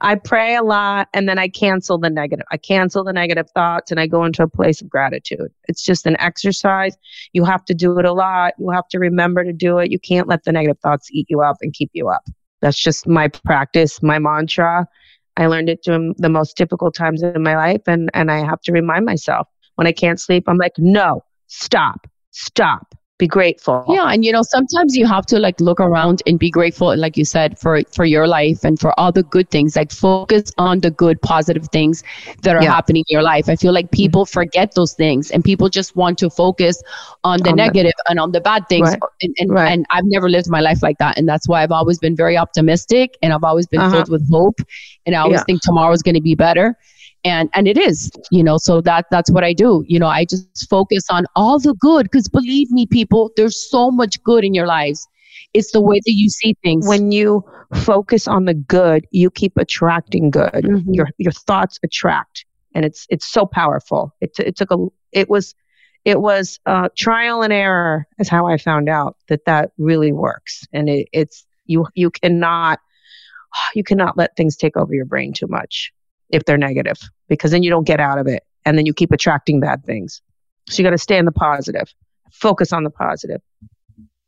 I 0.01 0.15
pray 0.15 0.55
a 0.55 0.63
lot 0.63 1.09
and 1.13 1.27
then 1.27 1.37
I 1.37 1.49
cancel 1.49 1.97
the 1.97 2.09
negative. 2.09 2.45
I 2.51 2.57
cancel 2.57 3.03
the 3.03 3.13
negative 3.13 3.49
thoughts 3.51 3.91
and 3.91 3.99
I 3.99 4.07
go 4.07 4.23
into 4.23 4.43
a 4.43 4.47
place 4.47 4.81
of 4.81 4.89
gratitude. 4.89 5.51
It's 5.67 5.83
just 5.83 6.05
an 6.05 6.15
exercise. 6.19 6.95
You 7.33 7.43
have 7.45 7.65
to 7.65 7.73
do 7.73 7.97
it 7.99 8.05
a 8.05 8.13
lot. 8.13 8.53
You 8.57 8.69
have 8.69 8.87
to 8.89 8.99
remember 8.99 9.43
to 9.43 9.53
do 9.53 9.77
it. 9.79 9.91
You 9.91 9.99
can't 9.99 10.27
let 10.27 10.43
the 10.43 10.51
negative 10.51 10.79
thoughts 10.79 11.09
eat 11.11 11.27
you 11.29 11.41
up 11.41 11.57
and 11.61 11.73
keep 11.73 11.91
you 11.93 12.09
up. 12.09 12.23
That's 12.61 12.81
just 12.81 13.07
my 13.07 13.27
practice, 13.27 14.01
my 14.01 14.19
mantra. 14.19 14.87
I 15.37 15.47
learned 15.47 15.69
it 15.69 15.83
during 15.83 16.15
the 16.17 16.29
most 16.29 16.57
difficult 16.57 16.95
times 16.95 17.21
in 17.21 17.43
my 17.43 17.55
life 17.55 17.81
and, 17.87 18.09
and 18.13 18.31
I 18.31 18.39
have 18.39 18.61
to 18.61 18.71
remind 18.71 19.05
myself 19.05 19.47
when 19.75 19.87
I 19.87 19.93
can't 19.93 20.19
sleep, 20.19 20.43
I'm 20.47 20.57
like, 20.57 20.73
no, 20.77 21.23
stop, 21.47 22.07
stop, 22.31 22.95
be 23.19 23.27
grateful. 23.27 23.85
Yeah, 23.89 24.07
and 24.11 24.25
you 24.25 24.31
know, 24.31 24.41
sometimes 24.41 24.95
you 24.95 25.05
have 25.05 25.25
to 25.27 25.37
like 25.39 25.59
look 25.61 25.79
around 25.79 26.23
and 26.25 26.39
be 26.39 26.49
grateful, 26.49 26.95
like 26.97 27.17
you 27.17 27.25
said, 27.25 27.59
for 27.59 27.81
for 27.93 28.05
your 28.05 28.27
life 28.27 28.63
and 28.63 28.79
for 28.79 28.97
all 28.99 29.11
the 29.11 29.23
good 29.23 29.51
things. 29.51 29.75
Like 29.75 29.91
focus 29.91 30.51
on 30.57 30.79
the 30.79 30.89
good, 30.89 31.21
positive 31.21 31.67
things 31.71 32.01
that 32.43 32.55
are 32.55 32.63
Yeah. 32.63 32.71
happening 32.73 33.03
in 33.07 33.13
your 33.13 33.21
life. 33.21 33.49
I 33.49 33.55
feel 33.57 33.73
like 33.73 33.91
people 33.91 34.25
forget 34.25 34.73
those 34.73 34.93
things, 34.93 35.29
and 35.31 35.43
people 35.43 35.69
just 35.69 35.95
want 35.95 36.17
to 36.19 36.29
focus 36.29 36.81
on 37.23 37.39
the 37.43 37.49
On 37.51 37.55
the- 37.57 37.63
negative 37.65 37.93
and 38.09 38.19
on 38.19 38.31
the 38.31 38.41
bad 38.41 38.67
things. 38.69 38.89
Right. 38.89 38.99
And 39.21 39.35
and, 39.39 39.57
and 39.59 39.85
I've 39.91 40.05
never 40.05 40.29
lived 40.29 40.49
my 40.49 40.61
life 40.61 40.81
like 40.81 40.97
that, 40.99 41.17
and 41.19 41.27
that's 41.27 41.47
why 41.47 41.61
I've 41.61 41.71
always 41.73 41.99
been 41.99 42.15
very 42.15 42.37
optimistic, 42.37 43.17
and 43.21 43.33
I've 43.33 43.43
always 43.43 43.67
been 43.67 43.81
Uh-huh. 43.81 43.91
filled 43.97 44.09
with 44.09 44.27
hope, 44.31 44.59
and 45.05 45.15
I 45.15 45.19
always 45.19 45.39
Yeah. 45.41 45.43
think 45.43 45.61
tomorrow's 45.61 46.01
going 46.01 46.15
to 46.15 46.21
be 46.21 46.35
better 46.35 46.77
and 47.23 47.49
and 47.53 47.67
it 47.67 47.77
is 47.77 48.11
you 48.31 48.43
know 48.43 48.57
so 48.57 48.81
that 48.81 49.05
that's 49.11 49.31
what 49.31 49.43
i 49.43 49.53
do. 49.53 49.83
You 49.87 49.99
know 49.99 50.07
i 50.07 50.25
just 50.25 50.69
focus 50.69 51.03
on 51.09 51.25
all 51.35 51.59
the 51.59 51.73
good 51.75 52.03
because 52.03 52.27
believe 52.27 52.71
me 52.71 52.85
people 52.85 53.31
there's 53.35 53.69
so 53.69 53.91
much 53.91 54.21
good 54.23 54.43
in 54.43 54.53
your 54.53 54.67
lives. 54.67 55.07
It's 55.53 55.71
the 55.71 55.81
way 55.81 55.99
that 56.05 56.13
you 56.13 56.29
see 56.29 56.55
things. 56.63 56.87
When 56.87 57.11
you 57.11 57.43
focus 57.73 58.27
on 58.27 58.45
the 58.45 58.53
good 58.53 59.05
you 59.11 59.29
keep 59.29 59.57
attracting 59.57 60.31
good. 60.31 60.51
Mm-hmm. 60.51 60.93
your 60.93 61.09
your 61.17 61.31
thoughts 61.31 61.79
attract 61.83 62.45
and 62.75 62.85
it's 62.85 63.05
it's 63.09 63.27
so 63.27 63.45
powerful. 63.45 64.15
It, 64.21 64.33
t- 64.33 64.43
it 64.43 64.55
took 64.55 64.71
a 64.71 64.77
it 65.11 65.29
was 65.29 65.55
it 66.05 66.21
was 66.21 66.59
uh, 66.65 66.89
trial 66.95 67.41
and 67.41 67.51
error 67.51 68.07
is 68.19 68.29
how 68.29 68.47
i 68.47 68.57
found 68.57 68.87
out 68.89 69.17
that 69.27 69.45
that 69.45 69.71
really 69.77 70.11
works. 70.11 70.65
And 70.73 70.89
it, 70.89 71.09
it's 71.11 71.45
you 71.65 71.87
you 71.95 72.09
cannot 72.09 72.79
you 73.75 73.83
cannot 73.83 74.17
let 74.17 74.35
things 74.35 74.55
take 74.55 74.77
over 74.77 74.93
your 74.93 75.05
brain 75.05 75.33
too 75.33 75.47
much 75.47 75.91
if 76.29 76.45
they're 76.45 76.57
negative 76.57 76.97
because 77.27 77.51
then 77.51 77.63
you 77.63 77.69
don't 77.69 77.85
get 77.85 77.99
out 77.99 78.19
of 78.19 78.27
it 78.27 78.43
and 78.65 78.77
then 78.77 78.85
you 78.85 78.93
keep 78.93 79.11
attracting 79.11 79.59
bad 79.59 79.83
things. 79.85 80.21
So 80.69 80.81
you 80.81 80.83
got 80.83 80.91
to 80.91 80.97
stay 80.97 81.17
in 81.17 81.25
the 81.25 81.31
positive. 81.31 81.93
Focus 82.31 82.71
on 82.71 82.83
the 82.83 82.89
positive. 82.89 83.41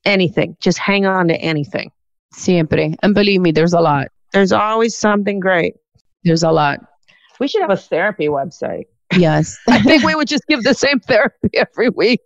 Anything. 0.05 0.57
Just 0.59 0.79
hang 0.79 1.05
on 1.05 1.27
to 1.27 1.35
anything. 1.35 1.91
Siempre. 2.33 2.95
And 3.03 3.13
believe 3.13 3.41
me 3.41 3.51
there's 3.51 3.73
a 3.73 3.81
lot. 3.81 4.07
There's 4.33 4.51
always 4.51 4.97
something 4.97 5.39
great. 5.39 5.75
There's 6.23 6.43
a 6.43 6.51
lot. 6.51 6.79
We 7.39 7.47
should 7.47 7.61
have 7.61 7.71
a 7.71 7.77
therapy 7.77 8.27
website. 8.27 8.85
Yes. 9.15 9.57
I 9.67 9.81
think 9.81 10.03
we 10.03 10.15
would 10.15 10.27
just 10.27 10.47
give 10.47 10.63
the 10.63 10.73
same 10.73 10.99
therapy 10.99 11.49
every 11.53 11.89
week. 11.89 12.21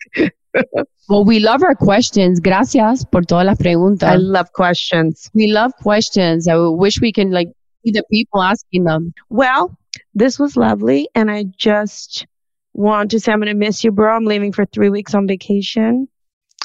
Well 1.09 1.25
we 1.25 1.39
love 1.39 1.63
our 1.63 1.75
questions. 1.75 2.39
Gracias 2.39 3.03
por 3.11 3.23
todas 3.23 3.45
las 3.45 3.57
preguntas. 3.57 4.09
I 4.09 4.15
love 4.15 4.51
questions. 4.53 5.29
We 5.33 5.47
love 5.47 5.73
questions. 5.81 6.47
I 6.47 6.55
wish 6.55 7.01
we 7.01 7.11
can 7.11 7.31
like 7.31 7.49
see 7.85 7.91
the 7.91 8.03
people 8.11 8.41
asking 8.41 8.83
them. 8.85 9.13
Well 9.29 9.77
this 10.13 10.37
was 10.39 10.57
lovely 10.57 11.07
and 11.15 11.31
i 11.31 11.43
just 11.57 12.25
want 12.73 13.11
to 13.11 13.19
say 13.19 13.31
i'm 13.31 13.39
going 13.39 13.47
to 13.47 13.53
miss 13.53 13.83
you 13.83 13.91
bro. 13.91 14.15
I'm 14.15 14.25
leaving 14.25 14.51
for 14.51 14.65
three 14.65 14.89
weeks 14.89 15.13
on 15.15 15.27
vacation. 15.27 16.07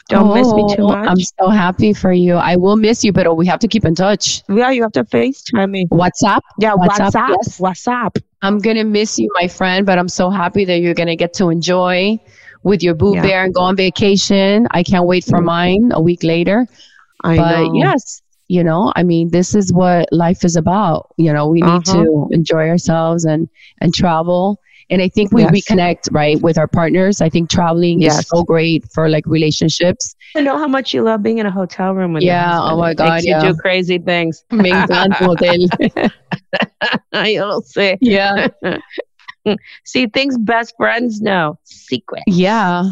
Don't 0.09 0.35
miss 0.35 0.53
me 0.53 0.65
too 0.75 0.83
Oh, 0.83 0.89
much. 0.89 1.09
i'm 1.09 1.21
so 1.21 1.49
happy 1.49 1.93
for 1.93 2.13
you. 2.13 2.35
I 2.35 2.57
will 2.57 2.77
miss 2.77 3.05
you 3.05 3.13
but 3.13 3.37
we 3.37 3.47
have 3.47 3.61
to 3.61 3.69
keep 3.69 3.85
in 3.85 3.95
touch. 3.95 4.43
Yeah 4.49 4.71
you 4.71 4.83
have 4.83 4.93
to 4.93 5.05
facetime 5.05 5.71
me. 5.71 5.87
Whatsapp? 5.93 6.41
Yeah 6.59 6.75
whatsapp 6.75 7.13
yes. 7.15 7.59
whatsapp. 7.61 8.21
I'm 8.43 8.59
gonna 8.59 8.85
miss 8.85 9.19
you 9.19 9.29
my 9.41 9.47
friend 9.49 9.87
but 9.87 9.99
i'm 9.99 10.09
so 10.09 10.31
happy 10.31 10.65
that 10.65 10.81
you're 10.81 10.95
gonna 10.95 11.17
get 11.17 11.35
to 11.35 11.51
enjoy 11.51 12.19
with 12.65 12.83
your 12.83 12.95
boo 12.95 13.15
Yeah. 13.15 13.23
bear 13.23 13.45
and 13.45 13.55
go 13.55 13.61
on 13.63 13.77
vacation. 13.77 14.67
I 14.73 14.83
can't 14.83 15.07
wait 15.07 15.25
for 15.25 15.39
mm. 15.41 15.45
mine 15.45 15.91
a 15.93 16.01
week 16.03 16.23
later. 16.25 16.67
I 17.23 17.37
but 17.37 17.63
know. 17.63 17.73
yes 17.75 18.23
you 18.51 18.63
know 18.65 18.93
i 18.97 19.03
mean 19.03 19.31
this 19.31 19.55
is 19.55 19.73
what 19.73 20.09
life 20.13 20.45
is 20.45 20.57
about 20.57 21.07
you 21.17 21.33
know 21.33 21.47
we 21.49 21.61
need 21.63 21.83
Uh-huh. 21.89 22.03
to 22.05 22.29
enjoy 22.39 22.65
ourselves 22.69 23.25
and 23.25 23.49
and 23.81 23.95
travel 23.95 24.59
and 24.91 25.01
i 25.03 25.09
think 25.09 25.31
we 25.33 25.43
Yes. 25.43 25.53
reconnect 25.59 26.09
right 26.21 26.41
with 26.47 26.59
our 26.59 26.67
partners 26.67 27.21
i 27.21 27.29
think 27.29 27.49
traveling 27.49 28.03
is 28.03 28.17
so 28.33 28.43
great 28.43 28.85
for 28.95 29.09
like 29.09 29.25
relationships 29.27 30.15
I 30.37 30.41
know 30.47 30.57
how 30.59 30.69
much 30.69 30.95
you 30.95 31.03
love 31.03 31.23
being 31.23 31.39
in 31.39 31.47
a 31.47 31.51
hotel 31.51 31.95
room 31.95 32.13
with 32.15 32.23
your 32.23 32.35
Yeah, 32.35 32.59
oh 32.71 32.77
my 32.79 32.95
God, 32.95 33.21
yeah. 33.25 33.43
you 33.43 33.53
do 33.53 33.59
crazy 33.59 33.99
things. 33.99 34.45
Me 34.53 34.71
encanta 34.71 35.15
hotel. 35.29 36.11
You'll 37.27 37.63
see. 37.63 37.97
Yeah. 38.01 38.49
see, 39.85 40.07
things 40.07 40.39
best 40.39 40.75
friends 40.77 41.21
know. 41.21 41.59
Secret. 41.65 42.23
yeah 42.29 42.91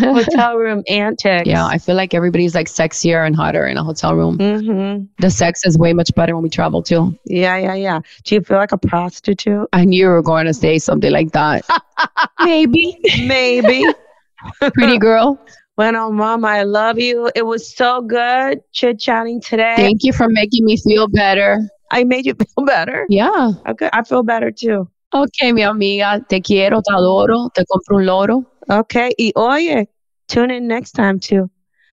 Hotel 0.18 0.56
room 0.56 0.82
antics. 0.88 1.46
yeah 1.46 1.66
i 1.66 1.78
feel 1.78 1.94
like 1.94 2.14
everybody's 2.14 2.54
like 2.54 2.66
sexier 2.68 3.26
and 3.26 3.36
hotter 3.36 3.66
in 3.66 3.76
a 3.76 3.84
hotel 3.84 4.14
room 4.14 4.36
hmm 4.38 5.04
the 5.18 5.30
sex 5.30 5.64
is 5.66 5.76
way 5.78 5.92
much 5.92 6.14
better 6.14 6.34
when 6.34 6.42
we 6.42 6.48
travel 6.50 6.82
too 6.82 7.14
Yeah, 7.24 7.56
yeah, 7.56 7.74
yeah. 7.74 8.00
Do 8.24 8.34
you 8.34 8.40
feel 8.40 8.56
like 8.56 8.72
a 8.72 8.78
prostitute? 8.78 9.68
i 9.72 9.84
knew 9.84 10.00
you 10.04 10.08
were 10.08 10.22
going 10.22 10.46
to 10.46 10.54
say 10.54 10.78
something 10.78 11.12
like 11.12 11.32
that 11.32 11.64
maybe 12.44 12.98
Maybe. 13.26 13.84
pretty 14.74 14.98
girl 14.98 15.38
Bueno, 15.76 16.10
mom, 16.10 16.44
I 16.44 16.64
love 16.64 16.98
you. 16.98 17.30
It 17.34 17.46
was 17.46 17.74
so 17.74 18.02
good 18.02 18.60
chit 18.72 18.98
chatting 19.00 19.40
today. 19.40 19.76
thank 19.76 20.02
you 20.02 20.12
for 20.12 20.28
making 20.28 20.64
me 20.66 20.76
feel 20.76 21.08
better 21.08 21.56
I 21.90 22.04
made 22.04 22.26
you 22.26 22.34
feel 22.34 22.64
better. 22.66 23.06
yeah 23.08 23.52
Okay, 23.66 23.88
I 23.92 24.02
feel 24.04 24.22
better 24.22 24.50
too. 24.50 24.88
Ok, 25.12 25.52
mi 25.52 25.62
amiga, 25.62 26.20
te 26.28 26.40
quiero, 26.40 26.80
te 26.82 26.92
adoro, 26.94 27.50
te 27.52 27.64
compro 27.64 27.96
un 27.96 28.06
loro. 28.06 28.44
Okay, 28.68 29.10
y 29.18 29.32
oye, 29.36 29.88
tune 30.28 30.50
in 30.50 30.66
next 30.68 30.92
time 30.92 31.18
too. 31.18 31.50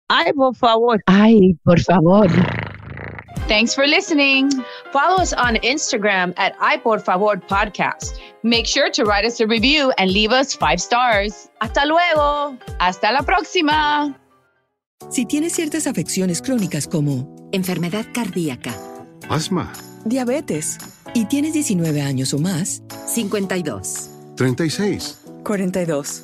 Ay, 0.10 0.32
por 0.34 0.54
favor. 0.56 1.02
Ay, 1.08 1.56
por 1.66 1.80
favor. 1.80 2.28
Thanks 3.48 3.74
for 3.74 3.88
listening. 3.88 4.50
Follow 4.92 5.22
us 5.22 5.32
on 5.34 5.56
Instagram 5.64 6.34
at 6.38 6.54
I 6.60 6.78
Por 6.78 7.00
Favor 7.00 7.38
Podcast. 7.38 8.18
Make 8.44 8.66
sure 8.66 8.90
to 8.92 9.04
write 9.06 9.26
us 9.26 9.40
a 9.40 9.48
review 9.48 9.92
and 9.98 10.12
leave 10.12 10.32
us 10.34 10.54
five 10.54 10.80
stars. 10.82 11.50
Hasta 11.62 11.86
luego. 11.86 12.58
Hasta 12.80 13.12
la 13.14 13.22
próxima. 13.24 14.14
Si 15.10 15.26
tienes 15.26 15.54
ciertas 15.54 15.88
afecciones 15.88 16.42
crónicas 16.42 16.88
como 16.88 17.34
Enfermedad 17.54 18.06
cardíaca, 18.14 18.74
Asma. 19.30 19.72
diabetes. 20.06 20.78
Y 21.14 21.26
tienes 21.26 21.54
19 21.54 22.02
años 22.02 22.34
o 22.34 22.40
más, 22.40 22.84
52. 23.08 24.10
36. 24.36 25.20
42. 25.44 26.24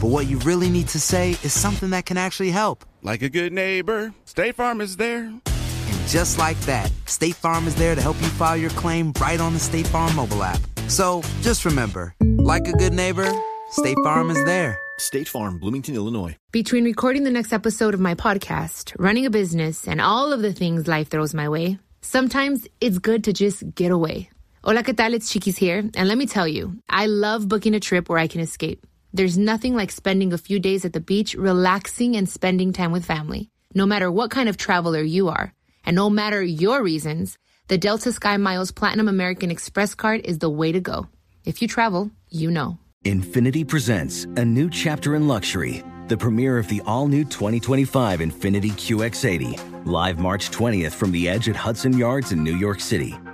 but 0.00 0.08
what 0.08 0.26
you 0.26 0.38
really 0.38 0.68
need 0.68 0.88
to 0.88 1.00
say 1.00 1.30
is 1.42 1.52
something 1.52 1.90
that 1.90 2.06
can 2.06 2.16
actually 2.16 2.50
help. 2.50 2.84
Like 3.02 3.22
a 3.22 3.28
good 3.28 3.52
neighbor, 3.52 4.12
State 4.24 4.54
Farm 4.54 4.80
is 4.80 4.96
there. 4.96 5.24
And 5.24 6.08
just 6.08 6.38
like 6.38 6.58
that, 6.60 6.90
State 7.06 7.34
Farm 7.34 7.66
is 7.66 7.74
there 7.74 7.94
to 7.94 8.00
help 8.00 8.16
you 8.20 8.28
file 8.28 8.56
your 8.56 8.70
claim 8.70 9.12
right 9.20 9.40
on 9.40 9.54
the 9.54 9.58
State 9.58 9.86
Farm 9.86 10.14
mobile 10.14 10.42
app. 10.42 10.60
So 10.88 11.22
just 11.42 11.64
remember, 11.64 12.14
like 12.38 12.68
a 12.68 12.72
good 12.72 12.92
neighbor, 12.92 13.30
State 13.70 13.98
Farm 14.04 14.30
is 14.30 14.42
there. 14.44 14.78
State 14.98 15.28
Farm, 15.28 15.58
Bloomington, 15.58 15.94
Illinois. 15.94 16.36
Between 16.50 16.84
recording 16.84 17.24
the 17.24 17.30
next 17.30 17.52
episode 17.52 17.94
of 17.94 18.00
my 18.00 18.14
podcast, 18.14 18.94
running 18.98 19.26
a 19.26 19.30
business, 19.30 19.86
and 19.86 20.00
all 20.00 20.32
of 20.32 20.42
the 20.42 20.52
things 20.52 20.88
life 20.88 21.08
throws 21.08 21.34
my 21.34 21.48
way, 21.48 21.78
sometimes 22.02 22.66
it's 22.80 22.98
good 22.98 23.24
to 23.24 23.32
just 23.32 23.62
get 23.74 23.92
away. 23.92 24.30
Hola, 24.64 24.82
¿qué 24.82 24.96
tal? 24.96 25.14
It's 25.14 25.30
Chiquis 25.30 25.56
here. 25.56 25.78
And 25.78 26.08
let 26.08 26.18
me 26.18 26.26
tell 26.26 26.48
you, 26.48 26.76
I 26.88 27.06
love 27.06 27.48
booking 27.48 27.74
a 27.74 27.80
trip 27.80 28.08
where 28.08 28.18
I 28.18 28.26
can 28.26 28.40
escape. 28.40 28.84
There's 29.12 29.38
nothing 29.38 29.74
like 29.74 29.90
spending 29.90 30.32
a 30.32 30.38
few 30.38 30.58
days 30.60 30.84
at 30.84 30.92
the 30.92 31.00
beach, 31.00 31.34
relaxing 31.34 32.14
and 32.16 32.28
spending 32.28 32.72
time 32.72 32.92
with 32.92 33.06
family. 33.06 33.50
No 33.74 33.86
matter 33.86 34.10
what 34.10 34.30
kind 34.30 34.48
of 34.48 34.58
traveler 34.58 35.02
you 35.02 35.28
are, 35.28 35.54
and 35.84 35.96
no 35.96 36.10
matter 36.10 36.42
your 36.42 36.82
reasons, 36.82 37.38
the 37.68 37.78
Delta 37.78 38.12
Sky 38.12 38.36
Miles 38.36 38.70
Platinum 38.70 39.08
American 39.08 39.50
Express 39.50 39.94
card 39.94 40.22
is 40.24 40.38
the 40.38 40.50
way 40.50 40.72
to 40.72 40.80
go. 40.80 41.06
If 41.44 41.62
you 41.62 41.68
travel, 41.68 42.10
you 42.28 42.50
know. 42.50 42.78
Infiniti 43.04 43.66
presents 43.66 44.24
a 44.24 44.44
new 44.44 44.68
chapter 44.68 45.14
in 45.14 45.26
luxury, 45.26 45.82
the 46.08 46.16
premiere 46.16 46.58
of 46.58 46.68
the 46.68 46.82
all 46.84 47.08
new 47.08 47.24
2025 47.24 48.20
Infiniti 48.20 48.72
QX80, 48.72 49.86
live 49.86 50.18
March 50.18 50.50
20th 50.50 50.92
from 50.92 51.12
the 51.12 51.28
edge 51.28 51.48
at 51.48 51.56
Hudson 51.56 51.96
Yards 51.96 52.32
in 52.32 52.44
New 52.44 52.56
York 52.56 52.80
City, 52.80 53.14